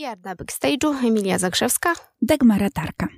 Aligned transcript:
PR 0.00 0.18
na 0.24 0.34
backstage'u 0.34 1.06
Emilia 1.06 1.38
Zagrzewska, 1.38 1.94
Dagmara 2.22 2.70
Tarka. 2.70 3.08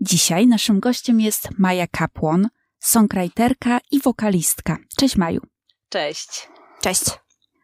Dzisiaj 0.00 0.46
naszym 0.46 0.80
gościem 0.80 1.20
jest 1.20 1.48
Maja 1.58 1.86
Kapłon, 1.86 2.48
songwriterka 2.78 3.78
i 3.90 4.00
wokalistka. 4.00 4.76
Cześć 4.96 5.16
Maju. 5.16 5.40
Cześć. 5.88 6.48
Cześć. 6.80 7.04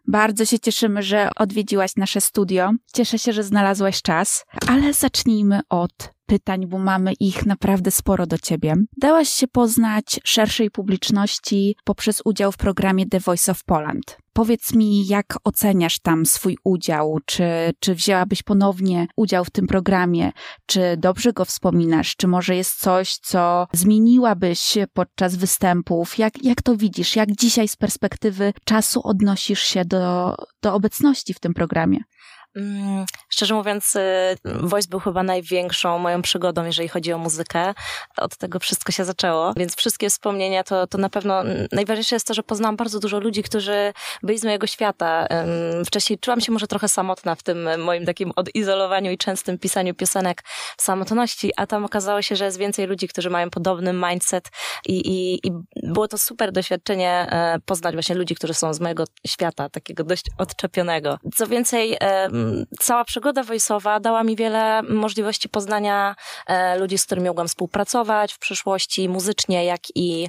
Bardzo 0.07 0.45
się 0.45 0.59
cieszymy, 0.59 1.03
że 1.03 1.31
odwiedziłaś 1.37 1.97
nasze 1.97 2.21
studio. 2.21 2.71
Cieszę 2.93 3.19
się, 3.19 3.33
że 3.33 3.43
znalazłaś 3.43 4.03
czas, 4.03 4.45
ale 4.69 4.93
zacznijmy 4.93 5.61
od 5.69 6.16
pytań, 6.27 6.67
bo 6.67 6.79
mamy 6.79 7.13
ich 7.21 7.47
naprawdę 7.47 7.91
sporo 7.91 8.27
do 8.27 8.39
ciebie. 8.39 8.75
Dałaś 8.97 9.29
się 9.29 9.49
poznać 9.49 10.21
szerszej 10.25 10.71
publiczności 10.71 11.77
poprzez 11.85 12.23
udział 12.25 12.53
w 12.53 12.57
programie 12.57 13.07
The 13.07 13.21
Voice 13.21 13.53
of 13.53 13.65
Poland. 13.65 14.19
Powiedz 14.33 14.75
mi, 14.75 15.07
jak 15.07 15.39
oceniasz 15.45 15.99
tam 15.99 16.27
swój 16.27 16.59
udział? 16.65 17.19
Czy, 17.27 17.45
czy 17.81 17.95
wzięłabyś 17.95 18.43
ponownie 18.43 19.07
udział 19.17 19.45
w 19.45 19.51
tym 19.51 19.67
programie? 19.67 20.33
Czy 20.67 20.97
dobrze 20.97 21.33
go 21.33 21.45
wspominasz? 21.45 22.17
Czy 22.17 22.29
może 22.29 22.57
jest 22.57 22.81
coś, 22.81 23.17
co 23.17 23.67
zmieniłabyś 23.73 24.79
podczas 24.93 25.37
występów? 25.37 26.19
Jak, 26.19 26.45
jak 26.45 26.63
to 26.63 26.77
widzisz? 26.77 27.17
Jak 27.17 27.33
dzisiaj 27.33 27.69
z 27.69 27.77
perspektywy 27.77 28.53
czasu 28.65 29.01
odnosisz 29.05 29.63
się 29.63 29.85
do, 29.85 30.35
do 30.63 30.75
obecności 30.75 31.35
w 31.35 31.41
tym 31.41 31.55
programie? 31.55 31.99
Mm, 32.57 33.05
szczerze 33.29 33.55
mówiąc, 33.55 33.97
y, 33.97 34.01
Voice 34.45 34.89
był 34.89 35.01
chyba 35.01 35.23
największą 35.23 35.99
moją 35.99 36.23
przygodą, 36.23 36.65
jeżeli 36.65 36.89
chodzi 36.89 37.13
o 37.13 37.19
muzykę. 37.19 37.75
Od 38.17 38.37
tego 38.37 38.59
wszystko 38.59 38.93
się 38.93 39.05
zaczęło, 39.05 39.53
więc 39.57 39.77
wszystkie 39.77 40.11
wspomnienia 40.11 40.65
to, 40.65 40.87
to 40.87 40.99
na 40.99 41.09
pewno 41.09 41.43
najważniejsze 41.73 42.17
jest 42.17 42.27
to, 42.27 42.35
że 42.35 42.43
poznałam 42.43 42.77
bardzo 42.77 43.01
dużo 43.01 43.21
ludzi, 43.21 43.43
którzy 43.43 43.93
byli 44.23 44.39
z 44.39 44.45
mojego 44.45 44.67
świata. 44.67 45.27
Wcześniej 45.87 46.19
czułam 46.19 46.41
się 46.41 46.53
może 46.53 46.67
trochę 46.67 46.89
samotna 46.89 47.35
w 47.35 47.43
tym 47.43 47.69
moim 47.81 48.07
takim 48.07 48.33
odizolowaniu 48.37 49.11
i 49.11 49.19
częstym 49.19 49.59
pisaniu 49.59 49.95
piosenek 49.95 50.43
w 50.77 50.83
samotności, 50.83 51.53
a 51.57 51.67
tam 51.67 51.85
okazało 51.85 52.23
się, 52.23 52.37
że 52.37 52.45
jest 52.45 52.59
więcej 52.59 52.87
ludzi, 52.87 53.09
którzy 53.09 53.31
mają 53.31 53.51
podobny 53.51 53.93
mindset 53.93 54.49
i, 54.87 54.93
i, 54.93 55.47
i 55.47 55.53
było 55.83 56.09
to 56.09 56.19
super 56.19 56.53
doświadczenie 56.53 57.11
e, 57.31 57.59
poznać 57.67 57.95
właśnie 57.95 58.15
ludzi, 58.15 58.35
którzy 58.35 58.55
są 58.55 58.75
z 58.75 58.81
mojego 58.81 59.05
świata, 59.27 59.69
takiego 59.69 60.05
dość 60.05 60.25
odczepionego. 60.39 61.19
Co 61.35 61.47
więcej, 61.47 61.97
cała 62.81 63.05
przygoda 63.05 63.43
voiceowa 63.43 64.01
dała 64.01 64.23
mi 64.25 64.37
wiele 64.37 64.83
możliwości 64.83 65.49
poznania 65.49 66.17
e, 66.47 66.79
ludzi, 66.79 66.99
z 66.99 67.07
którymi 67.07 67.29
mogłam 67.29 67.49
współpracować 67.49 68.33
w 68.33 68.39
przyszłości, 68.39 69.09
muzycznie, 69.09 69.65
jak 69.65 69.81
i 69.95 70.29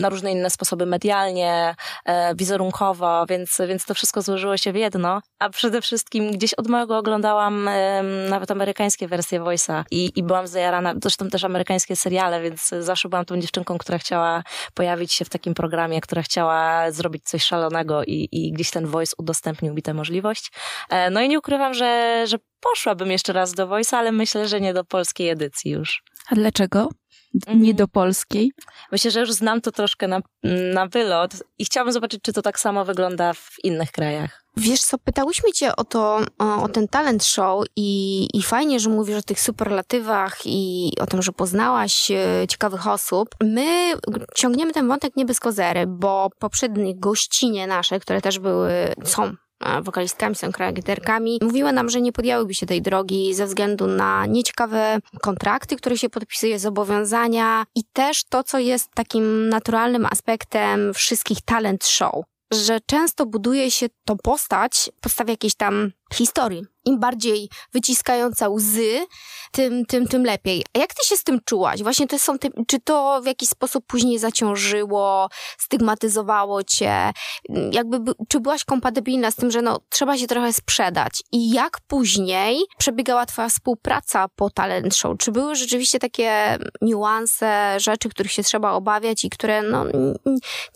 na 0.00 0.08
różne 0.08 0.32
inne 0.32 0.50
sposoby 0.50 0.86
medialnie, 0.86 1.74
e, 2.04 2.34
wizerunkowo, 2.34 3.26
więc, 3.28 3.58
więc 3.68 3.84
to 3.84 3.94
wszystko 3.94 4.22
złożyło 4.22 4.56
się 4.56 4.72
w 4.72 4.76
jedno. 4.76 5.22
A 5.38 5.50
przede 5.50 5.80
wszystkim 5.80 6.30
gdzieś 6.30 6.54
od 6.54 6.68
małego 6.68 6.98
oglądałam 6.98 7.70
nawet 8.28 8.50
amerykańskie 8.50 9.08
wersje 9.08 9.40
voice'a 9.40 9.84
i, 9.90 10.12
i 10.16 10.22
byłam 10.22 10.46
zajarana, 10.46 10.94
zresztą 11.02 11.28
też 11.28 11.44
amerykańskie 11.44 11.96
seriale, 11.96 12.42
więc 12.42 12.68
zawsze 12.68 13.08
byłam 13.08 13.24
tą 13.24 13.40
dziewczynką, 13.40 13.78
która 13.78 13.98
chciała 13.98 14.42
pojawić 14.74 15.12
się 15.12 15.24
w 15.24 15.28
takim 15.28 15.54
programie, 15.54 16.00
która 16.00 16.22
chciała 16.22 16.90
zrobić 16.90 17.24
coś 17.24 17.42
szalonego 17.42 18.04
i, 18.04 18.28
i 18.32 18.52
gdzieś 18.52 18.70
ten 18.70 18.86
voice 18.86 19.12
udostępnił 19.18 19.74
mi 19.74 19.82
tę 19.82 19.94
możliwość. 19.94 20.52
E, 20.90 21.10
no 21.10 21.20
i 21.20 21.28
nie 21.28 21.38
ukrywam, 21.38 21.74
że, 21.74 22.22
że 22.26 22.36
poszłabym 22.60 23.10
jeszcze 23.10 23.32
raz 23.32 23.52
do 23.52 23.66
Voice, 23.66 23.98
ale 23.98 24.12
myślę, 24.12 24.48
że 24.48 24.60
nie 24.60 24.74
do 24.74 24.84
polskiej 24.84 25.28
edycji 25.28 25.70
już. 25.70 26.02
A 26.30 26.34
dlaczego? 26.34 26.88
Mhm. 27.34 27.62
Nie 27.62 27.74
do 27.74 27.88
polskiej? 27.88 28.52
Myślę, 28.92 29.10
że 29.10 29.20
już 29.20 29.32
znam 29.32 29.60
to 29.60 29.72
troszkę 29.72 30.08
na, 30.08 30.20
na 30.74 30.86
wylot 30.86 31.32
i 31.58 31.64
chciałabym 31.64 31.92
zobaczyć, 31.92 32.22
czy 32.22 32.32
to 32.32 32.42
tak 32.42 32.60
samo 32.60 32.84
wygląda 32.84 33.32
w 33.32 33.50
innych 33.64 33.92
krajach. 33.92 34.42
Wiesz 34.56 34.80
co, 34.80 34.98
pytałyśmy 34.98 35.52
cię 35.52 35.76
o 35.76 35.84
to, 35.84 36.20
o 36.38 36.68
ten 36.68 36.88
talent 36.88 37.24
show 37.24 37.64
i, 37.76 38.28
i 38.34 38.42
fajnie, 38.42 38.80
że 38.80 38.90
mówisz 38.90 39.16
o 39.16 39.22
tych 39.22 39.40
superlatywach 39.40 40.38
i 40.44 40.92
o 41.00 41.06
tym, 41.06 41.22
że 41.22 41.32
poznałaś 41.32 42.10
e, 42.10 42.46
ciekawych 42.48 42.86
osób. 42.86 43.28
My 43.42 43.92
ciągniemy 44.34 44.72
ten 44.72 44.88
wątek 44.88 45.16
nie 45.16 45.24
bez 45.24 45.40
kozery, 45.40 45.84
bo 45.86 46.30
poprzednie 46.38 46.98
gościnie 46.98 47.66
nasze, 47.66 48.00
które 48.00 48.20
też 48.20 48.38
były, 48.38 48.94
są 49.04 49.36
wokalistkami, 49.82 50.34
są 50.34 50.52
krajagiterkami, 50.52 51.38
mówiła 51.42 51.72
nam, 51.72 51.90
że 51.90 52.00
nie 52.00 52.12
podjęłyby 52.12 52.54
się 52.54 52.66
tej 52.66 52.82
drogi 52.82 53.34
ze 53.34 53.46
względu 53.46 53.86
na 53.86 54.26
nieciekawe 54.26 54.98
kontrakty, 55.20 55.76
które 55.76 55.98
się 55.98 56.08
podpisuje, 56.08 56.58
zobowiązania 56.58 57.64
i 57.74 57.84
też 57.92 58.24
to, 58.24 58.44
co 58.44 58.58
jest 58.58 58.90
takim 58.94 59.48
naturalnym 59.48 60.06
aspektem 60.06 60.94
wszystkich 60.94 61.40
talent 61.40 61.84
show, 61.84 62.24
że 62.52 62.80
często 62.86 63.26
buduje 63.26 63.70
się 63.70 63.86
tą 64.04 64.16
postać, 64.16 64.90
podstawie 65.00 65.32
jakiejś 65.32 65.54
tam 65.54 65.90
historii. 66.14 66.64
Im 66.84 67.00
bardziej 67.00 67.48
wyciskająca 67.72 68.48
łzy, 68.48 69.06
tym, 69.52 69.86
tym, 69.86 70.08
tym 70.08 70.24
lepiej. 70.24 70.64
A 70.74 70.78
jak 70.78 70.94
ty 70.94 71.06
się 71.06 71.16
z 71.16 71.24
tym 71.24 71.40
czułaś? 71.44 71.82
Właśnie 71.82 72.06
to 72.06 72.18
są 72.18 72.38
te, 72.38 72.48
czy 72.66 72.80
to 72.80 73.20
w 73.22 73.26
jakiś 73.26 73.48
sposób 73.48 73.84
później 73.86 74.18
zaciążyło, 74.18 75.28
stygmatyzowało 75.58 76.62
cię? 76.62 77.12
Jakby, 77.72 78.12
czy 78.28 78.40
byłaś 78.40 78.64
kompatybilna 78.64 79.30
z 79.30 79.34
tym, 79.36 79.50
że 79.50 79.62
no, 79.62 79.80
trzeba 79.88 80.18
się 80.18 80.26
trochę 80.26 80.52
sprzedać? 80.52 81.22
I 81.32 81.50
jak 81.50 81.78
później 81.86 82.58
przebiegała 82.78 83.26
twoja 83.26 83.48
współpraca 83.48 84.28
po 84.36 84.50
talent 84.50 84.96
show? 84.96 85.18
Czy 85.18 85.32
były 85.32 85.56
rzeczywiście 85.56 85.98
takie 85.98 86.58
niuanse, 86.82 87.76
rzeczy, 87.80 88.08
których 88.08 88.32
się 88.32 88.42
trzeba 88.42 88.72
obawiać 88.72 89.24
i 89.24 89.30
które 89.30 89.62
no, 89.62 89.84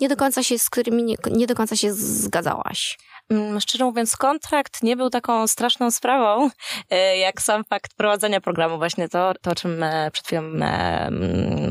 nie 0.01 0.09
do 0.09 0.17
końca 0.17 0.43
się, 0.43 0.59
z 0.59 0.71
którymi 0.71 1.05
nie, 1.05 1.17
nie 1.31 1.47
do 1.47 1.55
końca 1.55 1.77
się 1.77 1.93
zgadzałaś? 1.93 2.99
Mm, 3.31 3.61
szczerze 3.61 3.85
mówiąc, 3.85 4.17
kontrakt 4.17 4.83
nie 4.83 4.97
był 4.97 5.11
taką 5.21 5.47
straszną 5.47 5.91
sprawą, 5.91 6.51
e, 6.91 7.19
jak 7.19 7.43
sam 7.43 7.65
fakt 7.65 7.95
prowadzenia 7.95 8.41
programu, 8.41 8.79
właśnie 8.79 9.09
to, 9.09 9.33
to 9.43 9.51
o 9.51 9.55
czym 9.55 9.83
e, 9.83 10.11
przed 10.11 10.27
chwilą 10.27 10.43
e, 10.43 11.11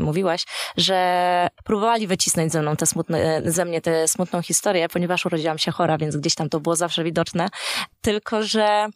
mówiłaś, 0.01 0.45
że 0.77 1.47
próbowali 1.63 2.07
wycisnąć 2.07 2.51
ze 2.51 2.61
mną 2.61 2.75
te 2.75 2.85
smutne, 2.85 3.41
ze 3.45 3.65
mnie 3.65 3.81
tę 3.81 4.07
smutną 4.07 4.41
historię, 4.41 4.89
ponieważ 4.89 5.25
urodziłam 5.25 5.57
się 5.57 5.71
chora, 5.71 5.97
więc 5.97 6.17
gdzieś 6.17 6.35
tam 6.35 6.49
to 6.49 6.59
było 6.59 6.75
zawsze 6.75 7.03
widoczne. 7.03 7.47
Tylko, 8.01 8.43
że 8.43 8.87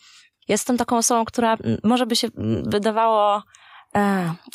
jestem 0.47 0.77
taką 0.77 0.97
osobą, 0.97 1.25
która 1.25 1.57
może 1.83 2.05
by 2.05 2.15
się 2.15 2.27
wydawało, 2.63 3.43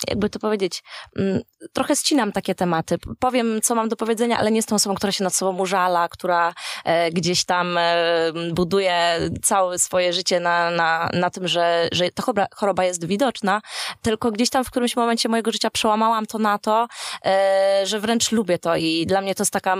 jakby 0.08 0.30
to 0.30 0.38
powiedzieć, 0.38 0.82
mm, 1.16 1.40
trochę 1.72 1.96
ścinam 1.96 2.32
takie 2.32 2.54
tematy. 2.54 2.96
Powiem, 3.18 3.60
co 3.62 3.74
mam 3.74 3.88
do 3.88 3.96
powiedzenia, 3.96 4.38
ale 4.38 4.50
nie 4.50 4.56
jestem 4.56 4.76
osobą, 4.76 4.94
która 4.94 5.12
się 5.12 5.24
nad 5.24 5.34
sobą 5.34 5.58
użala, 5.58 6.08
która 6.08 6.54
e, 6.84 7.10
gdzieś 7.10 7.44
tam 7.44 7.78
e, 7.78 8.32
buduje 8.52 9.18
całe 9.42 9.78
swoje 9.78 10.12
życie 10.12 10.40
na, 10.40 10.70
na, 10.70 11.10
na 11.12 11.30
tym, 11.30 11.48
że, 11.48 11.88
że 11.92 12.10
ta 12.10 12.22
choroba, 12.54 12.84
jest 12.84 13.06
widoczna, 13.06 13.62
tylko 14.02 14.32
gdzieś 14.32 14.50
tam 14.50 14.64
w 14.64 14.70
którymś 14.70 14.96
momencie 14.96 15.28
mojego 15.28 15.52
życia 15.52 15.70
przełamałam 15.70 16.26
to 16.26 16.38
na 16.38 16.58
to, 16.58 16.88
e, 17.24 17.82
że 17.84 18.00
wręcz 18.00 18.32
lubię 18.32 18.58
to 18.58 18.76
i 18.76 19.06
dla 19.06 19.20
mnie 19.20 19.34
to 19.34 19.42
jest 19.42 19.52
taka, 19.52 19.76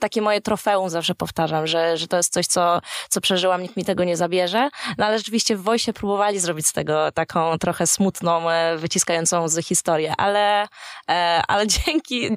takie 0.00 0.22
moje 0.22 0.40
trofeum, 0.40 0.90
zawsze 0.90 1.14
powtarzam, 1.14 1.66
że, 1.66 1.96
że 1.96 2.08
to 2.08 2.16
jest 2.16 2.32
coś, 2.32 2.46
co, 2.46 2.80
co 3.08 3.20
przeżyłam, 3.20 3.62
nikt 3.62 3.76
mi 3.76 3.84
tego 3.84 4.04
nie 4.04 4.16
zabierze. 4.16 4.70
No 4.98 5.06
ale 5.06 5.18
rzeczywiście 5.18 5.56
w 5.56 5.62
Wojsie 5.62 5.92
próbowali 5.92 6.38
zrobić 6.38 6.66
z 6.66 6.72
tego 6.72 7.12
taką 7.12 7.58
trochę 7.58 7.86
smutną, 7.86 8.42
wyciskającą 8.76 9.48
z 9.48 9.66
historię, 9.66 10.14
ale 10.18 10.68
E, 11.10 11.42
ale 11.48 11.66
dzięki, 11.86 12.28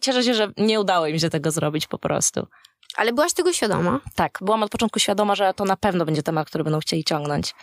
cieszę 0.00 0.24
się, 0.24 0.34
że 0.34 0.52
nie 0.56 0.80
udało 0.80 1.06
im 1.06 1.18
się 1.18 1.30
tego 1.30 1.50
zrobić 1.50 1.86
po 1.86 1.98
prostu. 1.98 2.46
Ale 2.96 3.12
byłaś 3.12 3.32
tego 3.32 3.52
świadoma? 3.52 4.00
Tak, 4.14 4.38
byłam 4.40 4.62
od 4.62 4.70
początku 4.70 4.98
świadoma, 4.98 5.34
że 5.34 5.54
to 5.54 5.64
na 5.64 5.76
pewno 5.76 6.04
będzie 6.04 6.22
temat, 6.22 6.48
który 6.48 6.64
będą 6.64 6.80
chcieli 6.80 7.04
ciągnąć. 7.04 7.54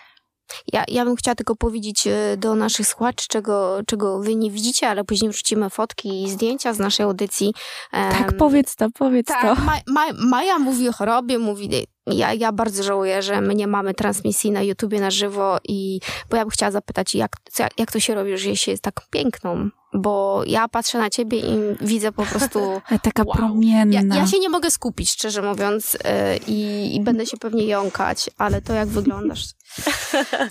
Ja, 0.74 0.84
ja 0.88 1.06
bym 1.06 1.16
chciała 1.16 1.36
tylko 1.36 1.56
powiedzieć 1.56 2.08
e, 2.08 2.38
do 2.38 2.56
naszych 2.56 2.88
słuchaczy, 2.88 3.26
czego, 3.28 3.80
czego 3.88 4.20
wy 4.20 4.36
nie 4.36 4.52
widzicie, 4.52 4.90
ale 4.90 5.04
później 5.04 5.32
wrzucimy 5.32 5.70
fotki 5.70 6.24
i 6.24 6.30
zdjęcia 6.30 6.74
z 6.74 6.80
naszej 6.80 7.04
audycji. 7.04 7.54
Tak, 7.92 8.38
powiedz 8.38 8.76
to, 8.76 8.88
powiedz 8.92 9.28
tak, 9.28 9.42
to. 9.42 9.64
Ma, 9.64 9.80
Ma, 9.88 10.06
Maja 10.14 10.60
mówi 10.60 10.90
o 10.90 10.94
chorobie, 10.94 11.40
mówi 11.40 11.70
ja, 12.08 12.34
ja 12.34 12.52
bardzo 12.52 12.84
żałuję, 12.84 13.22
że 13.22 13.42
my 13.42 13.56
nie 13.56 13.68
mamy 13.68 13.94
transmisji 13.94 14.52
na 14.52 14.62
YouTubie 14.62 15.00
na 15.00 15.12
żywo 15.12 15.58
i 15.68 16.00
bo 16.30 16.38
ja 16.38 16.44
bym 16.44 16.50
chciała 16.50 16.72
zapytać, 16.72 17.16
jak, 17.16 17.32
jak 17.78 17.92
to 17.92 18.00
się 18.00 18.16
robi, 18.16 18.38
że 18.38 18.56
się 18.56 18.72
jest 18.72 18.84
tak 18.84 19.02
piękną 19.10 19.70
bo 19.94 20.44
ja 20.46 20.68
patrzę 20.68 20.98
na 20.98 21.10
ciebie 21.10 21.40
i 21.40 21.58
widzę 21.82 22.12
po 22.12 22.26
prostu. 22.26 22.82
Taka 23.02 23.24
wow. 23.24 23.36
promienna. 23.36 24.16
Ja, 24.16 24.22
ja, 24.22 24.28
się 24.28 24.40
nie 24.40 24.50
mogę 24.50 24.72
skupić, 24.72 25.12
szczerze 25.12 25.42
mówiąc, 25.42 25.94
yy, 25.94 26.00
i, 26.48 26.96
i, 26.96 27.02
będę 27.02 27.26
się 27.26 27.38
pewnie 27.38 27.66
jąkać, 27.66 28.30
ale 28.38 28.62
to 28.62 28.74
jak 28.74 28.88
wyglądasz. 28.88 29.46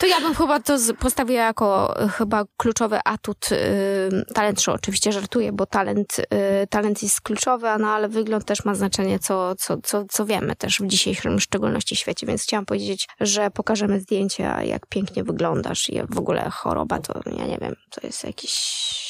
To 0.01 0.07
ja 0.07 0.21
bym 0.21 0.35
chyba 0.35 0.61
to 0.61 0.77
postawiła 0.99 1.43
jako 1.43 1.95
chyba 2.13 2.45
kluczowy 2.57 2.99
atut 3.05 3.51
yy, 3.51 4.25
talent 4.35 4.63
show. 4.63 4.75
Oczywiście 4.75 5.13
żartuję, 5.13 5.53
bo 5.53 5.67
talent, 5.67 6.17
yy, 6.19 6.67
talent 6.71 7.03
jest 7.03 7.21
kluczowy, 7.21 7.67
no 7.81 7.89
ale 7.89 8.09
wygląd 8.09 8.45
też 8.45 8.65
ma 8.65 8.75
znaczenie, 8.75 9.19
co, 9.19 9.55
co, 9.55 9.77
co, 9.83 10.05
co 10.11 10.27
wiemy 10.27 10.57
też 10.57 10.81
w 10.81 10.87
dzisiejszym 10.87 11.41
szczególności 11.41 11.97
świecie, 11.97 12.27
więc 12.27 12.43
chciałam 12.43 12.67
powiedzieć, 12.67 13.09
że 13.21 13.51
pokażemy 13.51 14.01
zdjęcia, 14.01 14.63
jak 14.63 14.87
pięknie 14.87 15.25
wyglądasz 15.25 15.89
i 15.91 16.01
w 16.11 16.19
ogóle 16.19 16.51
choroba, 16.51 16.99
to 16.99 17.21
ja 17.39 17.47
nie 17.47 17.59
wiem, 17.59 17.75
to 17.91 18.07
jest 18.07 18.25
jakiś 18.25 19.08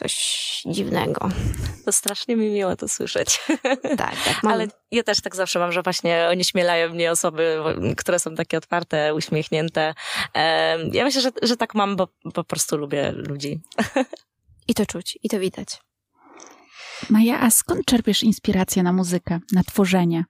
coś 0.00 0.62
dziwnego. 0.66 1.28
To 1.84 1.92
strasznie 1.92 2.36
mi 2.36 2.50
miło 2.50 2.76
to 2.76 2.88
słyszeć. 2.88 3.40
Tak, 3.98 4.24
tak. 4.24 4.42
Mam... 4.42 4.52
Ale 4.52 4.66
ja 4.90 5.02
też 5.02 5.20
tak 5.20 5.36
zawsze 5.36 5.58
mam, 5.58 5.72
że 5.72 5.82
właśnie 5.82 6.26
onieśmielają 6.30 6.90
mnie 6.94 7.10
osoby, 7.10 7.56
które 7.96 8.18
są 8.18 8.34
takie 8.34 8.58
otwarte, 8.58 9.14
uśmiechnięte. 9.14 9.94
Ja 10.92 11.04
myślę, 11.04 11.20
że, 11.20 11.30
że 11.42 11.56
tak 11.56 11.74
mam, 11.74 11.96
bo 11.96 12.08
po 12.34 12.44
prostu 12.44 12.76
lubię 12.76 13.12
ludzi. 13.12 13.60
I 14.68 14.74
to 14.74 14.86
czuć, 14.86 15.18
i 15.22 15.28
to 15.28 15.40
widać. 15.40 15.68
Maja, 17.10 17.40
a 17.40 17.50
skąd 17.50 17.84
czerpiesz 17.84 18.22
inspirację 18.22 18.82
na 18.82 18.92
muzykę, 18.92 19.40
na 19.52 19.62
tworzenie? 19.64 20.24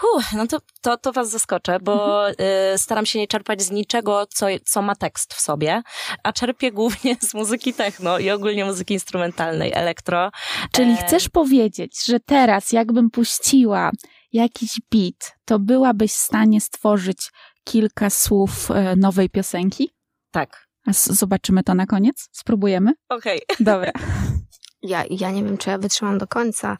Huh, 0.00 0.32
no 0.32 0.46
to, 0.46 0.58
to, 0.80 0.96
to 0.96 1.12
was 1.12 1.30
zaskoczę, 1.30 1.80
bo 1.80 2.28
mhm. 2.28 2.48
y, 2.74 2.78
staram 2.78 3.06
się 3.06 3.18
nie 3.18 3.26
czerpać 3.26 3.62
z 3.62 3.70
niczego, 3.70 4.26
co, 4.26 4.46
co 4.64 4.82
ma 4.82 4.94
tekst 4.94 5.34
w 5.34 5.40
sobie, 5.40 5.82
a 6.22 6.32
czerpię 6.32 6.72
głównie 6.72 7.16
z 7.20 7.34
muzyki 7.34 7.74
techno 7.74 8.18
i 8.18 8.30
ogólnie 8.30 8.64
muzyki 8.64 8.94
instrumentalnej, 8.94 9.72
elektro. 9.74 10.30
Czyli 10.72 10.92
e... 10.92 10.96
chcesz 10.96 11.28
powiedzieć, 11.28 12.04
że 12.06 12.20
teraz 12.20 12.72
jakbym 12.72 13.10
puściła 13.10 13.90
jakiś 14.32 14.80
beat, 14.92 15.36
to 15.44 15.58
byłabyś 15.58 16.12
w 16.12 16.16
stanie 16.16 16.60
stworzyć 16.60 17.30
kilka 17.64 18.10
słów 18.10 18.70
e, 18.70 18.96
nowej 18.96 19.30
piosenki? 19.30 19.90
Tak. 20.30 20.68
A 20.86 20.92
zobaczymy 20.92 21.62
to 21.62 21.74
na 21.74 21.86
koniec? 21.86 22.28
Spróbujemy? 22.32 22.92
Okej. 23.08 23.40
Okay. 23.48 23.64
Dobra. 23.64 23.92
Ja, 24.82 25.04
ja 25.10 25.30
nie 25.30 25.44
wiem, 25.44 25.58
czy 25.58 25.70
ja 25.70 25.78
wytrzymam 25.78 26.18
do 26.18 26.26
końca. 26.26 26.76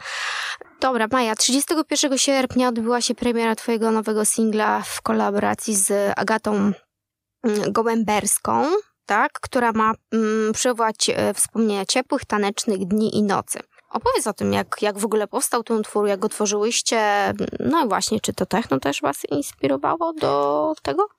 Dobra, 0.81 1.07
Maja, 1.13 1.35
31 1.35 2.19
sierpnia 2.19 2.69
odbyła 2.69 3.01
się 3.01 3.15
premiera 3.15 3.55
twojego 3.55 3.91
nowego 3.91 4.25
singla 4.25 4.83
w 4.83 5.03
kolaboracji 5.03 5.75
z 5.75 6.13
Agatą 6.17 6.55
mm, 6.55 7.73
Gołęberską, 7.73 8.67
tak, 9.07 9.33
która 9.33 9.73
ma 9.73 9.93
mm, 10.13 10.53
przywołać 10.53 11.11
e, 11.11 11.35
wspomnienia 11.35 11.87
ciepłych, 11.87 12.25
tanecznych 12.25 12.87
dni 12.87 13.17
i 13.17 13.23
nocy. 13.23 13.59
Opowiedz 13.91 14.27
o 14.27 14.33
tym, 14.33 14.53
jak, 14.53 14.77
jak 14.83 14.99
w 14.99 15.05
ogóle 15.05 15.27
powstał 15.27 15.63
ten 15.63 15.77
utwór, 15.77 16.07
jak 16.07 16.21
go 16.21 16.29
tworzyłyście, 16.29 17.35
no 17.61 17.85
i 17.85 17.89
właśnie, 17.89 18.21
czy 18.21 18.33
to 18.33 18.47
techno 18.47 18.81
też 18.81 19.01
was 19.01 19.25
inspirowało 19.31 20.13
do 20.13 20.75
tego? 20.83 21.18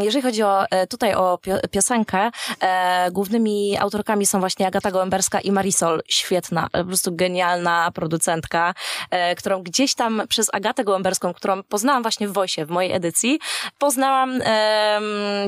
Jeżeli 0.00 0.22
chodzi 0.22 0.42
o, 0.42 0.66
e, 0.70 0.86
tutaj 0.86 1.14
o 1.14 1.38
piosenkę, 1.70 2.30
e, 2.60 3.10
głównymi 3.10 3.78
autorkami 3.78 4.26
są 4.26 4.40
właśnie 4.40 4.66
Agata 4.66 4.90
Gołęberska 4.90 5.40
i 5.40 5.52
Marisol. 5.52 6.02
Świetna, 6.08 6.68
po 6.72 6.84
prostu 6.84 7.16
genialna 7.16 7.90
producentka, 7.94 8.74
e, 9.10 9.34
którą 9.34 9.62
gdzieś 9.62 9.94
tam 9.94 10.22
przez 10.28 10.54
Agatę 10.54 10.84
Gołęberską, 10.84 11.34
którą 11.34 11.62
poznałam 11.62 12.02
właśnie 12.02 12.28
w 12.28 12.32
Wojsie, 12.32 12.64
w 12.64 12.70
mojej 12.70 12.92
edycji, 12.92 13.38
poznałam, 13.78 14.40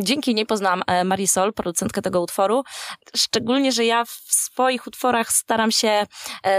dzięki 0.00 0.34
niej 0.34 0.46
poznałam 0.46 0.82
Marisol, 1.04 1.52
producentkę 1.52 2.02
tego 2.02 2.20
utworu. 2.20 2.64
Szczególnie, 3.16 3.72
że 3.72 3.84
ja 3.84 4.04
w 4.04 4.10
swoich 4.10 4.86
utworach 4.86 5.32
staram 5.32 5.70
się 5.70 6.06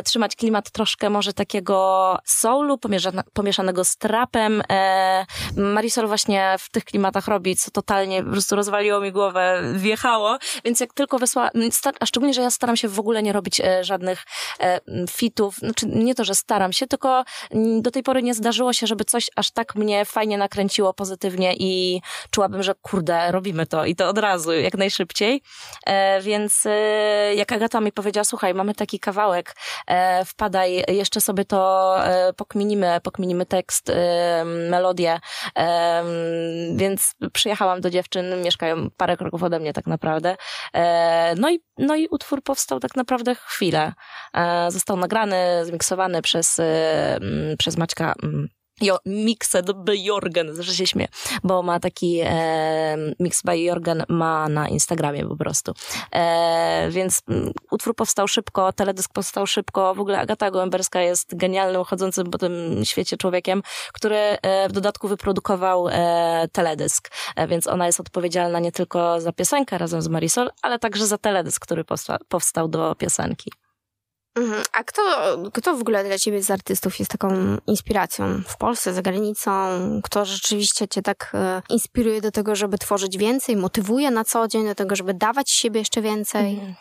trzymać 0.06 0.36
klimat 0.36 0.72
troszkę 0.72 1.10
może 1.10 1.34
takiego 1.34 2.18
soulu, 2.26 2.78
pomieszanego 3.34 3.86
z 3.86 3.98
trapem. 3.98 4.64
Marisol 5.56 6.08
właśnie 6.08 6.56
w 6.60 6.70
tych 6.70 6.84
klimatach 6.84 7.25
robić, 7.28 7.62
co 7.62 7.72
totalnie 7.72 8.24
po 8.24 8.32
prostu 8.32 8.56
rozwaliło 8.56 9.00
mi 9.00 9.12
głowę, 9.12 9.62
wjechało, 9.76 10.38
więc 10.66 10.80
jak 10.80 10.94
tylko 10.94 11.20
wysłała, 11.20 11.50
a 12.00 12.06
szczególnie, 12.06 12.34
że 12.34 12.42
ja 12.42 12.52
staram 12.52 12.78
się 12.78 12.88
w 12.88 13.00
ogóle 13.00 13.24
nie 13.24 13.34
robić 13.34 13.62
e, 13.62 13.84
żadnych 13.84 14.24
e, 14.60 14.80
fitów, 15.10 15.56
znaczy 15.56 15.86
nie 15.88 16.16
to, 16.16 16.24
że 16.24 16.36
staram 16.36 16.74
się, 16.74 16.88
tylko 16.88 17.24
do 17.82 17.92
tej 17.92 18.04
pory 18.04 18.24
nie 18.24 18.34
zdarzyło 18.34 18.74
się, 18.74 18.88
żeby 18.88 19.06
coś 19.06 19.30
aż 19.36 19.52
tak 19.52 19.76
mnie 19.76 20.06
fajnie 20.06 20.38
nakręciło 20.38 20.94
pozytywnie 20.94 21.54
i 21.56 22.02
czułabym, 22.32 22.64
że 22.64 22.76
kurde, 22.82 23.32
robimy 23.32 23.66
to 23.66 23.86
i 23.86 23.96
to 23.96 24.10
od 24.10 24.18
razu, 24.18 24.54
jak 24.54 24.74
najszybciej, 24.74 25.42
e, 25.86 26.22
więc 26.22 26.64
jak 27.36 27.52
Agata 27.52 27.82
mi 27.82 27.92
powiedziała, 27.92 28.24
słuchaj, 28.24 28.54
mamy 28.54 28.76
taki 28.76 29.00
kawałek, 29.00 29.56
wpadaj, 30.26 30.84
jeszcze 30.88 31.22
sobie 31.22 31.46
to 31.46 31.96
pokminimy, 32.38 33.00
pokminimy 33.04 33.46
tekst, 33.46 33.92
melodię, 34.70 35.20
więc 36.76 37.15
przyjechałam 37.34 37.82
do 37.82 37.90
dziewczyn, 37.90 38.42
mieszkają 38.42 38.90
parę 38.98 39.18
kroków 39.18 39.44
ode 39.44 39.60
mnie 39.60 39.74
tak 39.74 39.88
naprawdę. 39.88 40.36
E, 40.74 41.36
no 41.38 41.50
i, 41.50 41.60
no 41.78 41.96
i 41.96 42.08
utwór 42.08 42.44
powstał 42.44 42.80
tak 42.80 42.96
naprawdę 42.96 43.36
chwilę. 43.36 43.94
E, 44.34 44.72
został 44.72 44.98
nagrany, 44.98 45.66
zmiksowany 45.66 46.22
przez, 46.22 46.60
mm, 46.60 47.58
przez 47.58 47.78
Maćka 47.78 48.14
Jo, 48.82 48.98
Mixed 49.06 49.72
by 49.72 49.98
Jorgen, 49.98 50.64
że 50.64 50.76
się 50.76 50.88
śmie, 50.88 51.08
bo 51.44 51.64
ma 51.64 51.80
taki 51.80 52.20
e, 52.24 52.98
Mix 53.20 53.42
by 53.44 53.60
Jorgen 53.60 54.04
ma 54.10 54.50
na 54.50 54.68
Instagramie 54.70 55.26
po 55.28 55.36
prostu. 55.36 55.74
E, 56.12 56.88
więc 56.90 57.22
m, 57.28 57.38
mm, 57.38 57.54
utwór 57.72 57.96
powstał 57.96 58.28
szybko, 58.28 58.74
teledysk 58.74 59.14
powstał 59.14 59.48
szybko. 59.48 59.96
W 59.96 60.00
ogóle 60.00 60.20
Agata 60.20 60.52
Gołęberska 60.52 61.02
jest 61.02 61.36
genialnym, 61.38 61.84
chodzącym 61.84 62.32
po 62.32 62.38
tym 62.38 62.82
świecie 62.86 63.18
człowiekiem, 63.18 63.62
który 63.94 64.16
e, 64.16 64.70
w 64.70 64.72
dodatku 64.72 65.08
wyprodukował 65.08 65.88
e, 65.92 66.48
teledysk. 66.52 67.12
E, 67.36 67.48
więc 67.48 67.68
ona 67.68 67.86
jest 67.86 68.00
odpowiedzialna 68.00 68.60
nie 68.60 68.72
tylko 68.72 69.22
za 69.22 69.32
piosenkę 69.32 69.78
razem 69.78 70.02
z 70.02 70.08
Marisol, 70.08 70.50
ale 70.62 70.80
także 70.80 71.08
za 71.08 71.18
teledysk, 71.18 71.62
który 71.66 71.84
powsta 71.84 72.18
powstał 72.30 72.68
do 72.68 72.96
piosenki. 72.96 73.52
Mhm. 74.36 74.64
A 74.72 74.84
kto, 74.84 75.02
kto 75.54 75.76
w 75.78 75.82
ogóle 75.82 76.04
dla 76.04 76.18
ciebie 76.18 76.44
z 76.44 76.52
artystów 76.52 77.00
jest 77.00 77.12
taką 77.12 77.58
inspiracją 77.68 78.42
w 78.48 78.58
Polsce, 78.58 78.94
za 78.94 79.02
granicą? 79.02 79.52
Kto 80.04 80.26
rzeczywiście 80.26 80.88
cię 80.88 81.02
tak 81.02 81.32
e, 81.34 81.62
inspiruje 81.70 82.22
do 82.22 82.32
tego, 82.32 82.56
żeby 82.56 82.78
tworzyć 82.78 83.18
więcej, 83.18 83.56
motywuje 83.56 84.12
na 84.12 84.24
co 84.24 84.48
dzień 84.48 84.66
do 84.66 84.76
tego, 84.76 84.96
żeby 84.96 85.14
dawać 85.14 85.52
siebie 85.52 85.80
jeszcze 85.80 86.02
więcej? 86.02 86.54
Mhm. 86.54 86.76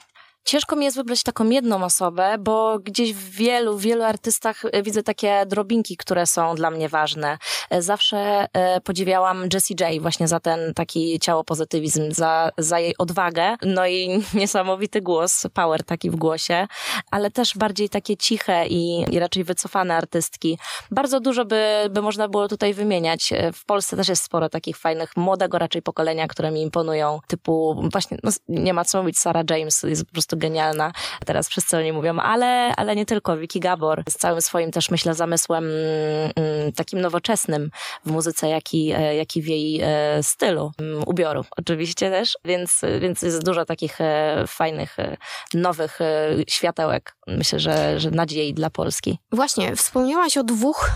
Ciężko 0.45 0.77
mi 0.77 0.85
jest 0.85 0.97
wybrać 0.97 1.23
taką 1.23 1.51
jedną 1.51 1.85
osobę, 1.85 2.37
bo 2.39 2.79
gdzieś 2.79 3.15
w 3.15 3.31
wielu, 3.31 3.79
wielu 3.79 4.03
artystach 4.03 4.63
e, 4.65 4.83
widzę 4.83 5.03
takie 5.03 5.47
drobinki, 5.47 5.97
które 5.97 6.27
są 6.27 6.55
dla 6.55 6.71
mnie 6.71 6.89
ważne. 6.89 7.39
E, 7.71 7.83
zawsze 7.83 8.47
e, 8.53 8.81
podziwiałam 8.81 9.49
Jessie 9.53 9.75
J 9.81 10.03
właśnie 10.03 10.29
za 10.29 10.41
ten 10.41 10.75
taki 10.75 11.21
ciało 11.21 11.45
pozytywizm, 11.45 12.13
za, 12.13 12.51
za 12.59 12.81
jej 12.81 12.95
odwagę, 12.99 13.57
no 13.63 13.87
i 13.87 14.23
niesamowity 14.35 15.01
głos, 15.01 15.47
power 15.55 15.85
taki 15.85 16.11
w 16.11 16.17
głosie, 16.17 16.67
ale 17.11 17.31
też 17.31 17.57
bardziej 17.57 17.89
takie 17.89 18.17
ciche 18.17 18.67
i, 18.67 19.15
i 19.15 19.19
raczej 19.19 19.45
wycofane 19.45 19.97
artystki. 19.97 20.59
Bardzo 20.91 21.21
dużo 21.21 21.45
by, 21.45 21.91
by 21.91 22.03
można 22.03 22.29
było 22.29 22.49
tutaj 22.49 22.75
wymieniać. 22.75 23.33
W 23.55 23.65
Polsce 23.65 23.97
też 23.97 24.09
jest 24.09 24.23
sporo 24.23 24.49
takich 24.49 24.77
fajnych, 24.77 25.17
młodego 25.17 25.59
raczej 25.59 25.83
pokolenia, 25.83 26.29
które 26.29 26.51
mi 26.51 26.63
imponują, 26.63 27.21
typu 27.27 27.83
właśnie, 27.93 28.19
no, 28.23 28.31
nie 28.49 28.75
ma 28.75 28.85
co 28.85 29.03
mówić, 29.03 29.19
Sarah 29.19 29.45
James 29.51 29.83
jest 29.83 30.05
po 30.05 30.13
prostu 30.13 30.34
prostu 30.35 30.49
genialna. 30.49 30.93
Teraz 31.27 31.49
wszyscy 31.49 31.77
o 31.77 31.81
niej 31.81 31.93
mówią, 31.93 32.19
ale, 32.19 32.77
ale 32.77 32.97
nie 32.97 33.07
tylko. 33.07 33.37
Vicky 33.37 33.61
Gabor 33.61 34.03
z 34.09 34.15
całym 34.15 34.43
swoim 34.43 34.71
też, 34.71 34.91
myślę, 34.91 35.15
zamysłem 35.15 35.65
mm, 35.65 36.73
takim 36.73 37.01
nowoczesnym 37.01 37.71
w 38.07 38.11
muzyce, 38.11 38.49
jak 38.49 38.75
i, 38.75 38.93
e, 38.93 39.17
jak 39.17 39.37
i 39.37 39.43
w 39.43 39.47
jej 39.47 39.81
e, 39.83 40.23
stylu 40.23 40.73
mm, 40.79 41.03
ubioru 41.07 41.45
oczywiście 41.57 42.11
też, 42.11 42.39
więc, 42.45 42.81
więc 43.01 43.23
jest 43.23 43.45
dużo 43.45 43.65
takich 43.65 44.01
e, 44.01 44.45
fajnych, 44.47 44.97
nowych 45.55 45.99
światełek. 46.49 47.17
Myślę, 47.27 47.61
że, 47.61 48.01
że 48.01 48.11
nadziei 48.11 48.55
dla 48.55 48.71
Polski. 48.71 49.19
Właśnie, 49.33 49.77
wspomniałaś 49.77 50.37
o 50.37 50.45
dwóch 50.45 50.91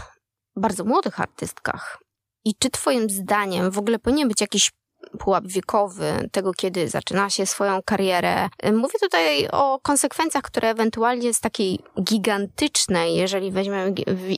bardzo 0.56 0.84
młodych 0.84 1.20
artystkach. 1.20 1.98
I 2.44 2.54
czy 2.58 2.70
Twoim 2.70 3.10
zdaniem 3.10 3.70
w 3.70 3.78
ogóle 3.78 3.98
powinien 3.98 4.28
być 4.28 4.40
jakiś 4.40 4.70
pułap 5.18 5.44
wiekowy, 5.46 6.28
tego 6.32 6.52
kiedy 6.52 6.88
zaczyna 6.88 7.30
się 7.30 7.46
swoją 7.46 7.82
karierę. 7.84 8.48
Mówię 8.72 8.98
tutaj 9.00 9.48
o 9.48 9.78
konsekwencjach, 9.82 10.42
które 10.42 10.70
ewentualnie 10.70 11.34
z 11.34 11.40
takiej 11.40 11.78
gigantycznej, 12.02 13.16
jeżeli 13.16 13.50
weźmiemy 13.50 13.94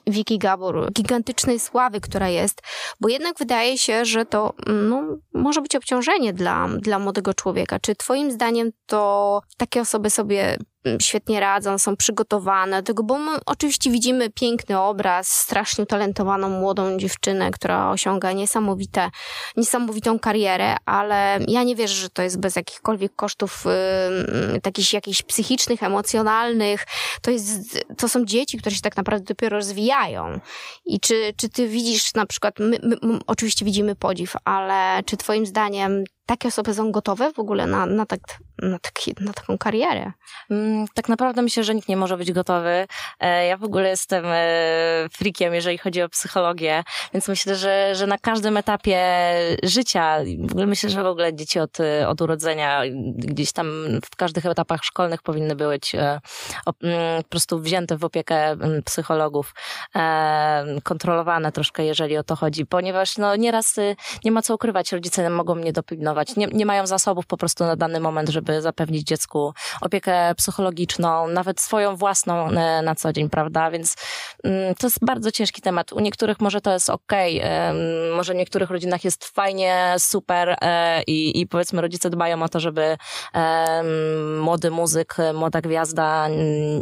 Wiki 0.06 0.38
Gabor, 0.38 0.92
gigantycznej 0.92 1.60
sławy, 1.60 2.00
która 2.00 2.28
jest, 2.28 2.62
bo 3.00 3.08
jednak 3.08 3.38
wydaje 3.38 3.78
się, 3.78 4.04
że 4.04 4.26
to 4.26 4.54
no, 4.66 5.02
może 5.34 5.62
być 5.62 5.76
obciążenie 5.76 6.32
dla, 6.32 6.68
dla 6.78 6.98
młodego 6.98 7.34
człowieka. 7.34 7.78
Czy 7.78 7.94
twoim 7.94 8.30
zdaniem 8.30 8.70
to 8.86 9.40
takie 9.56 9.80
osoby 9.80 10.10
sobie 10.10 10.56
świetnie 11.02 11.40
radzą, 11.40 11.78
są 11.78 11.96
przygotowane 11.96 12.82
do 12.82 12.86
tego, 12.86 13.02
bo 13.02 13.18
my 13.18 13.38
oczywiście 13.46 13.90
widzimy 13.90 14.30
piękny 14.30 14.80
obraz, 14.80 15.28
strasznie 15.28 15.86
talentowaną 15.86 16.48
młodą 16.48 16.98
dziewczynę, 16.98 17.50
która 17.50 17.90
osiąga 17.90 18.32
niesamowite, 18.32 19.10
niesamowitą 19.56 20.18
karierę, 20.18 20.76
ale 20.84 21.38
ja 21.48 21.62
nie 21.62 21.76
wierzę, 21.76 21.94
że 21.94 22.10
to 22.10 22.22
jest 22.22 22.40
bez 22.40 22.56
jakichkolwiek 22.56 23.16
kosztów 23.16 23.64
yy, 24.52 24.60
takich 24.60 24.92
jakichś 24.92 25.22
psychicznych, 25.22 25.82
emocjonalnych. 25.82 26.86
To, 27.22 27.30
jest, 27.30 27.84
to 27.98 28.08
są 28.08 28.24
dzieci, 28.24 28.58
które 28.58 28.76
się 28.76 28.82
tak 28.82 28.96
naprawdę 28.96 29.24
dopiero 29.24 29.56
rozwijają. 29.56 30.40
I 30.84 31.00
czy, 31.00 31.32
czy 31.36 31.48
ty 31.48 31.68
widzisz 31.68 32.14
na 32.14 32.26
przykład, 32.26 32.58
my, 32.58 32.78
my, 32.82 32.96
my 33.02 33.18
oczywiście 33.26 33.64
widzimy 33.64 33.94
podziw, 33.94 34.34
ale 34.44 35.02
czy 35.06 35.16
twoim 35.16 35.46
zdaniem 35.46 36.04
takie 36.26 36.48
osoby 36.48 36.74
są 36.74 36.92
gotowe 36.92 37.32
w 37.32 37.38
ogóle 37.38 37.66
na, 37.66 37.86
na, 37.86 38.06
tak, 38.06 38.20
na, 38.58 38.78
taki, 38.78 39.14
na 39.20 39.32
taką 39.32 39.58
karierę? 39.58 40.12
Mm, 40.50 40.86
tak 40.94 41.08
naprawdę 41.08 41.42
myślę, 41.42 41.64
że 41.64 41.74
nikt 41.74 41.88
nie 41.88 41.96
może 41.96 42.16
być 42.16 42.32
gotowy. 42.32 42.86
E, 43.20 43.46
ja 43.46 43.56
w 43.56 43.64
ogóle 43.64 43.88
jestem 43.88 44.24
e, 44.26 45.08
freakiem, 45.12 45.54
jeżeli 45.54 45.78
chodzi 45.78 46.02
o 46.02 46.08
psychologię, 46.08 46.84
więc 47.14 47.28
myślę, 47.28 47.56
że, 47.56 47.94
że 47.94 48.06
na 48.06 48.18
każdym 48.18 48.56
etapie 48.56 49.00
życia, 49.62 50.18
w 50.48 50.50
ogóle 50.50 50.66
myślę, 50.66 50.90
że 50.90 51.02
w 51.02 51.06
ogóle 51.06 51.34
dzieci 51.34 51.60
od, 51.60 51.78
od 52.06 52.20
urodzenia, 52.20 52.82
gdzieś 53.16 53.52
tam 53.52 53.66
w 54.04 54.16
każdych 54.16 54.46
etapach 54.46 54.84
szkolnych 54.84 55.22
powinny 55.22 55.56
być 55.56 55.94
mm, 55.94 56.20
po 57.22 57.28
prostu 57.28 57.60
wzięte 57.60 57.96
w 57.96 58.04
opiekę 58.04 58.50
mm, 58.50 58.82
psychologów, 58.82 59.54
kontrolowane 60.82 61.52
troszkę, 61.52 61.84
jeżeli 61.84 62.16
o 62.16 62.24
to 62.24 62.36
chodzi, 62.36 62.66
ponieważ 62.66 63.18
no, 63.18 63.36
nieraz 63.36 63.78
y, 63.78 63.96
nie 64.24 64.32
ma 64.32 64.42
co 64.42 64.54
ukrywać, 64.54 64.92
rodzice 64.92 65.30
mogą 65.30 65.54
mnie 65.54 65.72
dopilnować, 65.72 66.09
nie, 66.36 66.46
nie 66.46 66.66
mają 66.66 66.86
zasobów 66.86 67.26
po 67.26 67.36
prostu 67.36 67.64
na 67.64 67.76
dany 67.76 68.00
moment, 68.00 68.28
żeby 68.28 68.62
zapewnić 68.62 69.06
dziecku 69.06 69.54
opiekę 69.80 70.34
psychologiczną, 70.34 71.28
nawet 71.28 71.60
swoją 71.60 71.96
własną 71.96 72.48
e, 72.48 72.82
na 72.82 72.94
co 72.94 73.12
dzień, 73.12 73.30
prawda? 73.30 73.70
Więc 73.70 73.96
mm, 74.44 74.74
to 74.74 74.86
jest 74.86 75.04
bardzo 75.04 75.30
ciężki 75.30 75.62
temat. 75.62 75.92
U 75.92 76.00
niektórych 76.00 76.40
może 76.40 76.60
to 76.60 76.72
jest 76.72 76.90
ok, 76.90 77.12
może 78.16 78.32
w 78.32 78.36
niektórych 78.36 78.70
rodzinach 78.70 79.04
jest 79.04 79.24
fajnie, 79.24 79.94
super 79.98 80.56
e, 80.60 81.02
i, 81.02 81.40
i 81.40 81.46
powiedzmy 81.46 81.82
rodzice 81.82 82.10
dbają 82.10 82.42
o 82.42 82.48
to, 82.48 82.60
żeby 82.60 82.96
młody 84.40 84.70
muzyk, 84.70 85.16
młoda 85.34 85.60
gwiazda 85.60 86.28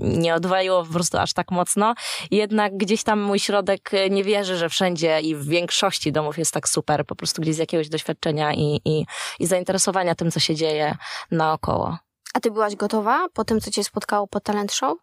nie 0.03 0.35
odwaliło 0.35 0.85
po 0.85 0.93
prostu 0.93 1.19
aż 1.19 1.33
tak 1.33 1.51
mocno. 1.51 1.95
Jednak 2.31 2.77
gdzieś 2.77 3.03
tam 3.03 3.21
mój 3.21 3.39
środek 3.39 3.91
nie 4.11 4.25
wierzy, 4.25 4.57
że 4.57 4.69
wszędzie 4.69 5.21
i 5.21 5.35
w 5.35 5.49
większości 5.49 6.13
domów 6.13 6.39
jest 6.39 6.55
tak 6.55 6.69
super, 6.69 7.07
po 7.07 7.15
prostu 7.15 7.43
gdzieś 7.43 7.55
z 7.55 7.59
jakiegoś 7.59 7.89
doświadczenia 7.89 8.55
i, 8.55 8.81
i, 8.85 9.07
i 9.39 9.47
zainteresowania 9.47 10.15
tym, 10.15 10.31
co 10.31 10.41
się 10.41 10.55
dzieje 10.55 10.97
naokoło. 11.31 11.99
A 12.35 12.41
ty 12.41 12.51
byłaś 12.51 12.77
gotowa 12.77 13.29
po 13.33 13.45
tym, 13.45 13.61
co 13.61 13.71
cię 13.71 13.85
spotkało 13.85 14.27
po 14.27 14.41
talent 14.41 14.73
show? 14.73 14.99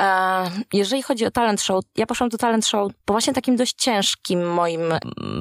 E, 0.00 0.50
jeżeli 0.72 1.02
chodzi 1.02 1.26
o 1.26 1.30
talent 1.30 1.62
show, 1.62 1.84
ja 1.96 2.06
poszłam 2.06 2.30
do 2.30 2.38
talent 2.38 2.66
show 2.66 2.92
po 3.04 3.14
właśnie 3.14 3.32
takim 3.32 3.56
dość 3.56 3.74
ciężkim, 3.74 4.52
moim 4.52 4.80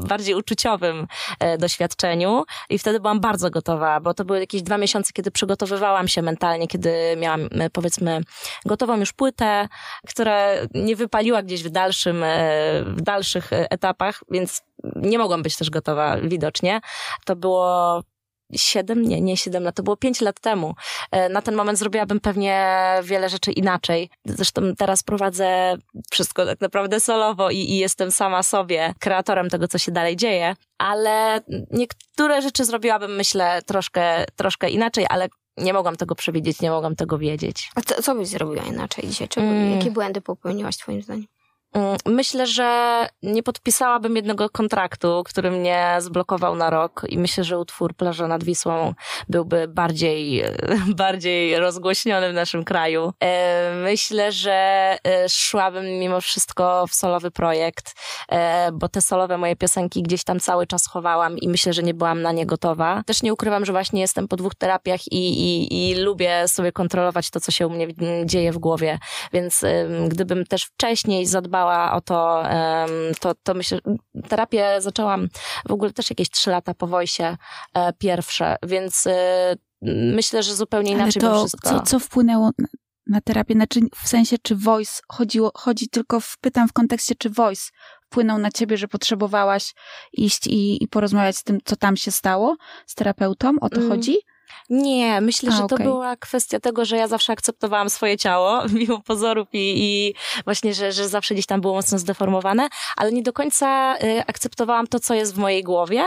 bardziej 0.08 0.36
uczuciowym 0.36 1.08
e, 1.40 1.58
doświadczeniu 1.58 2.44
i 2.70 2.80
wtedy 2.80 3.00
byłam 3.00 3.20
bardzo 3.20 3.50
gotowa, 3.50 4.00
bo 4.00 4.14
to 4.14 4.26
były 4.26 4.40
jakieś 4.40 4.62
dwa 4.62 4.78
miesiące, 4.78 5.14
kiedy 5.14 5.32
przygotowywałam 5.32 6.08
się 6.08 6.22
mentalnie, 6.22 6.68
kiedy 6.68 6.94
miałam 7.18 7.42
e, 7.52 7.70
powiedzmy 7.70 8.22
gotową 8.66 8.98
już 8.98 9.14
płytę, 9.14 9.68
która 10.08 10.48
nie 10.74 10.96
wypaliła 10.96 11.44
gdzieś 11.44 11.64
w 11.64 11.70
dalszym, 11.70 12.26
w 12.86 13.02
dalszych 13.02 13.50
etapach, 13.52 14.22
więc 14.32 14.62
nie 14.96 15.18
mogłam 15.18 15.44
być 15.44 15.58
też 15.58 15.70
gotowa 15.70 16.18
widocznie. 16.18 16.82
To 17.26 17.36
było 17.36 18.02
siedem, 18.56 19.02
nie, 19.02 19.22
nie 19.22 19.38
siedem 19.38 19.64
lat, 19.64 19.76
to 19.76 19.84
było 19.84 19.98
pięć 19.98 20.22
lat 20.22 20.40
temu. 20.40 20.76
E, 21.12 21.30
na 21.30 21.42
ten 21.42 21.56
moment 21.56 21.80
zrobiłabym 21.80 22.20
pewnie 22.20 22.66
wiele 23.04 23.30
rzeczy 23.30 23.52
inaczej. 23.52 24.10
Zresztą 24.26 24.62
teraz 24.78 25.04
prowadzę 25.04 25.78
wszystko 26.12 26.46
tak 26.46 26.62
naprawdę 26.62 27.00
solowo 27.00 27.50
i, 27.50 27.58
i 27.58 27.78
jestem 27.78 28.12
sama 28.12 28.44
sobie 28.44 28.94
kreatorem 29.00 29.50
tego, 29.50 29.68
co 29.68 29.78
się 29.78 29.92
dalej 29.92 30.16
dzieje, 30.16 30.56
ale 30.78 31.42
niektóre 31.72 32.42
rzeczy 32.42 32.66
zrobiłabym, 32.66 33.16
myślę, 33.16 33.62
troszkę, 33.66 34.26
troszkę 34.36 34.70
inaczej, 34.70 35.06
ale 35.10 35.28
nie 35.58 35.74
mogłam 35.74 35.96
tego 35.96 36.16
przewidzieć, 36.16 36.62
nie 36.62 36.72
mogłam 36.72 36.96
tego 36.96 37.18
wiedzieć. 37.18 37.72
A 37.76 37.82
co, 37.82 38.02
co 38.02 38.16
byś 38.16 38.28
zrobiła 38.28 38.64
inaczej 38.64 39.08
dzisiaj? 39.08 39.28
Czy, 39.28 39.40
mm. 39.40 39.72
Jakie 39.72 39.92
błędy 39.92 40.22
popełniłaś 40.22 40.78
twoim 40.78 41.02
zdaniem? 41.02 41.28
Mm, 41.74 41.98
myślę, 42.06 42.48
że 42.48 43.08
nie 43.24 43.44
podpisałabym 43.44 44.16
jednego 44.16 44.50
kontraktu, 44.50 45.24
który 45.26 45.52
mnie 45.52 45.96
zblokował 46.00 46.56
na 46.56 46.70
rok 46.70 47.02
i 47.10 47.18
myślę, 47.18 47.44
że 47.44 47.60
utwór 47.60 47.96
Plaża 47.96 48.28
nad 48.28 48.44
Wisłą 48.44 48.94
byłby 49.30 49.68
bardziej, 49.68 50.44
bardziej 50.96 51.58
rozgłośniony 51.58 52.32
w 52.32 52.34
naszym 52.34 52.64
kraju. 52.64 53.14
E, 53.24 53.74
myślę, 53.84 54.32
że 54.32 54.54
e, 55.08 55.30
szłabym 55.30 55.86
mimo 55.86 56.22
wszystko 56.22 56.88
w 56.88 56.94
solowy 56.94 57.32
projekt, 57.32 57.96
e, 58.30 58.72
bo 58.72 58.90
te 58.90 59.02
solowe 59.02 59.38
moje 59.38 59.56
piosenki 59.56 60.04
gdzieś 60.04 60.24
tam 60.24 60.40
cały 60.40 60.68
czas 60.68 60.88
chowałam 60.88 61.38
i 61.38 61.50
myślę, 61.50 61.74
że 61.74 61.84
nie 61.84 61.94
byłam 61.94 62.22
na 62.22 62.32
nie 62.32 62.46
gotowa. 62.46 63.04
Też 63.06 63.24
nie 63.24 63.34
ukrywam, 63.34 63.66
że 63.66 63.72
właśnie 63.72 64.02
jestem 64.02 64.28
po 64.28 64.36
dwóch 64.36 64.56
terapiach 64.56 65.08
i, 65.12 65.18
i, 65.18 65.92
i 65.92 65.96
lubię 65.96 66.48
sobie 66.48 66.72
kontrolować 66.72 67.30
to, 67.30 67.40
co 67.40 67.52
się 67.52 67.68
u 67.68 67.70
mnie 67.70 67.88
dzieje 68.26 68.52
w 68.52 68.58
głowie, 68.58 69.00
więc 69.34 69.62
gdybym 70.08 70.46
też 70.46 70.64
wcześniej 70.64 71.26
zadbała 71.26 71.63
o 71.94 72.02
to, 72.02 72.44
to, 73.20 73.36
to 73.44 73.54
myślę, 73.54 73.80
terapię 74.30 74.82
zaczęłam 74.82 75.28
w 75.68 75.72
ogóle 75.72 75.94
też 75.94 76.10
jakieś 76.10 76.30
trzy 76.30 76.50
lata 76.50 76.74
po 76.74 76.88
wojsie 76.88 77.38
e, 77.74 77.94
pierwsze, 77.94 78.56
więc 78.64 79.08
e, 79.08 79.56
myślę, 80.16 80.44
że 80.44 80.56
zupełnie 80.56 80.92
inaczej 80.92 81.22
Ale 81.26 81.32
to, 81.32 81.40
wszystko. 81.40 81.70
Co, 81.70 81.82
co 81.82 82.00
wpłynęło 82.00 82.52
na 83.08 83.22
terapię? 83.22 83.54
Znaczy, 83.54 83.80
w 83.96 84.08
sensie, 84.08 84.38
czy 84.42 84.56
voice 84.56 85.02
chodziło, 85.08 85.52
chodzi 85.56 85.90
tylko, 85.90 86.20
w, 86.20 86.38
pytam 86.38 86.68
w 86.68 86.74
kontekście, 86.74 87.16
czy 87.16 87.30
voice 87.30 87.72
wpłynął 88.06 88.38
na 88.38 88.52
ciebie, 88.52 88.78
że 88.78 88.88
potrzebowałaś 88.88 89.74
iść 90.14 90.48
i, 90.48 90.84
i 90.84 90.88
porozmawiać 90.88 91.38
z 91.38 91.44
tym, 91.44 91.58
co 91.66 91.76
tam 91.76 91.98
się 91.98 92.12
stało, 92.12 92.56
z 92.86 92.96
terapeutą? 92.96 93.56
O 93.62 93.70
to 93.70 93.78
mm. 93.78 93.90
chodzi? 93.90 94.18
Nie, 94.70 95.22
myślę, 95.22 95.50
A, 95.54 95.56
że 95.56 95.68
to 95.68 95.78
była 95.78 96.16
kwestia 96.16 96.60
tego, 96.60 96.86
że 96.86 96.98
ja 96.98 97.08
zawsze 97.08 97.34
akceptowałam 97.34 97.90
swoje 97.90 98.18
ciało, 98.18 98.62
mimo 98.80 99.02
pozorów 99.02 99.48
i, 99.54 99.74
i 99.76 100.16
właśnie, 100.44 100.74
że, 100.74 100.92
że 100.92 101.10
zawsze 101.10 101.34
gdzieś 101.34 101.46
tam 101.46 101.62
było 101.62 101.74
mocno 101.74 102.00
zdeformowane, 102.00 102.68
ale 102.98 103.12
nie 103.12 103.22
do 103.24 103.34
końca 103.34 103.96
y, 104.04 104.24
akceptowałam 104.28 104.88
to, 104.88 105.00
co 105.00 105.14
jest 105.14 105.36
w 105.36 105.38
mojej 105.38 105.64
głowie 105.64 106.06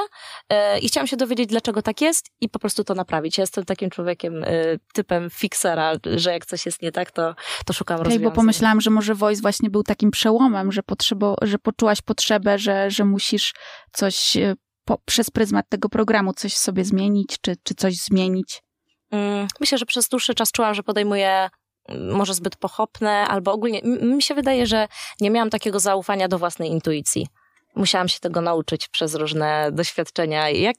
y, 0.53 0.79
i 0.79 0.88
chciałam 0.88 1.07
się 1.07 1.17
dowiedzieć, 1.17 1.47
dlaczego 1.47 1.83
tak 1.83 2.00
jest 2.00 2.26
i 2.41 2.49
po 2.49 2.59
prostu 2.59 2.85
to 2.85 2.95
naprawić. 2.95 3.38
Ja 3.38 3.43
jestem 3.43 3.65
takim 3.65 3.91
człowiekiem, 3.91 4.45
y, 4.45 4.79
typem 4.93 5.31
fixera, 5.31 5.93
że 6.17 6.33
jak 6.33 6.47
coś 6.47 6.67
jest 6.67 6.83
nie 6.83 6.93
tak, 6.93 7.11
to, 7.11 7.35
to 7.67 7.73
szukam 7.73 7.97
okay, 7.97 8.05
rozwiązań. 8.05 8.31
bo 8.31 8.35
pomyślałam, 8.35 8.81
że 8.81 8.91
może 8.91 9.15
Voice 9.15 9.43
właśnie 9.43 9.71
był 9.71 9.83
takim 9.83 10.11
przełomem, 10.11 10.73
że, 10.73 10.83
potrzebo, 10.83 11.37
że 11.43 11.59
poczułaś 11.59 12.03
potrzebę, 12.03 12.59
że, 12.59 12.91
że 12.91 13.05
musisz 13.05 13.55
coś 13.93 14.37
y, 14.37 14.57
po, 14.87 14.99
przez 14.99 15.31
pryzmat 15.31 15.69
tego 15.69 15.88
programu 15.88 16.33
coś 16.33 16.57
sobie 16.57 16.85
zmienić, 16.85 17.37
czy, 17.40 17.57
czy 17.62 17.75
coś 17.75 17.95
zmienić? 17.95 18.62
Mm, 19.11 19.49
myślę, 19.61 19.78
że 19.78 19.87
przez 19.87 20.09
dłuższy 20.09 20.35
czas 20.35 20.52
czułam, 20.52 20.75
że 20.75 20.83
podejmuję 20.83 21.49
mm, 21.88 22.16
może 22.16 22.35
zbyt 22.35 22.57
pochopne, 22.57 23.11
albo 23.11 23.52
ogólnie 23.52 23.83
mi 23.83 24.23
się 24.23 24.35
wydaje, 24.35 24.66
że 24.66 24.88
nie 25.21 25.31
miałam 25.31 25.50
takiego 25.50 25.81
zaufania 25.81 26.28
do 26.28 26.38
własnej 26.38 26.71
intuicji. 26.71 27.26
Musiałam 27.75 28.09
się 28.09 28.21
tego 28.21 28.40
nauczyć 28.40 28.88
przez 28.88 29.14
różne 29.14 29.71
doświadczenia, 29.73 30.50
jak, 30.50 30.76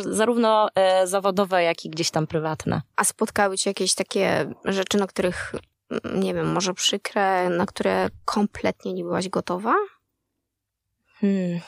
zarówno 0.00 0.68
e, 0.74 1.06
zawodowe, 1.06 1.62
jak 1.62 1.84
i 1.84 1.90
gdzieś 1.90 2.10
tam 2.10 2.26
prywatne. 2.26 2.82
A 2.96 3.04
spotkały 3.04 3.58
cię 3.58 3.70
jakieś 3.70 3.94
takie 3.94 4.54
rzeczy, 4.64 4.98
na 4.98 5.06
których, 5.06 5.52
mm, 5.90 6.20
nie 6.20 6.34
wiem, 6.34 6.52
może 6.52 6.74
przykre, 6.74 7.48
na 7.50 7.66
które 7.66 8.08
kompletnie 8.24 8.92
nie 8.92 9.04
byłaś 9.04 9.28
gotowa? 9.28 9.74
Hmm. 11.20 11.60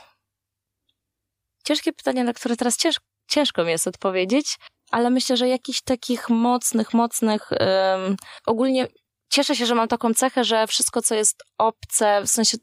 Ciężkie 1.64 1.92
pytanie, 1.92 2.24
na 2.24 2.32
które 2.32 2.56
teraz 2.56 2.76
cięż, 2.76 2.96
ciężko 3.28 3.64
mi 3.64 3.70
jest 3.70 3.86
odpowiedzieć, 3.86 4.56
ale 4.90 5.10
myślę, 5.10 5.36
że 5.36 5.48
jakichś 5.48 5.82
takich 5.82 6.28
mocnych, 6.28 6.94
mocnych, 6.94 7.50
um, 7.50 8.16
ogólnie 8.46 8.86
cieszę 9.32 9.56
się, 9.56 9.66
że 9.66 9.74
mam 9.74 9.88
taką 9.88 10.14
cechę, 10.14 10.44
że 10.44 10.66
wszystko, 10.66 11.02
co 11.02 11.14
jest 11.14 11.42
obce, 11.58 12.22
w 12.22 12.28
sensie 12.28 12.58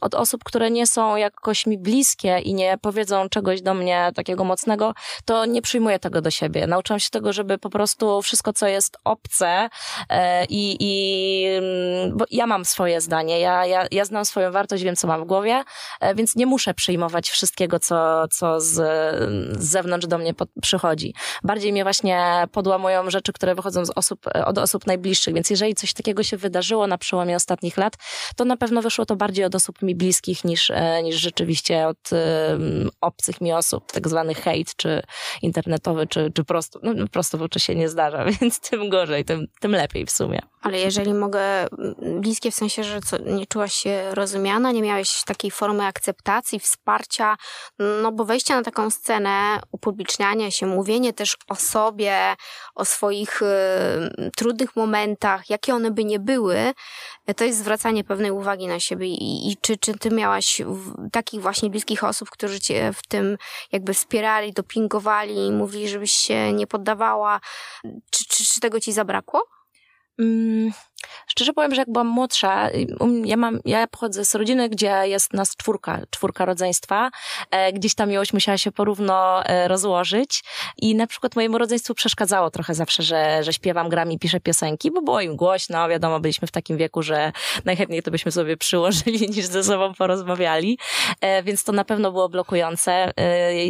od 0.00 0.14
osób, 0.14 0.44
które 0.44 0.70
nie 0.70 0.86
są 0.86 1.16
jakoś 1.16 1.66
mi 1.66 1.78
bliskie 1.78 2.38
i 2.38 2.54
nie 2.54 2.78
powiedzą 2.82 3.28
czegoś 3.28 3.62
do 3.62 3.74
mnie 3.74 4.10
takiego 4.14 4.44
mocnego, 4.44 4.94
to 5.24 5.46
nie 5.46 5.62
przyjmuję 5.62 5.98
tego 5.98 6.20
do 6.20 6.30
siebie. 6.30 6.66
Nauczyłam 6.66 7.00
się 7.00 7.10
tego, 7.10 7.32
żeby 7.32 7.58
po 7.58 7.70
prostu 7.70 8.22
wszystko, 8.22 8.52
co 8.52 8.66
jest 8.66 8.96
obce 9.04 9.68
e, 10.08 10.44
i, 10.44 10.76
i 10.80 11.44
mm, 11.46 12.16
bo 12.16 12.24
ja 12.30 12.46
mam 12.46 12.64
swoje 12.64 13.00
zdanie, 13.00 13.40
ja, 13.40 13.66
ja, 13.66 13.86
ja 13.90 14.04
znam 14.04 14.24
swoją 14.24 14.52
wartość, 14.52 14.84
wiem, 14.84 14.96
co 14.96 15.06
mam 15.06 15.24
w 15.24 15.26
głowie, 15.26 15.64
e, 16.00 16.14
więc 16.14 16.36
nie 16.36 16.46
muszę 16.46 16.74
przyjmować 16.74 17.30
wszystkiego, 17.30 17.78
co, 17.78 18.28
co 18.28 18.60
z, 18.60 18.74
z 19.58 19.64
zewnątrz 19.64 20.06
do 20.06 20.18
mnie 20.18 20.34
przychodzi. 20.62 21.14
Bardziej 21.42 21.72
mnie 21.72 21.82
właśnie 21.82 22.46
podłamują 22.52 23.10
rzeczy, 23.10 23.32
które 23.32 23.54
wychodzą 23.54 23.84
z 23.84 23.90
osób, 23.90 24.26
od 24.44 24.58
osób 24.58 24.86
najbliższych, 24.86 25.34
więc 25.34 25.50
jeżeli 25.50 25.74
coś 25.74 25.92
takiego 26.02 26.22
się 26.22 26.36
wydarzyło 26.36 26.86
na 26.86 26.98
przełomie 26.98 27.36
ostatnich 27.36 27.76
lat, 27.76 27.96
to 28.36 28.44
na 28.44 28.56
pewno 28.56 28.82
wyszło 28.82 29.06
to 29.06 29.16
bardziej 29.16 29.44
od 29.44 29.54
osób 29.54 29.82
mi 29.82 29.94
bliskich 29.94 30.44
niż, 30.44 30.70
e, 30.70 31.02
niż 31.02 31.16
rzeczywiście 31.16 31.88
od 31.88 32.10
um, 32.12 32.90
obcych 33.00 33.40
mi 33.40 33.52
osób, 33.52 33.92
tak 33.92 34.08
zwany 34.08 34.34
hejt, 34.34 34.76
czy 34.76 35.02
internetowy, 35.42 36.06
czy, 36.06 36.32
czy 36.34 36.44
prosto, 36.44 36.80
no, 36.82 37.08
prosto 37.12 37.38
w 37.38 37.42
oczy 37.42 37.60
się 37.60 37.74
nie 37.74 37.88
zdarza, 37.88 38.24
więc 38.40 38.60
tym 38.60 38.88
gorzej, 38.88 39.24
tym, 39.24 39.46
tym 39.60 39.72
lepiej 39.72 40.06
w 40.06 40.10
sumie. 40.10 40.40
Ale 40.62 40.78
jeżeli 40.78 41.14
mogę, 41.14 41.66
bliskie 42.20 42.50
w 42.50 42.54
sensie, 42.54 42.84
że 42.84 43.00
co, 43.00 43.18
nie 43.18 43.46
czułaś 43.46 43.74
się 43.74 44.14
rozumiana, 44.14 44.72
nie 44.72 44.82
miałeś 44.82 45.22
takiej 45.26 45.50
formy 45.50 45.84
akceptacji, 45.84 46.60
wsparcia, 46.60 47.36
no 47.78 48.12
bo 48.12 48.24
wejście 48.24 48.54
na 48.54 48.62
taką 48.62 48.90
scenę, 48.90 49.60
upublicznianie 49.72 50.52
się, 50.52 50.66
mówienie 50.66 51.12
też 51.12 51.36
o 51.48 51.54
sobie, 51.54 52.34
o 52.74 52.84
swoich 52.84 53.42
y, 53.42 54.30
trudnych 54.36 54.76
momentach, 54.76 55.50
jakie 55.50 55.74
one 55.74 55.90
by 55.92 56.04
nie 56.04 56.18
były, 56.18 56.72
to 57.36 57.44
jest 57.44 57.58
zwracanie 57.58 58.04
pewnej 58.04 58.30
uwagi 58.30 58.66
na 58.66 58.80
siebie. 58.80 59.06
I, 59.06 59.50
i 59.50 59.56
czy, 59.56 59.76
czy 59.76 59.98
ty 59.98 60.10
miałaś 60.10 60.62
takich 61.12 61.42
właśnie 61.42 61.70
bliskich 61.70 62.04
osób, 62.04 62.30
którzy 62.30 62.60
cię 62.60 62.92
w 62.92 63.06
tym 63.06 63.38
jakby 63.72 63.94
wspierali, 63.94 64.52
dopingowali, 64.52 65.52
mówili, 65.52 65.88
żebyś 65.88 66.12
się 66.12 66.52
nie 66.52 66.66
poddawała? 66.66 67.40
Czy, 68.10 68.24
czy, 68.28 68.44
czy 68.44 68.60
tego 68.60 68.80
ci 68.80 68.92
zabrakło? 68.92 69.48
Mm, 70.18 70.72
szczerze 71.26 71.52
powiem, 71.52 71.74
że 71.74 71.80
jak 71.80 71.90
byłam 71.92 72.06
młodsza, 72.06 72.70
ja, 73.24 73.36
mam, 73.36 73.60
ja 73.64 73.86
pochodzę 73.86 74.24
z 74.24 74.34
rodziny, 74.34 74.68
gdzie 74.68 75.02
jest 75.04 75.32
nas 75.32 75.56
czwórka, 75.56 76.00
czwórka 76.10 76.44
rodzeństwa. 76.44 77.10
E, 77.50 77.72
gdzieś 77.72 77.94
ta 77.94 78.06
miłość 78.06 78.32
musiała 78.32 78.58
się 78.58 78.72
porówno 78.72 79.44
e, 79.44 79.68
rozłożyć 79.68 80.44
i 80.78 80.94
na 80.94 81.06
przykład 81.06 81.36
mojemu 81.36 81.58
rodzeństwu 81.58 81.94
przeszkadzało 81.94 82.50
trochę 82.50 82.74
zawsze, 82.74 83.02
że, 83.02 83.44
że 83.44 83.52
śpiewam, 83.52 83.88
gram 83.88 84.12
i 84.12 84.18
piszę 84.18 84.40
piosenki, 84.40 84.90
bo 84.90 85.02
było 85.02 85.20
im 85.20 85.36
głośno, 85.36 85.88
wiadomo, 85.88 86.20
byliśmy 86.20 86.48
w 86.48 86.50
takim 86.50 86.76
wieku, 86.76 87.02
że 87.02 87.32
najchętniej 87.64 88.02
to 88.02 88.10
byśmy 88.10 88.32
sobie 88.32 88.56
przyłożyli 88.56 89.30
niż 89.36 89.46
ze 89.46 89.64
sobą 89.64 89.94
porozmawiali, 89.94 90.78
e, 91.20 91.42
więc 91.42 91.64
to 91.64 91.72
na 91.72 91.84
pewno 91.84 92.12
było 92.12 92.28
blokujące. 92.28 93.12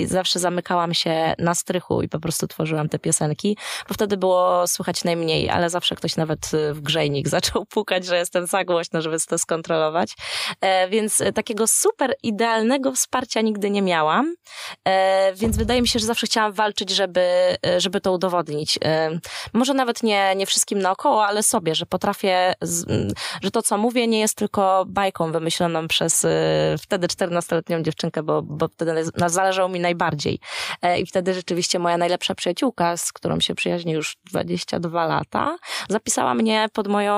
Zawsze 0.06 0.38
zamykałam 0.38 0.94
się 0.94 1.34
na 1.38 1.54
strychu 1.54 2.02
i 2.02 2.08
po 2.08 2.20
prostu 2.20 2.46
tworzyłam 2.46 2.88
te 2.88 2.98
piosenki, 2.98 3.56
bo 3.88 3.94
wtedy 3.94 4.16
było 4.16 4.66
słychać 4.66 5.04
najmniej, 5.04 5.50
ale 5.50 5.70
zawsze 5.70 5.94
ktoś 5.94 6.16
nawet 6.16 6.50
w 6.72 6.82
grzejnik 7.22 7.28
zaczął 7.42 7.66
pukać, 7.66 8.04
że 8.04 8.16
jestem 8.16 8.46
za 8.46 8.64
głośno, 8.64 9.02
żeby 9.02 9.16
to 9.28 9.38
skontrolować. 9.38 10.14
E, 10.60 10.88
więc 10.88 11.22
takiego 11.34 11.66
super 11.66 12.14
idealnego 12.22 12.92
wsparcia 12.92 13.40
nigdy 13.40 13.70
nie 13.70 13.82
miałam. 13.82 14.34
E, 14.84 15.32
więc 15.34 15.56
wydaje 15.56 15.82
mi 15.82 15.88
się, 15.88 15.98
że 15.98 16.06
zawsze 16.06 16.26
chciałam 16.26 16.52
walczyć, 16.52 16.90
żeby, 16.90 17.20
e, 17.66 17.80
żeby 17.80 18.00
to 18.00 18.12
udowodnić. 18.12 18.78
Może 19.52 19.74
nawet 19.74 20.02
nie, 20.02 20.34
nie 20.36 20.46
wszystkim 20.46 20.78
naokoło, 20.78 21.26
ale 21.26 21.42
sobie, 21.42 21.74
że 21.74 21.86
potrafię, 21.86 22.54
że 23.42 23.50
to, 23.50 23.62
co 23.62 23.78
mówię, 23.78 24.06
nie 24.06 24.20
jest 24.20 24.34
tylko 24.34 24.84
bajką 24.88 25.32
wymyśloną 25.32 25.88
przez 25.88 26.26
wtedy 26.82 27.06
14-letnią 27.06 27.82
dziewczynkę, 27.82 28.22
bo, 28.22 28.42
bo 28.42 28.68
wtedy 28.68 29.04
zależało 29.26 29.68
mi 29.68 29.80
najbardziej. 29.80 30.38
I 30.98 31.06
wtedy 31.06 31.34
rzeczywiście 31.34 31.78
moja 31.78 31.96
najlepsza 31.96 32.34
przyjaciółka, 32.34 32.96
z 32.96 33.12
którą 33.12 33.40
się 33.40 33.54
przyjaźnię 33.54 33.94
już 33.94 34.16
22 34.30 35.06
lata, 35.06 35.56
zapisała 35.88 36.34
mnie 36.34 36.68
pod 36.72 36.88
moją 36.88 37.11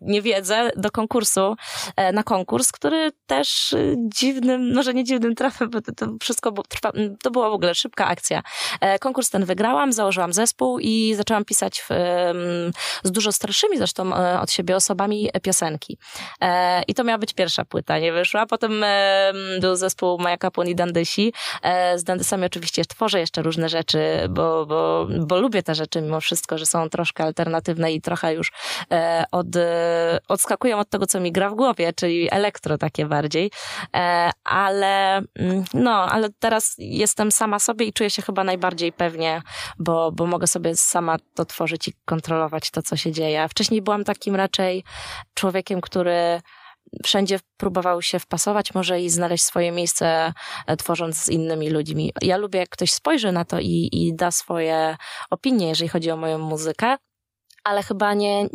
niewiedzę 0.00 0.70
do 0.76 0.90
konkursu, 0.90 1.56
e, 1.96 2.12
na 2.12 2.22
konkurs, 2.22 2.72
który 2.72 3.12
też 3.26 3.72
y, 3.72 3.96
dziwnym, 3.98 4.74
może 4.74 4.94
nie 4.94 5.04
dziwnym 5.04 5.34
trafem, 5.34 5.70
bo 5.70 5.80
to, 5.80 6.06
wszystko 6.22 6.52
trwa, 6.68 6.92
to 7.22 7.30
była 7.30 7.50
w 7.50 7.52
ogóle 7.52 7.74
szybka 7.74 8.06
akcja. 8.06 8.42
E, 8.80 8.98
konkurs 8.98 9.30
ten 9.30 9.44
wygrałam, 9.44 9.92
założyłam 9.92 10.32
zespół 10.32 10.78
i 10.78 11.14
zaczęłam 11.16 11.44
pisać 11.44 11.80
w, 11.80 11.88
z 13.02 13.10
dużo 13.10 13.32
starszymi 13.32 13.78
zresztą 13.78 14.16
e, 14.16 14.40
od 14.40 14.50
siebie 14.52 14.76
osobami 14.76 15.30
piosenki. 15.42 15.98
I 16.88 16.94
to 16.94 17.04
miała 17.04 17.18
być 17.18 17.34
pierwsza 17.34 17.64
płyta, 17.64 17.98
nie 17.98 18.12
wyszła. 18.12 18.46
Potem 18.46 18.84
był 19.60 19.76
zespół 19.76 20.18
Maja 20.18 20.36
Kapłon 20.36 20.68
i 20.68 20.74
Dandysi. 20.74 21.32
Z 21.96 22.04
Dandysami 22.04 22.44
oczywiście 22.44 22.84
tworzę 22.84 23.20
jeszcze 23.20 23.42
różne 23.42 23.68
rzeczy, 23.68 23.98
bo, 24.30 24.66
bo, 24.66 25.08
bo 25.20 25.40
lubię 25.40 25.62
te 25.62 25.74
rzeczy 25.74 26.02
mimo 26.02 26.20
wszystko, 26.20 26.58
że 26.58 26.66
są 26.66 26.88
troszkę 26.88 27.24
alternatywne 27.24 27.92
i 27.92 28.00
trochę 28.00 28.34
już 28.34 28.52
e, 28.89 28.89
od, 29.32 29.56
e, 29.56 30.18
odskakują 30.28 30.78
od 30.78 30.90
tego, 30.90 31.06
co 31.06 31.20
mi 31.20 31.32
gra 31.32 31.50
w 31.50 31.54
głowie, 31.54 31.92
czyli 31.92 32.28
elektro 32.30 32.78
takie 32.78 33.06
bardziej. 33.06 33.50
E, 33.96 34.30
ale 34.44 35.16
mm, 35.16 35.64
no, 35.74 35.92
ale 35.92 36.28
teraz 36.38 36.74
jestem 36.78 37.32
sama 37.32 37.58
sobie 37.58 37.86
i 37.86 37.92
czuję 37.92 38.10
się 38.10 38.22
chyba 38.22 38.44
najbardziej 38.44 38.92
pewnie, 38.92 39.42
bo, 39.78 40.12
bo 40.12 40.26
mogę 40.26 40.46
sobie 40.46 40.76
sama 40.76 41.16
to 41.34 41.44
tworzyć 41.44 41.88
i 41.88 41.92
kontrolować 42.04 42.70
to, 42.70 42.82
co 42.82 42.96
się 42.96 43.12
dzieje. 43.12 43.48
Wcześniej 43.48 43.82
byłam 43.82 44.04
takim 44.04 44.36
raczej 44.36 44.84
człowiekiem, 45.34 45.80
który 45.80 46.40
wszędzie 47.04 47.40
próbował 47.56 48.02
się 48.02 48.18
wpasować 48.18 48.74
może 48.74 49.00
i 49.00 49.10
znaleźć 49.10 49.44
swoje 49.44 49.72
miejsce, 49.72 50.32
tworząc 50.78 51.16
z 51.16 51.28
innymi 51.28 51.70
ludźmi. 51.70 52.12
Ja 52.22 52.36
lubię, 52.36 52.58
jak 52.58 52.68
ktoś 52.68 52.92
spojrzy 52.92 53.32
na 53.32 53.44
to 53.44 53.60
i, 53.60 53.88
i 53.92 54.14
da 54.14 54.30
swoje 54.30 54.96
opinie, 55.30 55.68
jeżeli 55.68 55.88
chodzi 55.88 56.10
o 56.10 56.16
moją 56.16 56.38
muzykę 56.38 56.96
ale 57.64 57.82
chyba 57.82 58.14
nie, 58.14 58.48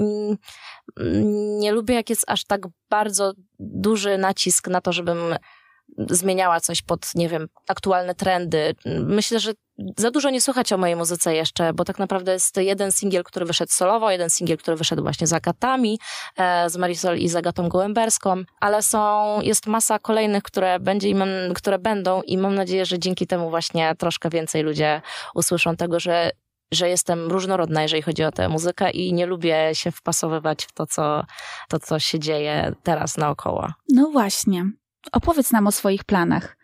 nie 1.59 1.71
lubię, 1.71 1.95
jak 1.95 2.09
jest 2.09 2.23
aż 2.27 2.45
tak 2.45 2.61
bardzo 2.89 3.33
duży 3.59 4.17
nacisk 4.17 4.67
na 4.67 4.81
to, 4.81 4.93
żebym 4.93 5.35
zmieniała 5.97 6.59
coś 6.59 6.81
pod, 6.81 7.15
nie 7.15 7.29
wiem, 7.29 7.47
aktualne 7.67 8.15
trendy. 8.15 8.75
Myślę, 8.85 9.39
że 9.39 9.51
za 9.97 10.11
dużo 10.11 10.29
nie 10.29 10.41
słychać 10.41 10.73
o 10.73 10.77
mojej 10.77 10.95
muzyce 10.95 11.35
jeszcze, 11.35 11.73
bo 11.73 11.85
tak 11.85 11.99
naprawdę 11.99 12.31
jest 12.33 12.57
jeden 12.57 12.91
singiel, 12.91 13.23
który 13.23 13.45
wyszedł 13.45 13.71
solowo, 13.71 14.11
jeden 14.11 14.29
singiel, 14.29 14.57
który 14.57 14.77
wyszedł 14.77 15.03
właśnie 15.03 15.27
z 15.27 15.33
Agatami, 15.33 15.99
e, 16.37 16.69
z 16.69 16.77
Marisol 16.77 17.17
i 17.17 17.29
z 17.29 17.35
Agatą 17.35 17.69
Gołęberską, 17.69 18.43
ale 18.59 18.81
są, 18.81 19.41
jest 19.41 19.67
masa 19.67 19.99
kolejnych, 19.99 20.43
które, 20.43 20.79
będzie 20.79 21.09
i 21.09 21.15
mam, 21.15 21.29
które 21.55 21.79
będą 21.79 22.21
i 22.21 22.37
mam 22.37 22.55
nadzieję, 22.55 22.85
że 22.85 22.99
dzięki 22.99 23.27
temu 23.27 23.49
właśnie 23.49 23.95
troszkę 23.95 24.29
więcej 24.29 24.63
ludzie 24.63 25.01
usłyszą 25.35 25.75
tego, 25.75 25.99
że 25.99 26.31
że 26.75 26.89
jestem 26.89 27.31
różnorodna, 27.31 27.81
jeżeli 27.81 28.01
chodzi 28.01 28.23
o 28.23 28.31
tę 28.31 28.49
muzykę 28.49 28.91
i 28.91 29.13
nie 29.13 29.25
lubię 29.25 29.69
się 29.73 29.91
wpasowywać 29.91 30.65
w 30.65 30.71
to, 30.71 30.85
co, 30.85 31.25
to, 31.69 31.79
co 31.79 31.99
się 31.99 32.19
dzieje 32.19 32.75
teraz 32.83 33.17
naokoło. 33.17 33.67
No 33.89 34.09
właśnie. 34.11 34.65
Opowiedz 35.11 35.51
nam 35.51 35.67
o 35.67 35.71
swoich 35.71 36.03
planach. 36.03 36.57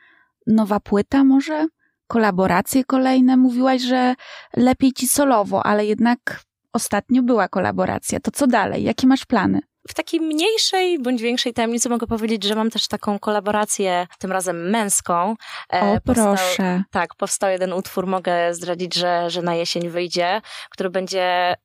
Nowa 0.47 0.79
płyta 0.79 1.23
może? 1.23 1.67
Kolaboracje 2.07 2.83
kolejne? 2.83 3.37
Mówiłaś, 3.37 3.81
że 3.81 4.15
lepiej 4.57 4.93
ci 4.93 5.07
solowo, 5.07 5.65
ale 5.65 5.85
jednak 5.85 6.41
ostatnio 6.73 7.23
była 7.23 7.47
kolaboracja. 7.47 8.19
To 8.19 8.31
co 8.31 8.47
dalej? 8.47 8.83
Jakie 8.83 9.07
masz 9.07 9.25
plany? 9.25 9.59
W 9.87 9.93
takiej 9.93 10.19
mniejszej 10.19 10.99
bądź 10.99 11.21
większej 11.21 11.53
tajemnicy 11.53 11.89
mogę 11.89 12.07
powiedzieć, 12.07 12.43
że 12.43 12.55
mam 12.55 12.69
też 12.69 12.87
taką 12.87 13.19
kolaborację, 13.19 14.07
tym 14.19 14.31
razem 14.31 14.69
męską. 14.69 15.35
E, 15.73 15.81
o, 15.81 16.01
powstał, 16.05 16.35
proszę. 16.35 16.83
Tak, 16.91 17.15
powstał 17.15 17.49
jeden 17.49 17.73
utwór, 17.73 18.07
mogę 18.07 18.53
zdradzić, 18.53 18.95
że, 18.95 19.29
że 19.29 19.41
na 19.41 19.55
jesień 19.55 19.89
wyjdzie, 19.89 20.41
który 20.69 20.89
będzie 20.89 21.55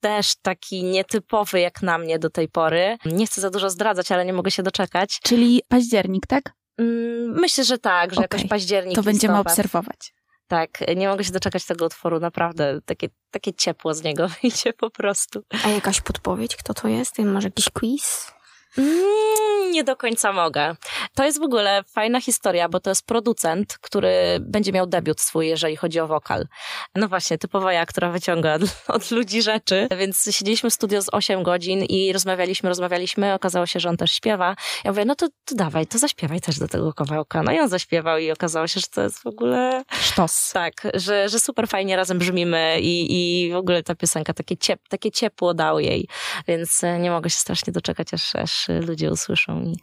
też 0.00 0.34
taki 0.42 0.84
nietypowy 0.84 1.60
jak 1.60 1.82
na 1.82 1.98
mnie 1.98 2.18
do 2.18 2.30
tej 2.30 2.48
pory. 2.48 2.96
Nie 3.04 3.26
chcę 3.26 3.40
za 3.40 3.50
dużo 3.50 3.70
zdradzać, 3.70 4.12
ale 4.12 4.24
nie 4.24 4.32
mogę 4.32 4.50
się 4.50 4.62
doczekać. 4.62 5.20
Czyli 5.22 5.62
październik, 5.68 6.26
tak? 6.26 6.52
Mm, 6.78 7.40
myślę, 7.40 7.64
że 7.64 7.78
tak, 7.78 8.10
że 8.10 8.20
okay. 8.20 8.24
jakoś 8.24 8.48
październik. 8.48 8.94
To 8.94 9.02
będziemy 9.02 9.38
obserwować. 9.38 10.12
Tak, 10.48 10.70
nie 10.96 11.08
mogę 11.08 11.24
się 11.24 11.32
doczekać 11.32 11.64
tego 11.64 11.86
utworu, 11.86 12.20
naprawdę. 12.20 12.80
Takie, 12.84 13.08
takie 13.30 13.54
ciepło 13.54 13.94
z 13.94 14.02
niego 14.02 14.28
wyjdzie 14.42 14.72
po 14.72 14.90
prostu. 14.90 15.42
A 15.64 15.68
jakaś 15.68 16.00
podpowiedź, 16.00 16.56
kto 16.56 16.74
to 16.74 16.88
jest? 16.88 17.18
Może 17.18 17.48
jakiś 17.48 17.70
quiz? 17.70 18.32
Mm, 18.78 19.72
nie 19.72 19.84
do 19.84 19.96
końca 19.96 20.32
mogę. 20.32 20.76
To 21.14 21.24
jest 21.24 21.38
w 21.38 21.42
ogóle 21.42 21.82
fajna 21.84 22.20
historia, 22.20 22.68
bo 22.68 22.80
to 22.80 22.90
jest 22.90 23.06
producent, 23.06 23.78
który 23.80 24.12
będzie 24.40 24.72
miał 24.72 24.86
debiut 24.86 25.20
swój, 25.20 25.48
jeżeli 25.48 25.76
chodzi 25.76 26.00
o 26.00 26.06
wokal. 26.06 26.46
No 26.94 27.08
właśnie, 27.08 27.38
typowa 27.38 27.72
ja, 27.72 27.86
która 27.86 28.10
wyciąga 28.10 28.54
od, 28.54 28.62
od 28.96 29.10
ludzi 29.10 29.42
rzeczy. 29.42 29.88
Więc 29.98 30.28
siedzieliśmy 30.30 30.70
w 30.70 30.74
studio 30.74 31.02
z 31.02 31.08
8 31.12 31.42
godzin 31.42 31.84
i 31.84 32.12
rozmawialiśmy, 32.12 32.68
rozmawialiśmy. 32.68 33.34
Okazało 33.34 33.66
się, 33.66 33.80
że 33.80 33.88
on 33.88 33.96
też 33.96 34.12
śpiewa. 34.12 34.56
Ja 34.84 34.90
mówię, 34.90 35.04
no 35.04 35.14
to, 35.14 35.28
to 35.44 35.54
dawaj, 35.54 35.86
to 35.86 35.98
zaśpiewaj 35.98 36.40
też 36.40 36.58
do 36.58 36.68
tego 36.68 36.92
kawałka. 36.92 37.42
No 37.42 37.52
i 37.52 37.60
on 37.60 37.68
zaśpiewał 37.68 38.18
i 38.18 38.30
okazało 38.30 38.66
się, 38.66 38.80
że 38.80 38.86
to 38.86 39.02
jest 39.02 39.22
w 39.22 39.26
ogóle... 39.26 39.84
Sztos. 39.90 40.50
Tak, 40.52 40.72
że, 40.94 41.28
że 41.28 41.40
super 41.40 41.68
fajnie 41.68 41.96
razem 41.96 42.18
brzmimy 42.18 42.80
i, 42.80 43.06
i 43.46 43.52
w 43.52 43.56
ogóle 43.56 43.82
ta 43.82 43.94
piosenka 43.94 44.34
takie, 44.34 44.56
ciep, 44.56 44.80
takie 44.88 45.10
ciepło 45.10 45.54
dał 45.54 45.80
jej. 45.80 46.08
Więc 46.48 46.82
nie 47.00 47.10
mogę 47.10 47.30
się 47.30 47.38
strasznie 47.38 47.72
doczekać, 47.72 48.14
aż, 48.14 48.34
aż 48.34 48.61
ludzie 48.68 49.10
usłyszą 49.10 49.62
i, 49.62 49.76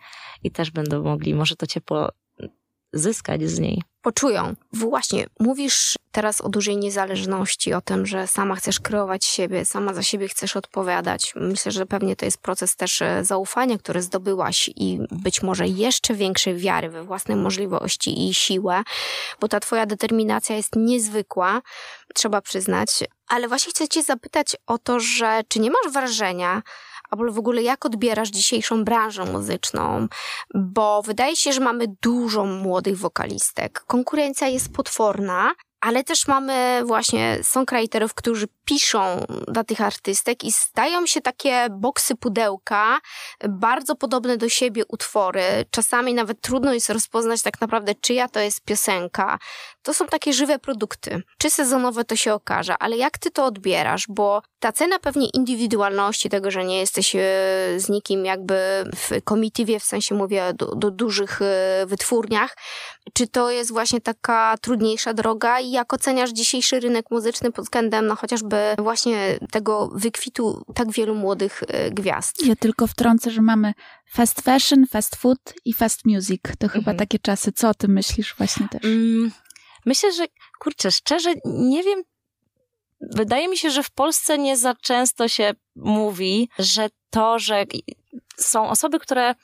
i 0.44 0.52
też 0.52 0.72
będą 0.72 1.04
mogli 1.04 1.36
może 1.36 1.56
to 1.56 1.68
ciepło 1.68 2.10
zyskać 2.94 3.50
z 3.50 3.60
niej. 3.60 3.82
Poczują. 4.02 4.56
Właśnie, 4.74 5.26
mówisz 5.40 5.96
teraz 6.12 6.42
o 6.42 6.50
dużej 6.50 6.78
niezależności, 6.78 7.74
o 7.74 7.82
tym, 7.82 8.06
że 8.06 8.28
sama 8.28 8.56
chcesz 8.56 8.80
kreować 8.80 9.26
siebie, 9.26 9.66
sama 9.66 9.94
za 9.94 10.04
siebie 10.04 10.28
chcesz 10.28 10.56
odpowiadać. 10.56 11.34
Myślę, 11.36 11.72
że 11.72 11.86
pewnie 11.86 12.16
to 12.16 12.26
jest 12.26 12.38
proces 12.38 12.76
też 12.76 13.02
e, 13.02 13.26
zaufania, 13.26 13.78
który 13.78 14.02
zdobyłaś 14.02 14.70
i 14.76 15.00
być 15.12 15.42
może 15.44 15.68
jeszcze 15.68 16.14
większej 16.14 16.56
wiary 16.56 16.90
we 16.90 17.04
własne 17.04 17.36
możliwości 17.36 18.30
i 18.30 18.34
siłę, 18.34 18.84
bo 19.40 19.48
ta 19.48 19.60
twoja 19.60 19.86
determinacja 19.86 20.56
jest 20.56 20.76
niezwykła, 20.76 21.62
trzeba 22.16 22.42
przyznać. 22.42 22.90
Ale 23.28 23.48
właśnie 23.48 23.72
chcę 23.72 23.88
cię 23.88 24.04
zapytać 24.04 24.56
o 24.68 24.78
to, 24.78 25.00
że 25.00 25.42
czy 25.48 25.60
nie 25.60 25.70
masz 25.70 25.94
wrażenia, 25.94 26.62
albo 27.10 27.32
w 27.32 27.40
ogóle 27.40 27.64
jak 27.64 27.86
odbierasz 27.86 28.30
dzisiejszą 28.30 28.84
branżę 28.84 29.26
muzyczną, 29.26 30.08
bo 30.56 31.02
wydaje 31.02 31.36
się, 31.36 31.54
że 31.54 31.62
mamy 31.62 31.86
dużo 32.02 32.46
młodych 32.46 32.98
wokalistek. 32.98 33.84
Konkurencja 33.88 34.48
jest 34.48 34.74
potworna, 34.74 35.52
ale 35.82 36.04
też 36.04 36.28
mamy 36.28 36.82
właśnie 36.86 37.40
songwriterów, 37.44 38.14
którzy 38.14 38.48
piszą 38.66 39.26
dla 39.48 39.64
tych 39.64 39.82
artystek 39.82 40.44
i 40.44 40.52
stają 40.52 41.06
się 41.06 41.22
takie 41.22 41.68
boksy 41.72 42.16
pudełka, 42.16 43.00
bardzo 43.50 43.96
podobne 43.96 44.38
do 44.38 44.50
siebie 44.50 44.84
utwory. 44.88 45.42
Czasami 45.72 46.14
nawet 46.14 46.42
trudno 46.42 46.74
jest 46.74 46.90
rozpoznać 46.90 47.42
tak 47.42 47.62
naprawdę, 47.62 47.96
czyja 47.96 48.28
to 48.28 48.40
jest 48.40 48.62
piosenka. 48.62 49.40
To 49.82 49.94
są 49.94 50.08
takie 50.08 50.34
żywe 50.34 50.60
produkty. 50.60 51.22
Czy 51.38 51.50
sezonowe 51.50 52.06
to 52.06 52.16
się 52.16 52.34
okaże, 52.34 52.78
ale 52.78 52.98
jak 52.98 53.18
ty 53.18 53.32
to 53.32 53.46
odbierasz? 53.46 54.06
Bo 54.10 54.42
ta 54.60 54.72
cena 54.72 55.00
pewnie 55.00 55.28
indywidualności, 55.30 56.30
tego, 56.30 56.52
że 56.52 56.66
nie 56.66 56.80
jesteś 56.80 57.16
e, 57.16 57.20
z 57.78 57.90
nikim 57.90 58.26
jakby 58.26 58.84
w 58.96 59.24
komitywie, 59.24 59.80
w 59.80 59.84
sensie 59.84 60.16
mówię 60.16 60.54
do, 60.54 60.76
do 60.76 60.92
dużych 60.92 61.42
e, 61.42 61.86
wytwórniach, 61.86 62.58
czy 63.14 63.28
to 63.28 63.52
jest 63.52 63.72
właśnie 63.72 64.02
taka 64.02 64.56
trudniejsza 64.62 65.14
droga 65.14 65.60
jak 65.72 65.94
oceniasz 65.94 66.30
dzisiejszy 66.30 66.80
rynek 66.80 67.06
muzyczny 67.12 67.52
pod 67.52 67.66
względem 67.66 68.08
no 68.08 68.16
chociażby 68.16 68.58
właśnie 68.78 69.40
tego 69.52 69.90
wykwitu 69.94 70.64
tak 70.76 70.92
wielu 70.92 71.16
młodych 71.16 71.64
e, 71.68 71.92
gwiazd? 71.92 72.46
Ja 72.46 72.56
tylko 72.56 72.88
wtrącę, 72.88 73.32
że 73.32 73.42
mamy 73.42 73.74
fast 74.12 74.42
fashion, 74.42 74.88
fast 74.88 75.16
food 75.16 75.54
i 75.66 75.74
fast 75.74 76.06
music. 76.06 76.42
To 76.60 76.68
chyba 76.68 76.80
mhm. 76.92 76.98
takie 76.98 77.20
czasy. 77.20 77.52
Co 77.52 77.70
o 77.70 77.74
tym 77.74 77.92
myślisz 77.92 78.36
właśnie 78.38 78.68
też? 78.68 78.84
Mm, 78.84 79.32
myślę, 79.86 80.14
że 80.14 80.26
kurczę, 80.60 80.92
szczerze 80.92 81.34
nie 81.46 81.84
wiem, 81.84 82.04
wydaje 83.02 83.48
mi 83.48 83.58
się, 83.58 83.72
że 83.72 83.84
w 83.84 83.92
Polsce 83.92 84.38
nie 84.38 84.58
za 84.58 84.76
często 84.76 85.28
się 85.28 85.54
mówi, 85.76 86.50
że 86.60 86.90
to, 87.10 87.40
że 87.40 87.66
są 88.38 88.70
osoby, 88.70 89.00
które 89.00 89.36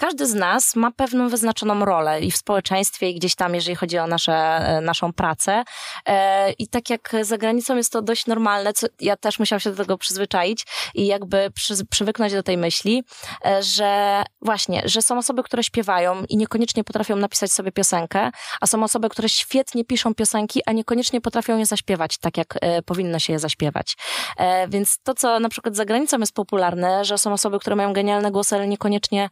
każdy 0.00 0.26
z 0.26 0.34
nas 0.34 0.76
ma 0.76 0.90
pewną 0.90 1.28
wyznaczoną 1.28 1.84
rolę 1.84 2.20
i 2.20 2.30
w 2.30 2.36
społeczeństwie, 2.36 3.10
i 3.10 3.14
gdzieś 3.14 3.34
tam, 3.34 3.54
jeżeli 3.54 3.76
chodzi 3.76 3.98
o 3.98 4.06
nasze, 4.06 4.32
e, 4.32 4.80
naszą 4.80 5.12
pracę. 5.12 5.64
E, 6.06 6.52
I 6.52 6.68
tak 6.68 6.90
jak 6.90 7.12
za 7.22 7.38
granicą 7.38 7.76
jest 7.76 7.92
to 7.92 8.02
dość 8.02 8.26
normalne, 8.26 8.72
ja 9.00 9.16
też 9.16 9.38
musiałam 9.38 9.60
się 9.60 9.70
do 9.70 9.76
tego 9.76 9.98
przyzwyczaić 9.98 10.66
i 10.94 11.06
jakby 11.06 11.50
przy, 11.54 11.86
przywyknąć 11.86 12.32
do 12.32 12.42
tej 12.42 12.58
myśli, 12.58 13.04
e, 13.46 13.62
że 13.62 14.22
właśnie, 14.42 14.82
że 14.84 15.02
są 15.02 15.18
osoby, 15.18 15.42
które 15.42 15.64
śpiewają 15.64 16.24
i 16.28 16.36
niekoniecznie 16.36 16.84
potrafią 16.84 17.16
napisać 17.16 17.52
sobie 17.52 17.72
piosenkę, 17.72 18.30
a 18.60 18.66
są 18.66 18.84
osoby, 18.84 19.08
które 19.08 19.28
świetnie 19.28 19.84
piszą 19.84 20.14
piosenki, 20.14 20.60
a 20.66 20.72
niekoniecznie 20.72 21.20
potrafią 21.20 21.58
je 21.58 21.66
zaśpiewać 21.66 22.18
tak, 22.18 22.36
jak 22.36 22.58
powinno 22.86 23.18
się 23.18 23.32
je 23.32 23.38
zaśpiewać. 23.38 23.96
Więc 24.68 24.98
to, 25.02 25.14
co 25.14 25.40
na 25.40 25.48
przykład 25.48 25.76
za 25.76 25.84
granicą 25.84 26.18
jest 26.18 26.34
popularne, 26.34 27.04
że 27.04 27.18
są 27.18 27.32
osoby, 27.32 27.58
które 27.58 27.76
mają 27.76 27.92
genialne 27.92 28.30
głosy, 28.30 28.54
ale 28.54 28.68
niekoniecznie 28.68 29.30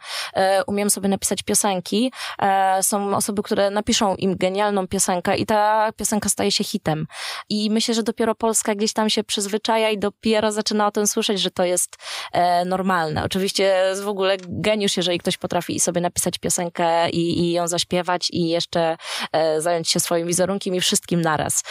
umiem 0.66 0.90
sobie 0.90 1.08
napisać 1.08 1.42
piosenki. 1.42 2.12
E, 2.42 2.82
są 2.82 3.16
osoby, 3.16 3.42
które 3.42 3.70
napiszą 3.70 4.16
im 4.16 4.36
genialną 4.36 4.88
piosenkę 4.88 5.36
i 5.36 5.46
ta 5.46 5.92
piosenka 5.96 6.28
staje 6.28 6.52
się 6.52 6.64
hitem. 6.64 7.06
I 7.48 7.70
myślę, 7.70 7.94
że 7.94 8.02
dopiero 8.02 8.34
Polska 8.34 8.74
gdzieś 8.74 8.92
tam 8.92 9.10
się 9.10 9.24
przyzwyczaja 9.24 9.90
i 9.90 9.98
dopiero 9.98 10.52
zaczyna 10.52 10.86
o 10.86 10.90
tym 10.90 11.06
słyszeć, 11.06 11.40
że 11.40 11.50
to 11.50 11.64
jest 11.64 11.96
e, 12.32 12.64
normalne. 12.64 13.24
Oczywiście 13.24 13.64
jest 13.64 14.02
w 14.02 14.08
ogóle 14.08 14.36
geniusz, 14.48 14.96
jeżeli 14.96 15.18
ktoś 15.18 15.36
potrafi 15.36 15.80
sobie 15.80 16.00
napisać 16.00 16.38
piosenkę 16.38 17.10
i, 17.10 17.40
i 17.40 17.52
ją 17.52 17.68
zaśpiewać 17.68 18.28
i 18.30 18.48
jeszcze 18.48 18.96
e, 19.32 19.60
zająć 19.60 19.90
się 19.90 20.00
swoim 20.00 20.26
wizerunkiem 20.26 20.74
i 20.74 20.80
wszystkim 20.80 21.20
naraz. 21.20 21.62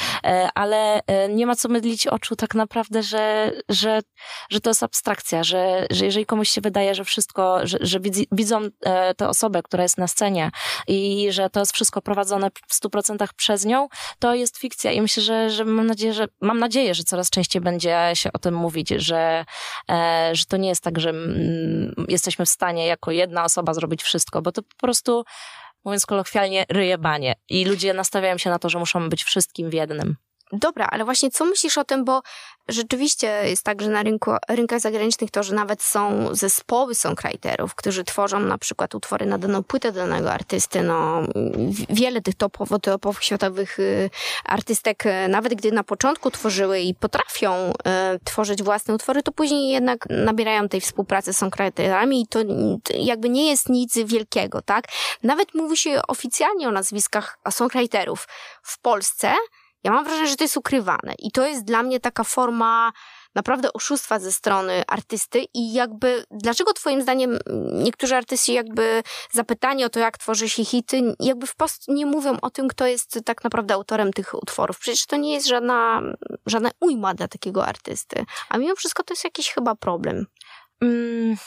Ale 0.56 1.02
nie 1.30 1.46
ma 1.48 1.56
co 1.56 1.70
mydlić 1.70 2.08
oczu 2.08 2.36
tak 2.36 2.56
naprawdę, 2.56 3.04
że, 3.04 3.52
że, 3.70 4.02
że 4.50 4.62
to 4.62 4.70
jest 4.70 4.84
abstrakcja, 4.84 5.44
że, 5.44 5.88
że 5.90 6.06
jeżeli 6.06 6.26
komuś 6.26 6.50
się 6.50 6.62
wydaje, 6.62 6.96
że 6.96 7.04
wszystko, 7.04 7.60
że, 7.64 7.78
że 7.82 8.00
widzą 8.32 8.70
tę 9.18 9.30
osobę, 9.30 9.64
która 9.64 9.84
jest 9.84 9.98
na 9.98 10.08
scenie 10.08 10.52
i 10.88 11.28
że 11.32 11.50
to 11.50 11.60
jest 11.60 11.74
wszystko 11.74 12.02
prowadzone 12.02 12.50
w 12.68 12.74
stu 12.74 12.90
procentach 12.90 13.34
przez 13.34 13.66
nią, 13.66 13.88
to 14.20 14.36
jest 14.36 14.58
fikcja 14.58 14.92
i 14.92 15.02
myślę, 15.02 15.24
że, 15.24 15.50
że 15.50 15.66
mam 15.66 15.88
nadzieję, 15.88 16.14
że 16.14 16.28
mam 16.42 16.60
nadzieję, 16.60 16.96
że 16.96 17.04
coraz 17.04 17.30
częściej 17.30 17.62
będzie 17.62 18.12
się 18.14 18.34
o 18.34 18.40
tym 18.40 18.56
mówić, 18.56 18.90
że, 18.90 19.46
e, 19.92 20.30
że 20.34 20.46
to 20.46 20.58
nie 20.58 20.70
jest 20.70 20.84
tak, 20.84 21.00
że 21.00 21.14
jesteśmy 22.08 22.46
w 22.46 22.50
stanie 22.50 22.88
jako 22.88 23.12
jedna 23.12 23.44
osoba 23.44 23.74
zrobić 23.74 24.04
wszystko, 24.04 24.42
bo 24.42 24.52
to 24.52 24.62
po 24.62 24.78
prostu 24.82 25.24
mówiąc 25.86 26.06
kolokwialnie, 26.06 26.66
ryjebanie. 26.70 27.36
I 27.50 27.66
ludzie 27.66 27.94
nastawiają 27.94 28.38
się 28.38 28.50
na 28.50 28.60
to, 28.60 28.70
że 28.70 28.80
muszą 28.80 29.10
być 29.10 29.24
wszystkim 29.24 29.70
w 29.70 29.74
jednym. 29.74 30.16
Dobra, 30.52 30.88
ale 30.92 31.06
właśnie 31.06 31.32
co 31.32 31.46
myślisz 31.46 31.78
o 31.78 31.84
tym, 31.84 32.06
bo 32.06 32.22
rzeczywiście 32.68 33.42
jest 33.50 33.64
tak, 33.64 33.82
że 33.82 33.90
na 33.90 34.04
rynku, 34.04 34.32
rynkach 34.50 34.80
zagranicznych 34.80 35.32
to, 35.32 35.44
że 35.44 35.56
nawet 35.56 35.82
są 35.82 36.30
zespoły 36.36 36.96
songwriterów, 36.96 37.76
którzy 37.76 38.04
tworzą 38.04 38.40
na 38.40 38.58
przykład 38.58 38.96
utwory 38.96 39.26
na 39.26 39.38
daną 39.38 39.64
płytę 39.64 39.92
danego 39.92 40.32
artysty, 40.32 40.84
no 40.84 41.22
wiele 41.90 42.22
tych 42.22 42.36
topowo, 42.36 42.80
topowych 42.80 43.24
światowych 43.24 43.80
y, 43.80 44.10
artystek, 44.46 45.06
y, 45.06 45.28
nawet 45.30 45.54
gdy 45.54 45.72
na 45.72 45.84
początku 45.84 46.32
tworzyły 46.32 46.80
i 46.80 46.96
potrafią 46.96 47.70
y, 47.70 47.74
tworzyć 48.24 48.64
własne 48.64 48.94
utwory, 48.94 49.24
to 49.24 49.32
później 49.32 49.70
jednak 49.70 50.06
nabierają 50.10 50.70
tej 50.70 50.82
współpracy 50.82 51.34
z 51.34 51.38
songwriterami 51.38 52.22
i 52.22 52.28
to 52.28 52.40
jakby 52.94 53.30
nie 53.30 53.50
jest 53.50 53.70
nic 53.70 53.98
wielkiego, 54.06 54.62
tak? 54.62 54.88
Nawet 55.24 55.54
mówi 55.54 55.78
się 55.78 56.02
oficjalnie 56.08 56.68
o 56.68 56.72
nazwiskach 56.72 57.40
songwriterów 57.50 58.28
w 58.64 58.80
Polsce, 58.80 59.34
ja 59.84 59.92
mam 59.92 60.06
wrażenie, 60.06 60.28
że 60.28 60.36
to 60.36 60.44
jest 60.44 60.58
ukrywane 60.58 61.14
i 61.20 61.32
to 61.32 61.48
jest 61.48 61.66
dla 61.66 61.84
mnie 61.84 62.00
taka 62.00 62.24
forma 62.24 62.92
naprawdę 63.36 63.74
oszustwa 63.74 64.20
ze 64.20 64.32
strony 64.32 64.84
artysty 64.88 65.46
i 65.54 65.74
jakby 65.74 66.24
dlaczego 66.32 66.74
twoim 66.74 67.02
zdaniem 67.02 67.40
niektórzy 67.74 68.16
artyści 68.16 68.54
jakby 68.54 69.04
zapytani 69.32 69.86
o 69.86 69.90
to, 69.90 70.00
jak 70.00 70.18
tworzy 70.18 70.50
się 70.50 70.66
hity, 70.66 71.02
jakby 71.20 71.48
wprost 71.48 71.88
nie 71.88 72.06
mówią 72.06 72.38
o 72.42 72.50
tym, 72.50 72.68
kto 72.68 72.86
jest 72.86 73.20
tak 73.26 73.44
naprawdę 73.44 73.74
autorem 73.74 74.14
tych 74.14 74.34
utworów. 74.34 74.80
Przecież 74.80 75.06
to 75.06 75.16
nie 75.16 75.34
jest 75.34 75.48
żadna, 75.48 76.02
żadna 76.46 76.72
ujma 76.80 77.14
dla 77.14 77.28
takiego 77.28 77.66
artysty, 77.66 78.26
a 78.50 78.58
mimo 78.58 78.76
wszystko 78.76 79.04
to 79.04 79.14
jest 79.14 79.24
jakiś 79.24 79.50
chyba 79.50 79.76
problem. 79.76 80.26
Mm, 80.82 81.38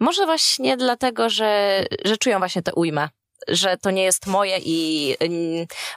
może 0.00 0.26
właśnie 0.26 0.76
dlatego, 0.76 1.30
że, 1.30 1.84
że 2.04 2.16
czują 2.16 2.38
właśnie 2.38 2.62
tę 2.62 2.74
ujmę 2.74 3.08
że 3.48 3.76
to 3.76 3.90
nie 3.90 4.02
jest 4.02 4.26
moje 4.26 4.58
i 4.58 5.16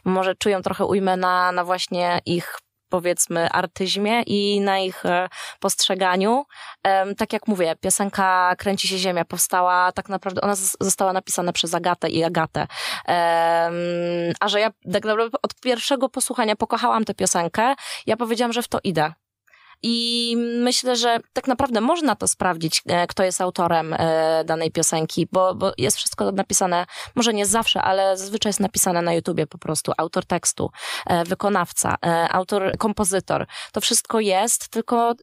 może 0.05 0.35
czują 0.35 0.61
trochę 0.61 0.85
ujmę 0.85 1.17
na, 1.17 1.51
na 1.51 1.63
właśnie 1.63 2.19
ich 2.25 2.57
powiedzmy 2.91 3.49
artyzmie 3.49 4.21
i 4.21 4.61
na 4.61 4.79
ich 4.79 5.05
e, 5.05 5.29
postrzeganiu. 5.59 6.45
Tak 7.17 7.33
jak 7.33 7.47
mówię, 7.47 7.75
piosenka 7.81 8.55
Kręci 8.57 8.87
się 8.87 8.97
ziemia 8.97 9.25
powstała, 9.25 9.91
tak 9.91 10.09
naprawdę 10.09 10.41
ona 10.41 10.55
została 10.79 11.13
napisana 11.13 11.51
przez 11.53 11.73
Agatę 11.73 12.09
i 12.09 12.23
Agatę. 12.23 12.67
A 14.39 14.47
że 14.47 14.59
ja 14.59 14.71
tak 14.93 15.05
naprawdę 15.05 15.37
od 15.41 15.55
pierwszego 15.55 16.09
posłuchania 16.09 16.55
pokochałam 16.55 17.05
tę 17.05 17.13
piosenkę, 17.13 17.75
ja 18.05 18.17
powiedziałam, 18.17 18.53
że 18.53 18.61
w 18.61 18.67
to 18.67 18.79
idę. 18.83 19.13
I 19.83 20.35
myślę, 20.37 20.95
że 20.95 21.19
tak 21.33 21.47
naprawdę 21.47 21.81
można 21.81 22.15
to 22.15 22.27
sprawdzić, 22.27 22.81
e, 22.87 23.07
kto 23.07 23.23
jest 23.23 23.41
autorem 23.41 23.93
e, 23.93 24.43
danej 24.45 24.71
piosenki, 24.71 25.27
bo, 25.31 25.55
bo 25.55 25.71
jest 25.77 25.97
wszystko 25.97 26.31
napisane, 26.31 26.85
może 27.15 27.33
nie 27.33 27.45
zawsze, 27.45 27.81
ale 27.81 28.17
zazwyczaj 28.17 28.49
jest 28.49 28.59
napisane 28.59 29.01
na 29.01 29.13
YouTubie 29.13 29.47
po 29.47 29.57
prostu. 29.57 29.91
Autor 29.97 30.25
tekstu, 30.25 30.71
e, 31.07 31.23
wykonawca, 31.23 31.95
autor, 32.31 32.77
kompozytor. 32.77 33.47
To 33.71 33.81
wszystko 33.81 34.19
jest, 34.19 34.69
tylko 34.69 35.15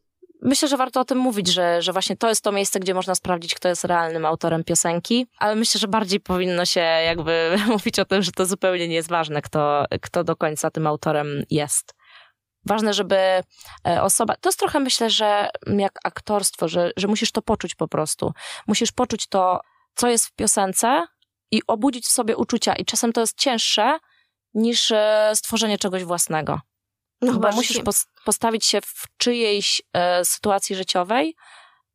myślę, 0.42 0.68
że 0.68 0.76
warto 0.76 1.00
o 1.00 1.04
tym 1.04 1.18
mówić, 1.18 1.48
że, 1.48 1.82
że 1.82 1.92
właśnie 1.92 2.16
to 2.16 2.28
jest 2.28 2.44
to 2.44 2.52
miejsce, 2.52 2.80
gdzie 2.80 2.94
można 2.94 3.14
sprawdzić, 3.14 3.54
kto 3.54 3.68
jest 3.68 3.84
realnym 3.84 4.26
autorem 4.26 4.64
piosenki, 4.64 5.26
ale 5.38 5.54
myślę, 5.54 5.78
że 5.78 5.88
bardziej 5.88 6.20
powinno 6.20 6.64
się 6.64 6.80
jakby 6.80 7.56
mówić 7.68 7.98
o 7.98 8.04
tym, 8.04 8.22
że 8.22 8.32
to 8.32 8.46
zupełnie 8.46 8.88
nie 8.88 8.94
jest 8.94 9.08
ważne, 9.08 9.42
kto, 9.42 9.84
kto 10.00 10.24
do 10.24 10.36
końca 10.36 10.70
tym 10.70 10.86
autorem 10.86 11.42
jest. 11.50 11.97
Ważne, 12.66 12.94
żeby 12.94 13.16
e, 13.16 13.42
osoba. 14.02 14.36
To 14.40 14.48
jest 14.48 14.58
trochę 14.58 14.80
myślę, 14.80 15.10
że 15.10 15.50
jak 15.66 15.98
aktorstwo, 16.04 16.68
że, 16.68 16.90
że 16.96 17.08
musisz 17.08 17.32
to 17.32 17.42
poczuć 17.42 17.74
po 17.74 17.88
prostu. 17.88 18.32
Musisz 18.66 18.92
poczuć 18.92 19.26
to, 19.26 19.60
co 19.94 20.08
jest 20.08 20.26
w 20.26 20.32
piosence 20.32 21.06
i 21.50 21.62
obudzić 21.66 22.06
w 22.06 22.12
sobie 22.12 22.36
uczucia. 22.36 22.74
I 22.74 22.84
czasem 22.84 23.12
to 23.12 23.20
jest 23.20 23.38
cięższe 23.38 23.98
niż 24.54 24.90
e, 24.90 25.30
stworzenie 25.34 25.78
czegoś 25.78 26.04
własnego. 26.04 26.60
No, 27.20 27.34
Bo 27.34 27.52
musisz 27.52 27.80
postawić 28.24 28.66
się 28.66 28.80
w 28.80 29.04
czyjejś 29.16 29.82
e, 29.92 30.24
sytuacji 30.24 30.76
życiowej 30.76 31.36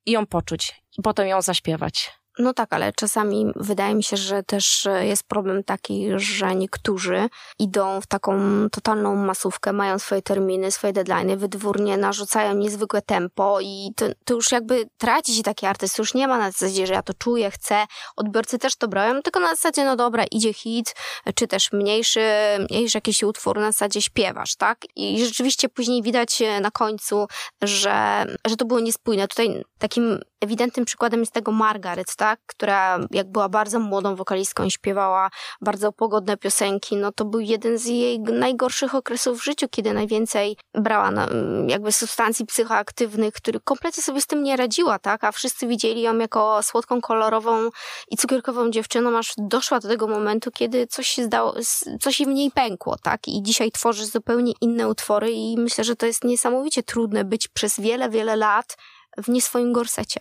i 0.06 0.12
ją 0.12 0.26
poczuć, 0.26 0.82
i 0.98 1.02
potem 1.02 1.28
ją 1.28 1.42
zaśpiewać. 1.42 2.12
No 2.40 2.54
tak, 2.54 2.74
ale 2.74 2.94
czasami 2.94 3.46
wydaje 3.56 3.96
mi 3.96 4.04
się, 4.04 4.18
że 4.18 4.44
też 4.44 4.88
jest 5.02 5.24
problem 5.24 5.64
taki, 5.64 6.08
że 6.16 6.56
niektórzy 6.56 7.30
idą 7.60 8.02
w 8.02 8.08
taką 8.08 8.40
totalną 8.72 9.16
masówkę, 9.16 9.74
mają 9.74 10.00
swoje 10.00 10.22
terminy, 10.22 10.72
swoje 10.72 10.94
deadlines, 10.94 11.40
wydwórnie 11.40 11.98
narzucają 11.98 12.56
niezwykłe 12.56 13.02
tempo 13.02 13.60
i 13.62 13.92
to, 13.96 14.06
to 14.26 14.34
już 14.34 14.52
jakby 14.52 14.90
traci 14.98 15.36
się 15.36 15.44
taki 15.44 15.66
artyst, 15.66 15.98
już 15.98 16.14
nie 16.14 16.28
ma 16.28 16.38
na 16.38 16.52
zasadzie, 16.52 16.88
że 16.88 16.94
ja 16.94 17.02
to 17.02 17.14
czuję, 17.14 17.52
chcę, 17.52 17.86
odbiorcy 18.16 18.60
też 18.60 18.76
to 18.76 18.88
brają, 18.88 19.22
tylko 19.22 19.40
na 19.40 19.50
zasadzie, 19.50 19.86
no 19.86 19.96
dobra, 19.96 20.24
idzie 20.32 20.54
hit, 20.54 20.96
czy 21.36 21.48
też 21.48 21.72
mniejszy, 21.72 22.22
mniejszy 22.70 22.98
jakiś 22.98 23.24
utwór, 23.24 23.60
na 23.60 23.72
zasadzie 23.72 24.02
śpiewasz, 24.02 24.56
tak? 24.56 24.78
I 24.96 25.26
rzeczywiście 25.26 25.70
później 25.70 26.02
widać 26.02 26.42
na 26.62 26.72
końcu, 26.72 27.28
że, 27.62 28.26
że 28.48 28.56
to 28.58 28.66
było 28.66 28.80
niespójne. 28.80 29.28
Tutaj 29.28 29.64
takim 29.80 30.20
ewidentnym 30.44 30.86
przykładem 30.86 31.20
jest 31.20 31.32
tego 31.32 31.52
Margaret, 31.52 32.16
tak? 32.16 32.40
która 32.46 33.00
jak 33.12 33.32
była 33.32 33.50
bardzo 33.50 33.80
młodą 33.80 34.16
wokalistką 34.16 34.64
i 34.64 34.72
śpiewała 34.72 35.30
bardzo 35.62 35.92
pogodne 35.92 36.38
piosenki, 36.38 36.96
no 36.96 37.12
to 37.12 37.26
był 37.26 37.40
jeden 37.40 37.78
z 37.78 37.86
jej 37.86 38.20
najgorszych 38.20 38.96
okresów 38.96 39.40
w 39.40 39.44
życiu, 39.44 39.68
kiedy 39.72 39.94
najwięcej 39.94 40.58
brała 40.74 41.12
na, 41.12 41.28
jakby 41.68 41.92
substancji 41.92 42.46
psychoaktywnych, 42.46 43.34
który 43.34 43.60
kompletnie 43.60 44.04
sobie 44.04 44.22
z 44.22 44.28
tym 44.28 44.44
nie 44.44 44.58
radziła, 44.58 45.00
tak? 45.00 45.24
A 45.24 45.32
wszyscy 45.32 45.68
widzieli 45.68 46.02
ją 46.02 46.18
jako 46.18 46.64
słodką, 46.64 47.02
kolorową 47.02 47.70
i 48.12 48.18
cukierkową 48.18 48.72
dziewczyną, 48.72 49.18
aż 49.18 49.34
doszła 49.38 49.80
do 49.80 49.88
tego 49.88 50.08
momentu, 50.08 50.52
kiedy 50.52 50.88
coś 50.88 51.08
się 51.08 51.24
zdało, 51.24 51.56
coś 52.02 52.22
pękło, 52.54 52.96
tak? 53.04 53.28
I 53.28 53.44
dzisiaj 53.44 53.72
tworzy 53.72 54.06
zupełnie 54.06 54.54
inne 54.62 54.88
utwory 54.88 55.32
i 55.32 55.58
myślę, 55.58 55.84
że 55.84 55.96
to 55.96 56.06
jest 56.06 56.24
niesamowicie 56.24 56.84
trudne 56.84 57.24
być 57.24 57.48
przez 57.48 57.80
wiele, 57.80 58.10
wiele 58.10 58.36
lat 58.36 58.78
w 59.18 59.30
nie 59.30 59.42
swoim 59.42 59.74
gorsecie. 59.74 60.20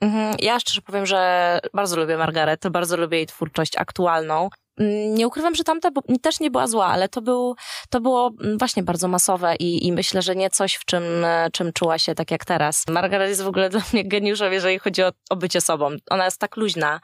Mhm. 0.00 0.34
Ja 0.38 0.60
szczerze 0.60 0.82
powiem, 0.82 1.06
że 1.06 1.60
bardzo 1.74 1.96
lubię 1.96 2.16
Margaret, 2.16 2.68
bardzo 2.68 2.96
lubię 2.96 3.16
jej 3.16 3.26
twórczość 3.26 3.76
aktualną. 3.76 4.48
Mm, 4.78 5.14
nie 5.14 5.26
ukrywam, 5.26 5.54
że 5.54 5.64
tamta 5.64 5.88
też 6.22 6.40
nie 6.40 6.50
była 6.50 6.66
zła, 6.66 6.86
ale 6.86 7.08
to, 7.08 7.22
był, 7.22 7.54
to 7.90 8.00
było 8.00 8.30
mm, 8.40 8.58
właśnie 8.58 8.82
bardzo 8.82 9.08
masowe 9.08 9.56
i, 9.56 9.86
i 9.86 9.92
myślę, 9.92 10.22
że 10.22 10.36
nie 10.36 10.50
coś, 10.50 10.74
w 10.74 10.84
czym, 10.84 11.02
czym 11.52 11.72
czuła 11.72 11.98
się 11.98 12.14
tak 12.14 12.30
jak 12.30 12.44
teraz. 12.44 12.84
Margaret 12.88 13.28
jest 13.28 13.42
w 13.42 13.48
ogóle 13.48 13.70
dla 13.70 13.80
mnie 13.92 14.04
geniuszem, 14.04 14.52
jeżeli 14.52 14.78
chodzi 14.78 15.02
o, 15.02 15.12
o 15.30 15.36
bycie 15.36 15.60
sobą. 15.60 15.90
Ona 16.10 16.24
jest 16.24 16.38
tak 16.38 16.56
luźna, 16.56 17.00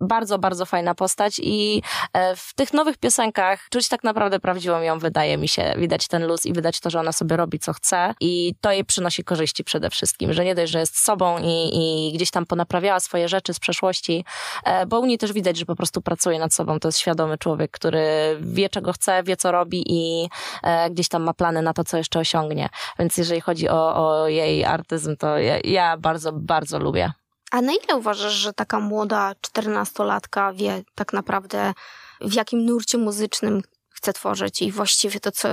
bardzo, 0.00 0.38
bardzo 0.38 0.66
fajna 0.66 0.94
postać 0.94 1.40
i 1.42 1.82
e, 2.12 2.36
w 2.36 2.54
tych 2.54 2.72
nowych 2.72 2.96
piosenkach 2.96 3.66
czuć 3.70 3.88
tak 3.88 4.04
naprawdę 4.04 4.40
prawdziwą 4.40 4.80
ją, 4.80 4.98
wydaje 4.98 5.38
mi 5.38 5.48
się. 5.48 5.74
Widać 5.76 6.08
ten 6.08 6.26
luz 6.26 6.46
i 6.46 6.52
widać 6.52 6.80
to, 6.80 6.90
że 6.90 7.00
ona 7.00 7.12
sobie 7.12 7.36
robi 7.36 7.58
co 7.58 7.72
chce 7.72 8.14
i 8.20 8.54
to 8.60 8.72
jej 8.72 8.84
przynosi 8.84 9.24
korzyści 9.24 9.64
przede 9.64 9.90
wszystkim, 9.90 10.32
że 10.32 10.44
nie 10.44 10.54
dość, 10.54 10.72
że 10.72 10.80
jest 10.80 11.04
sobą 11.04 11.38
i, 11.38 11.70
i 11.72 12.12
gdzieś 12.14 12.30
tam 12.30 12.46
ponaprawiała 12.46 13.00
swoje 13.00 13.28
rzeczy 13.28 13.54
z 13.54 13.60
przeszłości, 13.60 14.24
e, 14.64 14.86
bo 14.86 15.00
u 15.00 15.06
niej 15.06 15.18
też 15.18 15.32
widać, 15.32 15.56
że 15.56 15.64
po 15.64 15.76
prostu 15.76 16.02
pracuje 16.02 16.38
nad 16.38 16.54
sobą. 16.54 16.80
To 16.80 16.88
jest 16.88 16.98
świadomy 16.98 17.38
człowiek, 17.38 17.70
który 17.70 18.36
wie, 18.40 18.68
czego 18.68 18.92
chce, 18.92 19.22
wie, 19.22 19.36
co 19.36 19.52
robi 19.52 19.84
i 19.86 20.28
e, 20.62 20.90
gdzieś 20.90 21.08
tam 21.08 21.22
ma 21.22 21.34
plany 21.34 21.62
na 21.62 21.72
to, 21.72 21.84
co 21.84 21.96
jeszcze 21.96 22.18
osiągnie. 22.18 22.68
Więc 22.98 23.16
jeżeli 23.16 23.40
chodzi 23.40 23.68
o, 23.68 24.08
o 24.08 24.28
jej 24.28 24.64
artyzm, 24.64 25.16
to 25.16 25.38
ja, 25.38 25.58
ja 25.64 25.96
bardzo, 25.96 26.32
bardzo 26.32 26.78
lubię. 26.78 27.12
A 27.50 27.60
na 27.60 27.72
ile 27.72 27.96
uważasz, 27.96 28.32
że 28.32 28.52
taka 28.52 28.80
młoda 28.80 29.34
czternastolatka 29.40 30.52
wie 30.52 30.82
tak 30.94 31.12
naprawdę 31.12 31.74
w 32.20 32.34
jakim 32.34 32.64
nurcie 32.64 32.98
muzycznym 32.98 33.62
chce 33.98 34.12
tworzyć 34.12 34.62
i 34.62 34.72
właściwie 34.72 35.20
to, 35.20 35.32
co... 35.32 35.48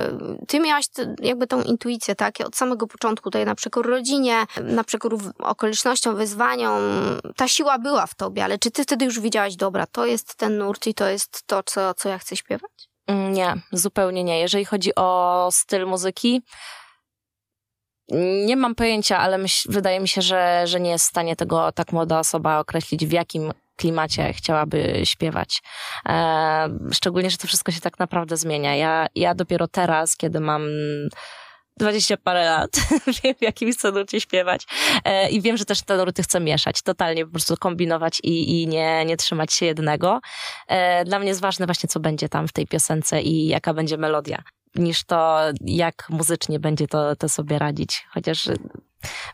Ty 0.47 0.59
miałaś 0.59 0.85
jakby 1.21 1.47
tą 1.47 1.61
intuicję, 1.61 2.15
tak? 2.15 2.35
Od 2.45 2.55
samego 2.55 2.87
początku 2.87 3.29
tutaj 3.29 3.45
na 3.45 3.55
przekór 3.55 3.89
rodzinie, 3.89 4.45
na 4.61 4.83
przekór 4.83 5.17
okolicznościom, 5.39 6.15
wyzwaniom. 6.15 6.81
Ta 7.35 7.47
siła 7.47 7.79
była 7.79 8.07
w 8.07 8.15
tobie, 8.15 8.43
ale 8.43 8.59
czy 8.59 8.71
ty 8.71 8.83
wtedy 8.83 9.05
już 9.05 9.19
widziałaś, 9.19 9.55
dobra, 9.55 9.85
to 9.87 10.05
jest 10.05 10.35
ten 10.35 10.57
nurt 10.57 10.87
i 10.87 10.93
to 10.93 11.09
jest 11.09 11.43
to, 11.47 11.63
co, 11.63 11.93
co 11.93 12.09
ja 12.09 12.17
chcę 12.17 12.35
śpiewać? 12.35 12.89
Nie, 13.07 13.53
zupełnie 13.71 14.23
nie. 14.23 14.39
Jeżeli 14.39 14.65
chodzi 14.65 14.95
o 14.95 15.49
styl 15.51 15.87
muzyki, 15.87 16.41
nie 18.45 18.55
mam 18.55 18.75
pojęcia, 18.75 19.17
ale 19.17 19.37
myśl, 19.37 19.71
wydaje 19.71 19.99
mi 19.99 20.07
się, 20.07 20.21
że, 20.21 20.61
że 20.65 20.79
nie 20.79 20.89
jest 20.89 21.05
w 21.05 21.09
stanie 21.09 21.35
tego 21.35 21.71
tak 21.71 21.91
młoda 21.91 22.19
osoba 22.19 22.59
określić, 22.59 23.05
w 23.05 23.11
jakim 23.11 23.51
klimacie 23.75 24.33
chciałaby 24.33 25.01
śpiewać. 25.03 25.61
E, 26.09 26.69
szczególnie, 26.91 27.29
że 27.29 27.37
to 27.37 27.47
wszystko 27.47 27.71
się 27.71 27.81
tak 27.81 27.99
naprawdę 27.99 28.37
zmienia. 28.37 28.75
Ja, 28.75 29.07
ja 29.15 29.35
dopiero 29.35 29.67
teraz, 29.67 30.17
kiedy 30.17 30.39
mam 30.39 30.67
dwadzieścia 31.77 32.17
parę 32.17 32.45
lat, 32.45 32.69
wiem 33.23 33.35
w 33.35 33.41
jakim 33.41 33.71
chcę 33.71 33.91
nucie 33.91 34.21
śpiewać 34.21 34.65
e, 35.05 35.29
i 35.29 35.41
wiem, 35.41 35.57
że 35.57 35.65
też 35.65 35.81
te 35.81 35.97
nuty 35.97 36.23
chcę 36.23 36.39
mieszać, 36.39 36.81
totalnie 36.81 37.25
po 37.25 37.31
prostu 37.31 37.57
kombinować 37.57 38.19
i, 38.23 38.61
i 38.61 38.67
nie, 38.67 39.05
nie 39.05 39.17
trzymać 39.17 39.53
się 39.53 39.65
jednego. 39.65 40.19
E, 40.67 41.05
dla 41.05 41.19
mnie 41.19 41.27
jest 41.27 41.41
ważne 41.41 41.65
właśnie, 41.65 41.89
co 41.89 41.99
będzie 41.99 42.29
tam 42.29 42.47
w 42.47 42.53
tej 42.53 42.67
piosence 42.67 43.21
i 43.21 43.47
jaka 43.47 43.73
będzie 43.73 43.97
melodia 43.97 44.43
niż 44.75 45.03
to, 45.03 45.39
jak 45.61 46.09
muzycznie 46.09 46.59
będzie 46.59 46.87
to, 46.87 47.15
to 47.15 47.29
sobie 47.29 47.59
radzić. 47.59 48.07
Chociaż, 48.09 48.49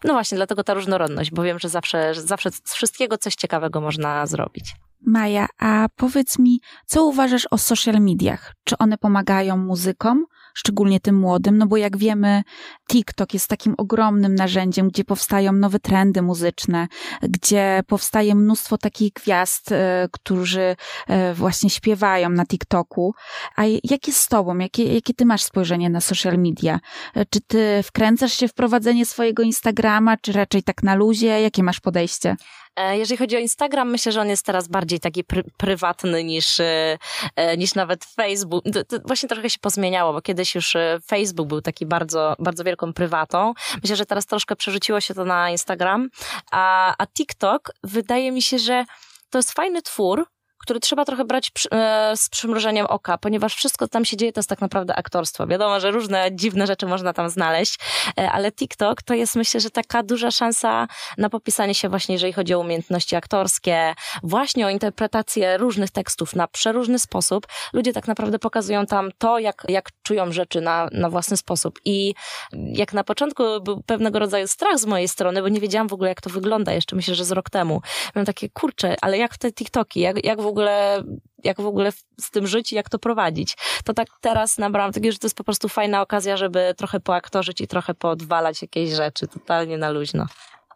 no 0.04 0.14
właśnie, 0.14 0.36
dlatego 0.36 0.64
ta 0.64 0.74
różnorodność, 0.74 1.32
bo 1.32 1.44
wiem, 1.44 1.60
że 1.60 1.70
zawsze, 1.70 2.14
że 2.14 2.22
zawsze 2.22 2.52
z 2.52 2.74
wszystkiego 2.74 3.18
coś 3.18 3.36
ciekawego 3.36 3.82
można 3.82 4.26
zrobić. 4.26 4.76
Maja, 5.06 5.48
a 5.60 5.88
powiedz 5.96 6.40
mi, 6.40 6.60
co 6.86 7.06
uważasz 7.06 7.48
o 7.52 7.58
social 7.58 7.96
mediach? 8.00 8.54
Czy 8.64 8.78
one 8.78 8.98
pomagają 8.98 9.58
muzykom? 9.58 10.26
Szczególnie 10.54 11.00
tym 11.00 11.20
młodym, 11.20 11.58
no 11.58 11.68
bo 11.68 11.78
jak 11.78 11.98
wiemy, 11.98 12.44
TikTok 12.92 13.34
jest 13.34 13.48
takim 13.48 13.76
ogromnym 13.78 14.36
narzędziem, 14.36 14.88
gdzie 14.88 15.04
powstają 15.04 15.52
nowe 15.52 15.80
trendy 15.80 16.22
muzyczne, 16.22 16.88
gdzie 17.22 17.84
powstaje 17.88 18.36
mnóstwo 18.36 18.78
takich 18.78 19.14
gwiazd, 19.14 19.72
e, 19.72 20.08
którzy 20.12 20.76
e, 21.08 21.34
właśnie 21.34 21.70
śpiewają 21.70 22.30
na 22.30 22.46
TikToku. 22.46 23.14
A 23.56 23.66
jak 23.66 24.08
jest 24.08 24.20
z 24.20 24.28
tobą? 24.28 24.58
Jakie, 24.58 24.94
jakie 24.94 25.14
ty 25.14 25.26
masz 25.26 25.44
spojrzenie 25.44 25.90
na 25.90 26.02
social 26.02 26.38
media? 26.38 26.80
E, 27.16 27.26
czy 27.26 27.42
ty 27.42 27.84
wkręcasz 27.84 28.34
się 28.34 28.48
w 28.48 28.54
prowadzenie 28.54 29.06
swojego 29.06 29.44
Instagrama, 29.44 30.18
czy 30.18 30.32
raczej 30.32 30.64
tak 30.64 30.84
na 30.84 30.96
luzie? 30.96 31.42
Jakie 31.42 31.64
masz 31.64 31.80
podejście? 31.80 32.36
E, 32.76 32.98
jeżeli 32.98 33.18
chodzi 33.18 33.36
o 33.36 33.40
Instagram, 33.40 33.90
myślę, 33.90 34.12
że 34.12 34.22
on 34.22 34.30
jest 34.30 34.46
teraz 34.46 34.68
bardziej 34.68 35.00
taki 35.00 35.24
pr 35.24 35.44
prywatny 35.58 36.24
niż, 36.24 36.60
e, 36.60 36.98
e, 37.36 37.58
niż 37.58 37.76
nawet 37.76 38.06
Facebook. 38.06 38.64
To, 38.74 38.84
to 38.84 38.98
właśnie 39.06 39.30
trochę 39.30 39.50
się 39.50 39.60
pozmieniało, 39.62 40.14
bo 40.14 40.22
kiedyś 40.22 40.56
już 40.56 40.78
Facebook 41.08 41.48
był 41.48 41.62
taki 41.62 41.86
bardzo, 41.86 42.36
bardzo 42.40 42.64
wielką 42.64 42.94
prywatą. 42.94 43.54
Myślę, 43.84 43.96
że 43.96 44.06
teraz 44.06 44.26
troszkę 44.26 44.56
przerzuciło 44.56 45.02
się 45.02 45.14
to 45.14 45.26
na 45.26 45.50
Instagram, 45.50 46.10
a, 46.52 46.96
a 46.98 47.08
TikTok 47.08 47.72
wydaje 47.84 48.32
mi 48.32 48.42
się, 48.42 48.60
że 48.60 48.86
to 49.30 49.38
jest 49.40 49.52
fajny 49.52 49.82
twór, 49.82 50.28
który 50.62 50.80
trzeba 50.80 51.06
trochę 51.06 51.26
brać 51.26 51.52
przy, 51.52 51.70
e, 51.72 52.18
z 52.18 52.30
przymrużeniem 52.30 52.86
oka, 52.86 53.18
ponieważ 53.18 53.56
wszystko, 53.56 53.86
co 53.86 53.92
tam 53.92 54.06
się 54.06 54.18
dzieje, 54.18 54.34
to 54.34 54.40
jest 54.40 54.50
tak 54.50 54.62
naprawdę 54.62 54.96
aktorstwo. 54.96 55.48
Wiadomo, 55.48 55.80
że 55.80 55.92
różne 55.92 56.30
dziwne 56.32 56.68
rzeczy 56.68 56.86
można 56.86 57.14
tam 57.14 57.30
znaleźć, 57.30 57.80
e, 58.18 58.32
ale 58.32 58.52
TikTok 58.52 59.02
to 59.02 59.14
jest 59.14 59.36
myślę, 59.36 59.60
że 59.60 59.70
taka 59.70 60.04
duża 60.04 60.32
szansa 60.32 60.88
na 61.18 61.30
popisanie 61.30 61.76
się 61.76 61.90
właśnie, 61.90 62.16
jeżeli 62.16 62.34
chodzi 62.34 62.54
o 62.54 62.60
umiejętności 62.60 63.16
aktorskie, 63.16 63.94
właśnie 64.24 64.66
o 64.66 64.70
interpretację 64.70 65.58
różnych 65.58 65.92
tekstów 65.92 66.36
na 66.36 66.48
przeróżny 66.48 67.00
sposób. 67.00 67.48
Ludzie 67.74 67.94
tak 67.94 68.08
naprawdę 68.08 68.40
pokazują 68.40 68.86
tam 68.86 69.10
to, 69.18 69.40
jak, 69.40 69.64
jak 69.70 69.90
czują 70.04 70.32
rzeczy 70.32 70.62
na, 70.62 70.88
na 70.92 71.10
własny 71.10 71.38
sposób. 71.38 71.80
I 71.86 72.14
jak 72.54 72.94
na 72.94 73.04
początku 73.04 73.44
był 73.64 73.84
pewnego 73.84 74.20
rodzaju 74.20 74.48
strach 74.48 74.80
z 74.80 74.86
mojej 74.86 75.08
strony, 75.08 75.42
bo 75.42 75.50
nie 75.50 75.60
wiedziałam 75.60 75.88
w 75.88 75.94
ogóle, 75.94 76.10
jak 76.10 76.22
to 76.22 76.30
wygląda 76.30 76.74
jeszcze, 76.74 76.96
myślę, 76.96 77.16
że 77.16 77.26
z 77.26 77.32
rok 77.32 77.50
temu. 77.50 77.82
Miałam 78.16 78.26
takie, 78.26 78.50
kurczę, 78.50 78.96
ale 79.02 79.18
jak 79.18 79.38
te 79.38 79.52
TikToki, 79.52 80.00
jak, 80.00 80.26
jak 80.26 80.42
w 80.42 80.46
ogóle, 80.52 81.04
jak 81.44 81.62
w 81.62 81.66
ogóle 81.66 81.92
z 82.20 82.32
tym 82.32 82.48
żyć 82.48 82.72
i 82.72 82.76
jak 82.76 82.90
to 82.90 83.00
prowadzić. 83.00 83.58
To 83.84 83.94
tak 83.94 84.08
teraz 84.22 84.58
nabrałam 84.58 84.92
takie, 84.92 85.12
że 85.12 85.18
to 85.18 85.28
jest 85.28 85.38
po 85.38 85.44
prostu 85.44 85.70
fajna 85.70 86.02
okazja, 86.02 86.38
żeby 86.38 86.74
trochę 86.78 87.00
poaktorzyć 87.00 87.62
i 87.62 87.68
trochę 87.68 87.94
poodwalać 87.94 88.62
jakieś 88.62 88.90
rzeczy, 88.90 89.28
totalnie 89.28 89.78
na 89.78 89.90
luźno. 89.90 90.26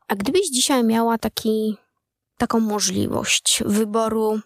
A 0.07 0.15
gdybyś 0.15 0.49
dzisiaj 0.49 0.83
miała 0.83 1.17
taki, 1.17 1.77
taką 2.37 2.59
możliwość 2.59 3.63
wyboru 3.65 4.39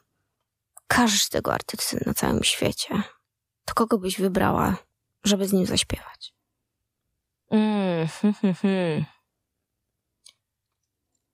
każdego 0.87 1.53
artysty 1.53 2.03
na 2.05 2.13
całym 2.13 2.43
świecie, 2.43 3.03
to 3.65 3.73
kogo 3.73 3.97
byś 3.97 4.19
wybrała, 4.19 4.75
żeby 5.23 5.47
z 5.47 5.53
nim 5.53 5.65
zaśpiewać? 5.65 6.33
Mm, 7.51 8.07
hmm, 8.07 8.33
hmm, 8.33 8.55
hmm. 8.55 9.05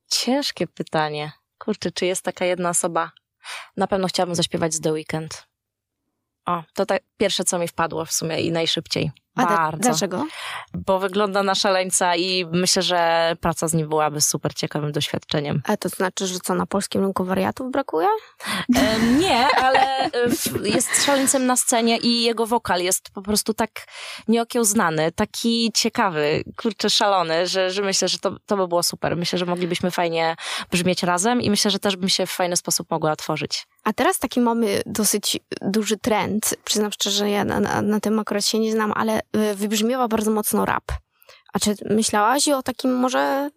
Ciężkie 0.07 0.67
pytanie. 0.67 1.31
Kurczę, 1.57 1.91
czy 1.91 2.05
jest 2.05 2.21
taka 2.21 2.45
jedna 2.45 2.69
osoba, 2.69 3.11
na 3.77 3.87
pewno 3.87 4.07
chciałabym 4.07 4.35
zaśpiewać 4.35 4.73
z 4.73 4.81
The 4.81 4.91
Weeknd. 4.91 5.47
O, 6.45 6.63
to 6.73 6.85
tak 6.85 7.03
pierwsze, 7.17 7.43
co 7.43 7.59
mi 7.59 7.67
wpadło 7.67 8.05
w 8.05 8.11
sumie 8.11 8.41
i 8.41 8.51
najszybciej. 8.51 9.11
A 9.35 9.45
Bardzo. 9.45 9.89
dlaczego? 9.89 10.25
Bo 10.73 10.99
wygląda 10.99 11.43
na 11.43 11.55
szaleńca 11.55 12.15
i 12.15 12.45
myślę, 12.51 12.81
że 12.81 13.31
praca 13.41 13.67
z 13.67 13.73
nim 13.73 13.89
byłaby 13.89 14.21
super 14.21 14.53
ciekawym 14.53 14.91
doświadczeniem. 14.91 15.61
A 15.65 15.77
to 15.77 15.89
znaczy, 15.89 16.27
że 16.27 16.39
co, 16.39 16.55
na 16.55 16.65
polskim 16.65 17.01
rynku 17.01 17.25
wariatów 17.25 17.71
brakuje? 17.71 18.07
E, 18.75 18.99
nie, 18.99 19.47
ale 19.47 20.05
e, 20.05 20.09
jest 20.63 21.05
szaleńcem 21.05 21.45
na 21.45 21.55
scenie 21.55 21.97
i 21.97 22.23
jego 22.23 22.45
wokal 22.45 22.81
jest 22.81 23.09
po 23.09 23.21
prostu 23.21 23.53
tak 23.53 23.69
nieokiełznany, 24.27 25.11
taki 25.11 25.71
ciekawy, 25.73 26.43
kurczę, 26.57 26.89
szalony, 26.89 27.47
że, 27.47 27.71
że 27.71 27.81
myślę, 27.81 28.07
że 28.07 28.19
to, 28.19 28.35
to 28.45 28.57
by 28.57 28.67
było 28.67 28.83
super. 28.83 29.17
Myślę, 29.17 29.39
że 29.39 29.45
moglibyśmy 29.45 29.91
fajnie 29.91 30.35
brzmieć 30.71 31.03
razem 31.03 31.41
i 31.41 31.49
myślę, 31.49 31.71
że 31.71 31.79
też 31.79 31.95
bym 31.95 32.09
się 32.09 32.25
w 32.25 32.31
fajny 32.31 32.57
sposób 32.57 32.91
mogła 32.91 33.11
otworzyć. 33.11 33.67
A 33.83 33.93
teraz 33.93 34.19
taki 34.19 34.39
mamy 34.39 34.81
dosyć 34.85 35.39
duży 35.61 35.97
trend. 35.97 36.55
Przyznam 36.63 36.91
szczerze, 36.91 37.29
ja 37.29 37.45
na, 37.45 37.59
na, 37.59 37.81
na 37.81 37.99
tym 37.99 38.19
akurat 38.19 38.45
się 38.45 38.59
nie 38.59 38.71
znam, 38.71 38.93
ale 38.95 39.21
wybrzmiewa 39.55 40.07
bardzo 40.07 40.31
mocno 40.31 40.65
rap. 40.65 40.83
A 41.55 41.59
czy 41.59 41.75
myślałaś 41.89 42.47
o 42.47 42.63
takim 42.63 42.95
może 42.95 43.49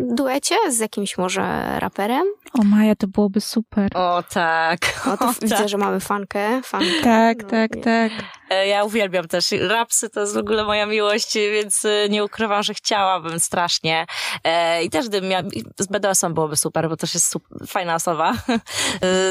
duecie 0.00 0.54
z 0.68 0.78
jakimś 0.78 1.18
może 1.18 1.76
raperem? 1.80 2.26
O 2.60 2.64
Maja, 2.64 2.94
to 2.96 3.06
byłoby 3.06 3.40
super. 3.40 3.90
O 3.96 4.22
tak. 4.30 4.78
O, 5.12 5.16
to 5.16 5.28
o, 5.28 5.32
widzę, 5.42 5.56
tak. 5.56 5.68
że 5.68 5.78
mamy 5.78 6.00
fankę. 6.00 6.62
fankę. 6.64 6.86
Tak, 7.04 7.42
No, 7.42 7.48
tak, 7.48 7.76
nie. 7.76 7.82
tak. 7.82 8.12
E, 8.50 8.66
Ja 8.68 8.84
uwielbiam 8.84 9.28
też. 9.28 9.50
Rapsy 9.60 10.10
to 10.10 10.20
jest 10.20 10.34
w 10.34 10.38
ogóle 10.38 10.64
moja 10.64 10.86
miłość, 10.86 11.34
więc 11.34 11.84
e, 11.84 12.08
nie 12.08 12.24
ukrywam, 12.24 12.62
że 12.62 12.74
chciałabym 12.74 13.40
strasznie. 13.40 14.06
E, 14.44 14.84
I 14.84 14.90
też 14.90 15.08
gdybym 15.08 15.30
miała, 15.30 15.42
z 15.80 15.86
BDS-em 15.86 16.34
byłoby 16.34 16.56
super, 16.56 16.88
bo 16.88 16.96
też 16.96 17.14
jest 17.14 17.34
sup- 17.36 17.66
fajna 17.66 17.94
osoba. 17.94 18.32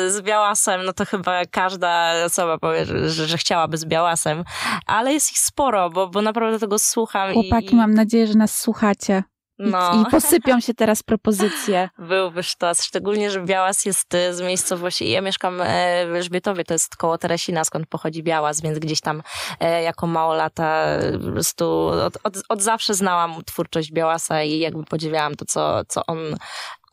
Z 0.08 0.22
Białasem, 0.22 0.86
no 0.86 0.94
to 0.94 1.06
chyba 1.06 1.46
każda 1.52 2.14
osoba 2.26 2.58
powie, 2.58 2.86
że, 2.86 3.10
że 3.28 3.38
chciałaby 3.38 3.78
z 3.78 3.86
Białasem. 3.86 4.44
Ale 4.86 5.14
jest 5.14 5.32
ich 5.32 5.38
sporo, 5.40 5.90
bo, 5.90 6.08
bo 6.08 6.22
naprawdę 6.22 6.60
tego 6.60 6.80
słucham. 6.80 7.34
Chłopaki, 7.34 7.74
i, 7.74 7.76
mam 7.76 7.94
nadzieję, 7.94 8.12
że 8.28 8.34
nas 8.34 8.60
słuchacie. 8.60 9.23
I, 9.60 9.69
No. 9.69 10.02
I 10.02 10.12
posypią 10.12 10.60
się 10.60 10.73
teraz 10.73 11.04
propozycje. 11.04 11.89
Byłby 12.10 12.43
sztos, 12.43 12.84
szczególnie, 12.84 13.32
że 13.32 13.41
Białas 13.41 13.86
jest 13.86 14.15
e, 14.15 14.34
z 14.34 14.41
miejscowości, 14.41 15.10
ja 15.10 15.21
mieszkam 15.21 15.62
e, 15.62 15.65
w 16.08 16.15
Elżbietowie, 16.15 16.63
to 16.63 16.73
jest 16.73 16.95
koło 16.95 17.17
Teresina, 17.17 17.63
skąd 17.63 17.88
pochodzi 17.88 18.23
Białas, 18.23 18.62
więc 18.62 18.80
gdzieś 18.80 19.02
tam 19.02 19.23
e, 19.60 19.84
jako 19.84 20.08
mało 20.08 20.34
lata 20.34 20.86
e, 20.86 21.19
po 21.19 21.32
prostu 21.32 21.65
od, 21.88 22.17
od, 22.23 22.34
od 22.49 22.62
zawsze 22.62 22.93
znałam 22.93 23.43
twórczość 23.45 23.91
Białasa 23.91 24.43
i 24.43 24.60
jakby 24.60 24.84
podziwiałam 24.84 25.36
to, 25.36 25.45
co, 25.45 25.82
co 25.88 26.06
on 26.08 26.17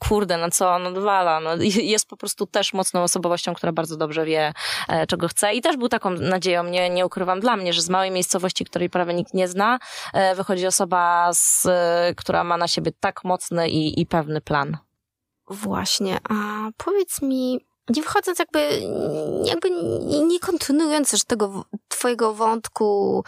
kurde, 0.08 0.36
na 0.36 0.50
co 0.50 0.70
on 0.74 0.86
odwala. 0.86 1.40
No, 1.40 1.54
i 1.56 1.88
jest 1.88 2.08
po 2.08 2.16
prostu 2.16 2.46
też 2.46 2.72
mocną 2.72 3.02
osobowością, 3.02 3.54
która 3.54 3.72
bardzo 3.72 3.96
dobrze 3.96 4.24
wie, 4.24 4.52
e, 4.88 5.06
czego 5.06 5.28
chce. 5.28 5.54
I 5.54 5.60
też 5.60 5.76
był 5.76 5.88
taką 5.88 6.10
nadzieją, 6.10 6.64
nie, 6.64 6.90
nie 6.90 7.06
ukrywam 7.06 7.40
dla 7.40 7.56
mnie, 7.56 7.72
że 7.72 7.82
z 7.82 7.88
małej 7.88 8.10
miejscowości, 8.10 8.64
której 8.64 8.90
prawie 8.90 9.14
nikt 9.14 9.34
nie 9.34 9.48
zna, 9.48 9.78
e, 10.12 10.34
wychodzi 10.34 10.66
osoba, 10.66 11.30
z, 11.32 11.66
e, 11.66 12.14
która 12.16 12.44
ma 12.44 12.56
na 12.56 12.68
siebie 12.68 12.92
tak 13.00 13.24
mocny 13.24 13.68
i, 13.68 14.00
i 14.00 14.06
pewny 14.06 14.40
plan. 14.40 14.78
Właśnie, 15.50 16.18
a 16.28 16.34
powiedz 16.76 17.22
mi, 17.22 17.66
nie 17.96 18.02
wchodząc 18.02 18.38
jakby, 18.38 18.80
jakby 19.44 19.70
nie- 20.28 20.40
kontynuując 20.40 21.10
też 21.10 21.24
tego 21.24 21.64
twojego 21.88 22.34
wątku 22.34 23.24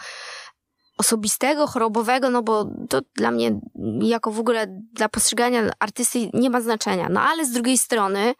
osobistego, 0.97 1.67
chorobowego, 1.67 2.29
no 2.29 2.43
bo 2.43 2.65
to 2.89 3.01
dla 3.15 3.31
mnie 3.31 3.59
jako 4.01 4.31
w 4.31 4.39
ogóle 4.39 4.67
dla 4.93 5.09
postrzegania 5.09 5.69
artysty 5.79 6.29
nie 6.33 6.49
ma 6.49 6.61
znaczenia. 6.61 7.09
No 7.09 7.21
ale 7.21 7.45
z 7.45 7.51
drugiej 7.51 7.77
strony 7.77 8.33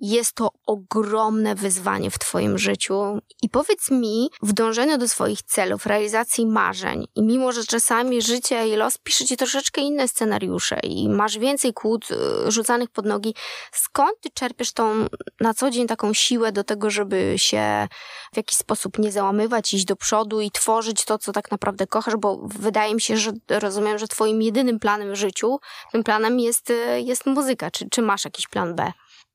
jest 0.00 0.32
to 0.32 0.50
ogromne 0.66 1.54
wyzwanie 1.54 2.10
w 2.10 2.18
Twoim 2.18 2.58
życiu. 2.58 3.18
I 3.42 3.48
powiedz 3.48 3.90
mi, 3.90 4.30
w 4.42 4.52
dążeniu 4.52 4.98
do 4.98 5.08
swoich 5.08 5.42
celów, 5.42 5.86
realizacji 5.86 6.46
marzeń, 6.46 7.06
i 7.14 7.22
mimo, 7.22 7.52
że 7.52 7.64
czasami 7.64 8.22
życie 8.22 8.68
i 8.68 8.76
los 8.76 8.98
pisze 8.98 9.24
Ci 9.24 9.36
troszeczkę 9.36 9.80
inne 9.80 10.08
scenariusze 10.08 10.80
i 10.82 11.08
masz 11.08 11.38
więcej 11.38 11.72
kłód 11.72 12.08
y, 12.10 12.50
rzucanych 12.50 12.90
pod 12.90 13.06
nogi, 13.06 13.34
skąd 13.72 14.20
Ty 14.20 14.30
czerpiesz 14.30 14.72
tą 14.72 15.06
na 15.40 15.54
co 15.54 15.70
dzień 15.70 15.86
taką 15.86 16.12
siłę 16.12 16.52
do 16.52 16.64
tego, 16.64 16.90
żeby 16.90 17.34
się 17.36 17.88
w 18.32 18.36
jakiś 18.36 18.58
sposób 18.58 18.98
nie 18.98 19.12
załamywać, 19.12 19.74
iść 19.74 19.84
do 19.84 19.96
przodu 19.96 20.40
i 20.40 20.50
tworzyć 20.50 21.04
to, 21.04 21.18
co 21.18 21.32
tak 21.32 21.50
naprawdę 21.50 21.86
kochasz, 21.86 22.16
bo 22.16 22.40
wydaje 22.44 22.94
mi 22.94 23.00
się, 23.00 23.16
że 23.16 23.32
rozumiem, 23.48 23.98
że 23.98 24.08
Twoim 24.08 24.42
jedynym 24.42 24.78
planem 24.78 25.12
w 25.12 25.16
życiu, 25.16 25.60
tym 25.92 26.04
planem 26.04 26.40
jest, 26.40 26.70
y, 26.70 27.00
jest 27.00 27.26
muzyka. 27.26 27.70
Czy, 27.70 27.88
czy 27.90 28.02
masz 28.02 28.24
jakiś 28.24 28.48
plan 28.48 28.74
B? 28.74 28.92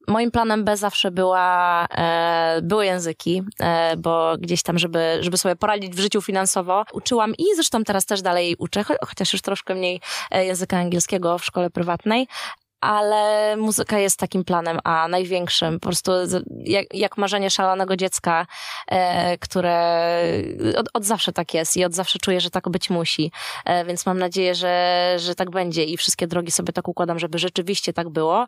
Moim 0.07 0.31
planem 0.31 0.63
B 0.63 0.77
zawsze 0.77 1.11
była, 1.11 1.85
e, 1.85 2.59
były 2.63 2.85
języki, 2.85 3.43
e, 3.59 3.97
bo 3.97 4.35
gdzieś 4.39 4.63
tam, 4.63 4.79
żeby, 4.79 5.17
żeby 5.21 5.37
sobie 5.37 5.55
poradzić 5.55 5.95
w 5.95 5.99
życiu 5.99 6.21
finansowo, 6.21 6.83
uczyłam 6.93 7.33
i 7.37 7.45
zresztą 7.55 7.83
teraz 7.83 8.05
też 8.05 8.21
dalej 8.21 8.55
uczę, 8.57 8.81
cho- 8.81 9.05
chociaż 9.07 9.33
już 9.33 9.41
troszkę 9.41 9.75
mniej 9.75 10.01
e, 10.31 10.45
języka 10.45 10.77
angielskiego 10.77 11.37
w 11.37 11.45
szkole 11.45 11.69
prywatnej. 11.69 12.27
Ale 12.83 13.55
muzyka 13.57 13.99
jest 13.99 14.19
takim 14.19 14.43
planem 14.43 14.79
A, 14.83 15.07
największym. 15.07 15.79
Po 15.79 15.87
prostu 15.87 16.11
jak, 16.59 16.93
jak 16.93 17.17
marzenie 17.17 17.49
szalonego 17.49 17.97
dziecka, 17.97 18.45
e, 18.87 19.37
które 19.37 20.13
od, 20.77 20.89
od 20.93 21.05
zawsze 21.05 21.33
tak 21.33 21.53
jest 21.53 21.77
i 21.77 21.85
od 21.85 21.93
zawsze 21.93 22.19
czuję, 22.19 22.41
że 22.41 22.49
tak 22.49 22.69
być 22.69 22.89
musi. 22.89 23.31
E, 23.65 23.85
więc 23.85 24.05
mam 24.05 24.19
nadzieję, 24.19 24.55
że, 24.55 25.15
że 25.19 25.35
tak 25.35 25.49
będzie 25.49 25.83
i 25.83 25.97
wszystkie 25.97 26.27
drogi 26.27 26.51
sobie 26.51 26.73
tak 26.73 26.87
układam, 26.87 27.19
żeby 27.19 27.39
rzeczywiście 27.39 27.93
tak 27.93 28.09
było. 28.09 28.45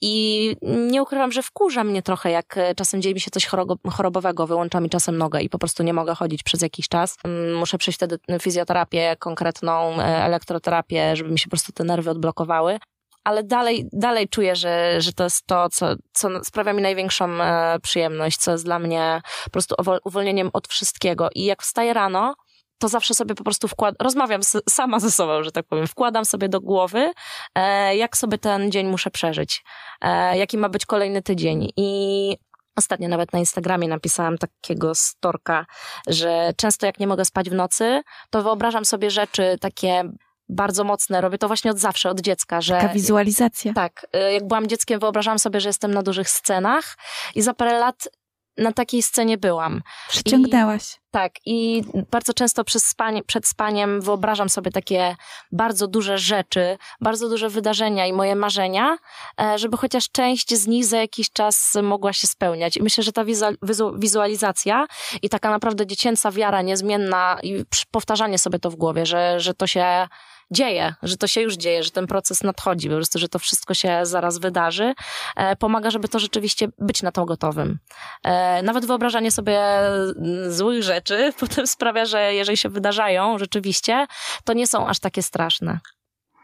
I 0.00 0.56
nie 0.62 1.02
ukrywam, 1.02 1.32
że 1.32 1.42
wkurza 1.42 1.84
mnie 1.84 2.02
trochę, 2.02 2.30
jak 2.30 2.56
e, 2.56 2.74
czasem 2.74 3.02
dzieje 3.02 3.14
mi 3.14 3.20
się 3.20 3.30
coś 3.30 3.48
chorobowego, 3.90 4.46
wyłącza 4.46 4.80
mi 4.80 4.90
czasem 4.90 5.18
nogę 5.18 5.40
i 5.40 5.48
po 5.48 5.58
prostu 5.58 5.82
nie 5.82 5.92
mogę 5.92 6.14
chodzić 6.14 6.42
przez 6.42 6.62
jakiś 6.62 6.88
czas. 6.88 7.16
Mm, 7.24 7.54
Muszę 7.54 7.78
przejść 7.78 7.98
wtedy 7.98 8.18
fizjoterapię 8.40 9.16
konkretną, 9.18 10.00
e, 10.00 10.02
elektroterapię, 10.04 11.16
żeby 11.16 11.30
mi 11.30 11.38
się 11.38 11.44
po 11.44 11.50
prostu 11.50 11.72
te 11.72 11.84
nerwy 11.84 12.10
odblokowały. 12.10 12.78
Ale 13.24 13.42
dalej, 13.44 13.88
dalej 13.92 14.28
czuję, 14.28 14.56
że, 14.56 15.00
że 15.00 15.12
to 15.12 15.24
jest 15.24 15.46
to, 15.46 15.68
co, 15.68 15.94
co 16.12 16.44
sprawia 16.44 16.72
mi 16.72 16.82
największą 16.82 17.42
e, 17.42 17.78
przyjemność, 17.82 18.36
co 18.38 18.52
jest 18.52 18.64
dla 18.64 18.78
mnie 18.78 19.20
po 19.44 19.50
prostu 19.50 19.74
uwol- 19.82 19.98
uwolnieniem 20.04 20.50
od 20.52 20.68
wszystkiego. 20.68 21.28
I 21.34 21.44
jak 21.44 21.62
wstaję 21.62 21.94
rano, 21.94 22.34
to 22.78 22.88
zawsze 22.88 23.14
sobie 23.14 23.34
po 23.34 23.44
prostu 23.44 23.68
wkładam, 23.68 23.96
rozmawiam 24.00 24.40
s- 24.40 24.62
sama 24.68 25.00
ze 25.00 25.10
sobą, 25.10 25.42
że 25.42 25.52
tak 25.52 25.66
powiem, 25.66 25.86
wkładam 25.86 26.24
sobie 26.24 26.48
do 26.48 26.60
głowy, 26.60 27.12
e, 27.54 27.96
jak 27.96 28.16
sobie 28.16 28.38
ten 28.38 28.70
dzień 28.70 28.86
muszę 28.86 29.10
przeżyć, 29.10 29.62
e, 30.00 30.38
jaki 30.38 30.58
ma 30.58 30.68
być 30.68 30.86
kolejny 30.86 31.22
tydzień. 31.22 31.68
I 31.76 32.36
ostatnio 32.76 33.08
nawet 33.08 33.32
na 33.32 33.38
Instagramie 33.38 33.88
napisałam 33.88 34.38
takiego 34.38 34.94
storka, 34.94 35.66
że 36.06 36.52
często 36.56 36.86
jak 36.86 36.98
nie 37.00 37.06
mogę 37.06 37.24
spać 37.24 37.50
w 37.50 37.54
nocy, 37.54 38.02
to 38.30 38.42
wyobrażam 38.42 38.84
sobie 38.84 39.10
rzeczy 39.10 39.56
takie 39.60 40.04
bardzo 40.48 40.84
mocne, 40.84 41.20
robię 41.20 41.38
to 41.38 41.46
właśnie 41.46 41.70
od 41.70 41.78
zawsze, 41.78 42.10
od 42.10 42.20
dziecka, 42.20 42.60
że... 42.60 42.74
Taka 42.74 42.94
wizualizacja. 42.94 43.72
Tak, 43.72 44.06
y, 44.16 44.32
jak 44.32 44.46
byłam 44.46 44.66
dzieckiem, 44.66 45.00
wyobrażałam 45.00 45.38
sobie, 45.38 45.60
że 45.60 45.68
jestem 45.68 45.94
na 45.94 46.02
dużych 46.02 46.30
scenach 46.30 46.96
i 47.34 47.42
za 47.42 47.54
parę 47.54 47.78
lat 47.78 48.08
na 48.56 48.72
takiej 48.72 49.02
scenie 49.02 49.38
byłam. 49.38 49.82
Przyciągnęłaś. 50.08 50.96
Tak, 51.10 51.32
i 51.46 51.82
bardzo 52.10 52.34
często 52.34 52.62
spanie, 52.78 53.22
przed 53.22 53.46
spaniem 53.46 54.00
wyobrażam 54.00 54.48
sobie 54.48 54.70
takie 54.70 55.16
bardzo 55.52 55.88
duże 55.88 56.18
rzeczy, 56.18 56.78
bardzo 57.00 57.28
duże 57.28 57.48
wydarzenia 57.48 58.06
i 58.06 58.12
moje 58.12 58.36
marzenia, 58.36 58.96
e, 59.40 59.58
żeby 59.58 59.76
chociaż 59.76 60.10
część 60.12 60.54
z 60.54 60.66
nich 60.66 60.84
za 60.84 60.96
jakiś 60.96 61.30
czas 61.30 61.78
mogła 61.82 62.12
się 62.12 62.26
spełniać. 62.26 62.76
I 62.76 62.82
myślę, 62.82 63.04
że 63.04 63.12
ta 63.12 63.24
wizu- 63.24 63.56
wizu- 63.62 63.98
wizualizacja 63.98 64.86
i 65.22 65.28
taka 65.28 65.50
naprawdę 65.50 65.86
dziecięca 65.86 66.30
wiara 66.30 66.62
niezmienna 66.62 67.38
i 67.42 67.64
powtarzanie 67.90 68.38
sobie 68.38 68.58
to 68.58 68.70
w 68.70 68.76
głowie, 68.76 69.06
że, 69.06 69.40
że 69.40 69.54
to 69.54 69.66
się 69.66 70.08
dzieje, 70.52 70.94
że 71.02 71.16
to 71.16 71.26
się 71.26 71.40
już 71.40 71.54
dzieje, 71.54 71.82
że 71.82 71.90
ten 71.90 72.06
proces 72.06 72.42
nadchodzi, 72.42 72.88
po 72.88 72.94
prostu, 72.94 73.18
że 73.18 73.28
to 73.28 73.38
wszystko 73.38 73.74
się 73.74 74.00
zaraz 74.02 74.38
wydarzy, 74.38 74.94
e, 75.36 75.56
pomaga, 75.56 75.90
żeby 75.90 76.08
to 76.08 76.18
rzeczywiście 76.18 76.68
być 76.78 77.02
na 77.02 77.12
to 77.12 77.24
gotowym. 77.24 77.78
E, 78.24 78.62
Nawet 78.62 78.86
wyobrażanie 78.86 79.30
sobie 79.30 79.60
mm, 79.60 80.52
złych 80.52 80.82
rzeczy 80.82 81.32
potem 81.40 81.66
sprawia, 81.66 82.04
że 82.04 82.34
jeżeli 82.34 82.56
się 82.56 82.68
wydarzają 82.68 83.38
rzeczywiście, 83.38 84.06
to 84.44 84.52
nie 84.52 84.66
są 84.66 84.86
aż 84.86 84.98
takie 84.98 85.22
straszne. 85.22 85.80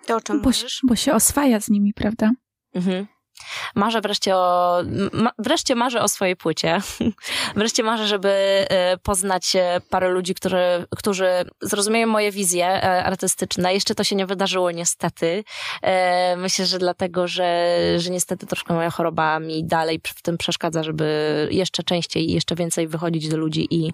To 0.07 0.17
o 0.17 0.21
czym 0.21 0.43
Bo, 0.43 0.51
bo 0.83 0.97
się 0.97 1.15
oswaja 1.15 1.61
z 1.61 1.69
nimi, 1.69 1.95
prawda? 1.95 2.31
Mhm. 2.75 3.07
Marzę 3.75 4.01
wreszcie 4.01 4.37
o, 4.37 4.79
ma, 5.13 5.31
wreszcie 5.39 5.75
marzę 5.75 6.03
o 6.03 6.09
swojej 6.09 6.37
płycie. 6.37 6.81
wreszcie 7.57 7.83
marzę, 7.83 8.07
żeby 8.07 8.29
e, 8.29 8.99
poznać 9.03 9.57
e, 9.57 9.81
parę 9.91 10.09
ludzi, 10.09 10.35
którzy, 10.35 10.87
którzy 10.97 11.29
zrozumieją 11.61 12.07
moje 12.07 12.33
wizje 12.33 12.67
e, 12.67 13.05
artystyczne. 13.05 13.75
Jeszcze 13.75 13.95
to 13.95 14.05
się 14.05 14.17
nie 14.17 14.27
wydarzyło 14.27 14.71
niestety. 14.71 15.45
Myślę, 16.37 16.67
że 16.67 16.79
dlatego, 16.79 17.29
że, 17.29 17.75
że 17.97 18.11
niestety 18.11 18.47
troszkę 18.47 18.75
moja 18.75 18.91
choroba 18.91 19.41
mi 19.41 19.65
dalej 19.65 20.01
w 20.17 20.23
tym 20.23 20.39
przeszkadza, 20.39 20.83
żeby 20.83 21.49
jeszcze 21.51 21.83
częściej 21.83 22.31
i 22.31 22.33
jeszcze 22.33 22.55
więcej 22.55 22.89
wychodzić 22.89 23.29
do 23.29 23.37
ludzi 23.37 23.67
i, 23.71 23.93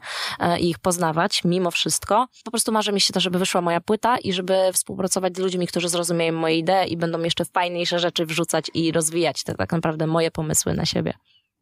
i 0.61 0.71
ich 0.71 0.79
poznawać, 0.79 1.45
mimo 1.45 1.71
wszystko. 1.71 2.27
Po 2.45 2.51
prostu 2.51 2.73
marzy 2.73 2.93
mi 2.93 3.01
się 3.01 3.13
to, 3.13 3.21
żeby 3.21 3.39
wyszła 3.39 3.61
moja 3.61 3.81
płyta 3.81 4.19
i 4.19 4.33
żeby 4.33 4.71
współpracować 4.73 5.37
z 5.37 5.39
ludźmi, 5.39 5.67
którzy 5.67 5.89
zrozumieją 5.89 6.33
moje 6.33 6.59
idee 6.59 6.93
i 6.93 6.97
będą 6.97 7.23
jeszcze 7.23 7.45
fajniejsze 7.45 7.99
rzeczy 7.99 8.27
wrzucać 8.27 8.71
i 8.75 8.93
rozwijać 8.93 9.34
te 9.43 9.55
tak 9.55 9.73
naprawdę 9.73 10.07
moje 10.07 10.31
pomysły 10.31 10.75
na 10.75 10.87
siebie. 10.87 11.15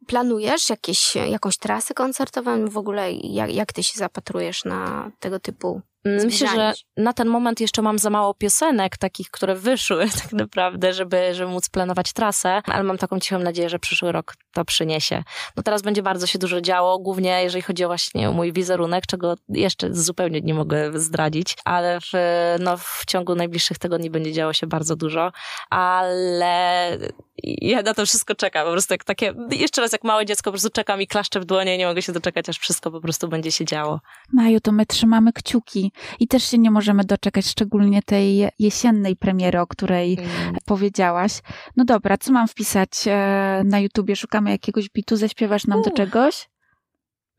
Planujesz 0.07 0.69
jakieś, 0.69 1.15
jakąś 1.15 1.57
trasę 1.57 1.93
koncertową? 1.93 2.69
W 2.69 2.77
ogóle 2.77 3.11
jak, 3.11 3.53
jak 3.53 3.73
ty 3.73 3.83
się 3.83 3.99
zapatrujesz 3.99 4.65
na 4.65 5.11
tego 5.19 5.39
typu 5.39 5.81
Myślę, 6.05 6.21
zbliżanie 6.21 6.53
że 6.55 6.73
na 6.97 7.13
ten 7.13 7.27
moment 7.27 7.61
jeszcze 7.61 7.81
mam 7.81 7.99
za 7.99 8.09
mało 8.09 8.33
piosenek, 8.33 8.97
takich, 8.97 9.31
które 9.31 9.55
wyszły 9.55 10.05
tak 10.23 10.33
naprawdę, 10.33 10.93
żeby, 10.93 11.33
żeby 11.33 11.51
móc 11.51 11.69
planować 11.69 12.13
trasę, 12.13 12.61
ale 12.65 12.83
mam 12.83 12.97
taką 12.97 13.19
cichą 13.19 13.39
nadzieję, 13.39 13.69
że 13.69 13.79
przyszły 13.79 14.11
rok 14.11 14.35
to 14.53 14.65
przyniesie. 14.65 15.23
No 15.57 15.63
teraz 15.63 15.81
będzie 15.81 16.03
bardzo 16.03 16.27
się 16.27 16.39
dużo 16.39 16.61
działo, 16.61 16.99
głównie 16.99 17.43
jeżeli 17.43 17.61
chodzi 17.61 17.83
o 17.83 17.87
właśnie 17.87 18.29
o 18.29 18.33
mój 18.33 18.53
wizerunek, 18.53 19.05
czego 19.05 19.35
jeszcze 19.49 19.93
zupełnie 19.93 20.41
nie 20.41 20.53
mogę 20.53 20.99
zdradzić, 20.99 21.57
ale 21.65 21.99
w, 22.01 22.11
no, 22.59 22.77
w 22.77 23.03
ciągu 23.07 23.35
najbliższych 23.35 23.77
tygodni 23.77 24.09
będzie 24.09 24.33
działo 24.33 24.53
się 24.53 24.67
bardzo 24.67 24.95
dużo, 24.95 25.31
ale 25.69 26.97
ja 27.43 27.81
na 27.81 27.93
to 27.93 28.05
wszystko 28.05 28.35
czekam, 28.35 28.65
po 28.65 28.71
prostu 28.71 28.93
jak 28.93 29.03
takie, 29.03 29.33
jeszcze 29.51 29.81
raz 29.81 29.91
jak 29.91 30.03
małe 30.03 30.25
dziecko, 30.25 30.43
po 30.43 30.51
prostu 30.51 30.69
czekam 30.69 31.01
i 31.01 31.07
klaszczę 31.07 31.39
w 31.39 31.45
dłonie 31.45 31.75
i 31.75 31.77
nie 31.77 31.85
mogę 31.85 32.01
się 32.01 32.13
doczekać, 32.13 32.49
aż 32.49 32.59
wszystko 32.59 32.91
po 32.91 33.01
prostu 33.01 33.27
będzie 33.27 33.51
się 33.51 33.65
działo. 33.65 33.99
Maju, 34.33 34.59
to 34.59 34.71
my 34.71 34.85
trzymamy 34.85 35.33
kciuki. 35.33 35.91
I 36.19 36.27
też 36.27 36.43
się 36.43 36.57
nie 36.57 36.71
możemy 36.71 37.03
doczekać, 37.03 37.45
szczególnie 37.47 38.01
tej 38.03 38.47
jesiennej 38.59 39.15
premiery, 39.15 39.59
o 39.59 39.67
której 39.67 40.17
Mm. 40.19 40.55
powiedziałaś. 40.65 41.31
No 41.75 41.85
dobra, 41.85 42.17
co 42.17 42.31
mam 42.31 42.47
wpisać 42.47 42.89
e, 43.07 43.61
na 43.65 43.79
YouTubie? 43.79 44.15
Szukamy 44.15 44.51
jakiegoś 44.51 44.89
bitu, 44.89 45.15
zaśpiewasz 45.15 45.67
nam 45.67 45.81
do 45.81 45.89
U. 45.89 45.93
czegoś? 45.93 46.49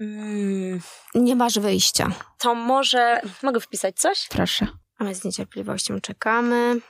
Mm, 0.01 0.81
Nie 1.15 1.37
masz 1.37 1.59
wyjścia. 1.59 2.11
to 2.39 2.55
może 2.55 3.21
mogę 3.43 3.61
wpisać 3.61 3.97
coś? 3.97 4.27
Proszę. 4.31 4.67
A 4.99 5.05
my 5.05 5.15
z 5.15 5.25
niecierpliwością 5.25 6.01
czekamy. 6.01 6.81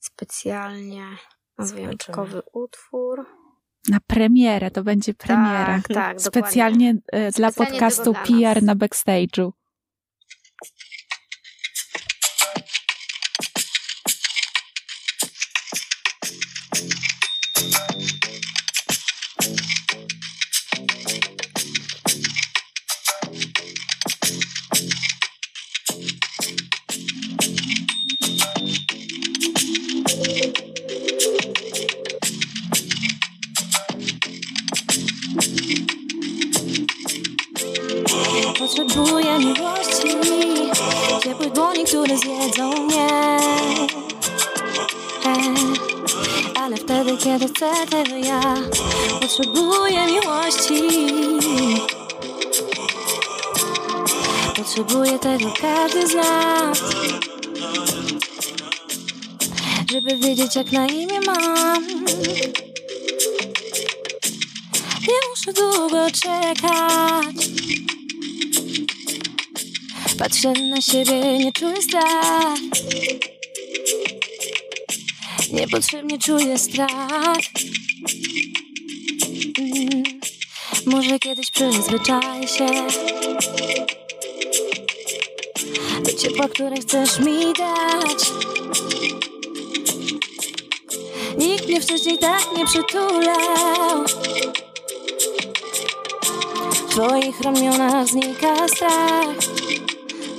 Specjalnie 0.00 1.04
na 1.58 1.64
wyjątkowy 1.64 2.42
utwór. 2.52 3.26
Na 3.88 3.98
premierę, 4.06 4.70
to 4.70 4.82
będzie 4.82 5.14
premiera. 5.14 5.66
Tak, 5.66 5.88
tak, 5.94 6.20
Specjalnie 6.20 6.94
e, 7.12 7.30
dla 7.32 7.50
Specjalnie 7.50 7.70
podcastu 7.80 8.12
dla 8.12 8.22
PR 8.22 8.62
na 8.62 8.74
backstage'u. 8.76 9.50
Ale 46.72 46.80
wtedy, 46.80 47.16
kiedy 47.16 47.48
chcę 47.48 47.86
tego 47.90 48.16
ja 48.16 48.54
Potrzebuję 49.20 50.06
miłości. 50.06 50.82
Potrzebuję 54.56 55.18
tego 55.18 55.52
każdy 55.60 56.08
z 56.08 56.14
nas 56.14 56.82
Żeby 59.90 60.16
wiedzieć 60.16 60.56
jak 60.56 60.72
na 60.72 60.86
imię 60.86 61.20
mam. 61.26 62.04
Nie 65.08 65.18
muszę 65.30 65.52
długo 65.52 66.06
czekać. 66.10 67.46
Patrzę 70.18 70.52
na 70.52 70.80
siebie, 70.80 71.38
nie 71.38 71.52
czuję 71.52 71.82
strach 71.82 72.58
Niepotrzebnie 75.52 76.18
czuję 76.18 76.58
strach. 76.58 77.38
Mm, 79.58 80.02
Może 80.86 81.18
kiedyś 81.18 81.50
przyzwyczaj 81.50 82.48
się. 82.48 82.66
Do 86.04 86.12
ciepła, 86.12 86.48
które 86.48 86.76
chcesz 86.76 87.18
mi 87.18 87.38
dać. 87.58 88.30
Nikt 91.38 91.68
mnie 91.68 91.80
wcześniej 91.80 92.18
tak 92.18 92.42
nie 92.58 92.66
przytulał. 92.66 94.04
W 96.72 96.90
twoich 96.90 97.40
ramionach 97.40 98.06
znika 98.08 98.68
strach. 98.68 99.26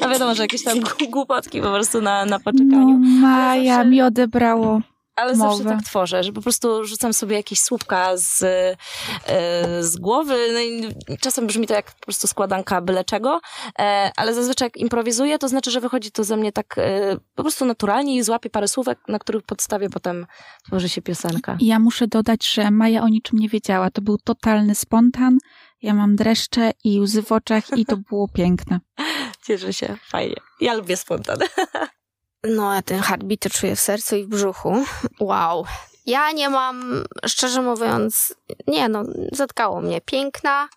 A 0.01 0.07
wiadomo, 0.07 0.35
że 0.35 0.41
jakieś 0.43 0.63
tam 0.63 0.79
głupotki 1.09 1.61
po 1.61 1.71
prostu 1.71 2.01
na, 2.01 2.25
na 2.25 2.37
No, 2.37 2.43
poczekaniu. 2.43 2.99
Maja 3.03 3.75
zawsze- 3.75 3.89
mi 3.89 4.01
odebrało. 4.01 4.81
Ale 5.15 5.35
zawsze 5.35 5.63
mowę. 5.63 5.75
tak 5.75 5.85
tworzę, 5.85 6.23
że 6.23 6.31
po 6.31 6.41
prostu 6.41 6.85
rzucam 6.85 7.13
sobie 7.13 7.35
jakieś 7.35 7.59
słówka 7.61 8.17
z, 8.17 8.43
e, 8.43 9.83
z 9.83 9.97
głowy. 9.97 10.35
No 10.53 10.59
i 10.59 10.93
czasem 11.17 11.47
brzmi 11.47 11.67
to 11.67 11.73
jak 11.73 11.91
po 11.91 12.05
prostu 12.05 12.27
składanka 12.27 12.81
byle 12.81 13.05
czego, 13.05 13.41
e, 13.79 14.11
ale 14.15 14.33
zazwyczaj 14.33 14.65
jak 14.65 14.77
improwizuję, 14.77 15.39
to 15.39 15.47
znaczy, 15.47 15.71
że 15.71 15.81
wychodzi 15.81 16.11
to 16.11 16.23
ze 16.23 16.37
mnie 16.37 16.51
tak 16.51 16.77
e, 16.77 17.17
po 17.35 17.43
prostu 17.43 17.65
naturalnie 17.65 18.15
i 18.15 18.23
złapię 18.23 18.49
parę 18.49 18.67
słówek, 18.67 18.99
na 19.07 19.19
których 19.19 19.43
podstawie 19.43 19.89
potem 19.89 20.25
tworzy 20.67 20.89
się 20.89 21.01
piosenka. 21.01 21.57
Ja 21.59 21.79
muszę 21.79 22.07
dodać, 22.07 22.47
że 22.47 22.71
Maja 22.71 23.01
o 23.03 23.07
niczym 23.07 23.39
nie 23.39 23.49
wiedziała. 23.49 23.91
To 23.91 24.01
był 24.01 24.17
totalny 24.17 24.75
spontan. 24.75 25.37
Ja 25.81 25.93
mam 25.93 26.15
dreszcze 26.15 26.71
i 26.83 26.99
łzy 26.99 27.23
w 27.23 27.31
oczach 27.31 27.77
i 27.77 27.85
to 27.85 27.97
było 27.97 28.27
piękne. 28.27 28.79
Cieszę 29.47 29.73
się, 29.73 29.97
fajnie. 30.09 30.35
Ja 30.61 30.73
lubię 30.73 30.97
spontan. 30.97 31.37
No, 32.43 32.73
ja 32.73 32.81
ten 32.81 32.99
heartbeat 32.99 33.53
czuję 33.53 33.75
w 33.75 33.79
sercu 33.79 34.15
i 34.15 34.23
w 34.23 34.27
brzuchu. 34.27 34.85
Wow. 35.19 35.65
Ja 36.05 36.31
nie 36.31 36.49
mam, 36.49 37.03
szczerze 37.25 37.61
mówiąc, 37.61 38.35
nie 38.67 38.89
no, 38.89 39.03
zatkało 39.31 39.81
mnie. 39.81 40.01
Piękna, 40.01 40.69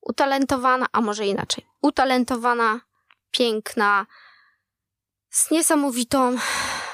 utalentowana, 0.00 0.86
a 0.92 1.00
może 1.00 1.26
inaczej. 1.26 1.66
Utalentowana, 1.82 2.80
piękna, 3.30 4.06
z 5.30 5.50
niesamowitą 5.50 6.36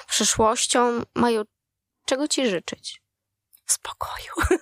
przyszłością. 0.09 1.03
Mają 1.14 1.43
czego 2.05 2.29
ci 2.29 2.49
życzyć? 2.49 3.01
Spokoju. 3.73 4.59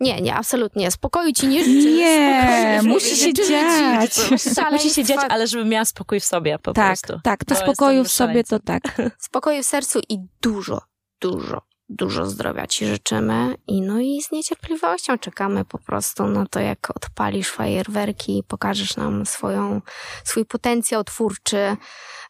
Nie, 0.00 0.20
nie, 0.20 0.34
absolutnie. 0.34 0.90
Spokoju 0.90 1.32
ci 1.32 1.46
nie 1.48 1.64
życzę. 1.64 1.88
Nie, 1.90 2.76
Spokoju 2.80 2.94
musi 2.94 3.10
nie 3.10 3.16
się 3.16 3.32
dziać. 3.32 4.30
Musi 4.72 4.90
się 4.90 5.04
dziać, 5.04 5.20
ale 5.28 5.46
żeby 5.46 5.64
miała 5.64 5.84
spokój 5.84 6.20
w 6.20 6.24
sobie 6.24 6.58
po 6.58 6.72
Tak, 6.72 6.86
prostu. 6.86 7.20
tak, 7.24 7.44
to 7.44 7.54
To 7.54 7.60
spokoju 7.60 8.04
w 8.04 8.10
sobie 8.12 8.44
to 8.44 8.58
tak. 8.60 8.82
Spokoju 9.18 9.62
w 9.62 9.66
sercu 9.66 10.00
i 10.08 10.18
dużo, 10.42 10.80
dużo, 11.20 11.62
dużo 11.88 12.26
zdrowia 12.26 12.66
ci 12.66 12.86
życzymy. 12.86 13.54
I 13.66 13.80
no 13.80 14.00
i 14.00 14.22
z 14.22 14.32
niecierpliwością 14.32 15.18
czekamy 15.18 15.64
po 15.64 15.78
prostu 15.78 16.26
na 16.26 16.46
to, 16.46 16.60
jak 16.60 16.96
odpalisz 16.96 17.50
fajerwerki 17.50 18.38
i 18.38 18.42
pokażesz 18.42 18.96
nam 18.96 19.26
swoją, 19.26 19.80
swój 20.24 20.44
potencjał 20.44 21.04
twórczy, 21.04 21.76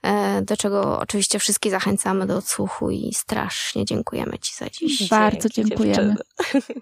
e, 0.03 0.43
do 0.43 0.57
czego 0.57 0.99
oczywiście 0.99 1.39
wszystkich 1.39 1.73
zachęcamy 1.73 2.27
do 2.27 2.37
odsłuchu 2.37 2.91
i 2.91 3.15
strasznie 3.15 3.85
dziękujemy 3.85 4.39
ci 4.39 4.55
za 4.55 4.71
dziś. 4.71 5.09
Bardzo 5.09 5.49
Dzięki, 5.49 5.71
dziękujemy. 5.71 6.17
dziewczyny. 6.53 6.81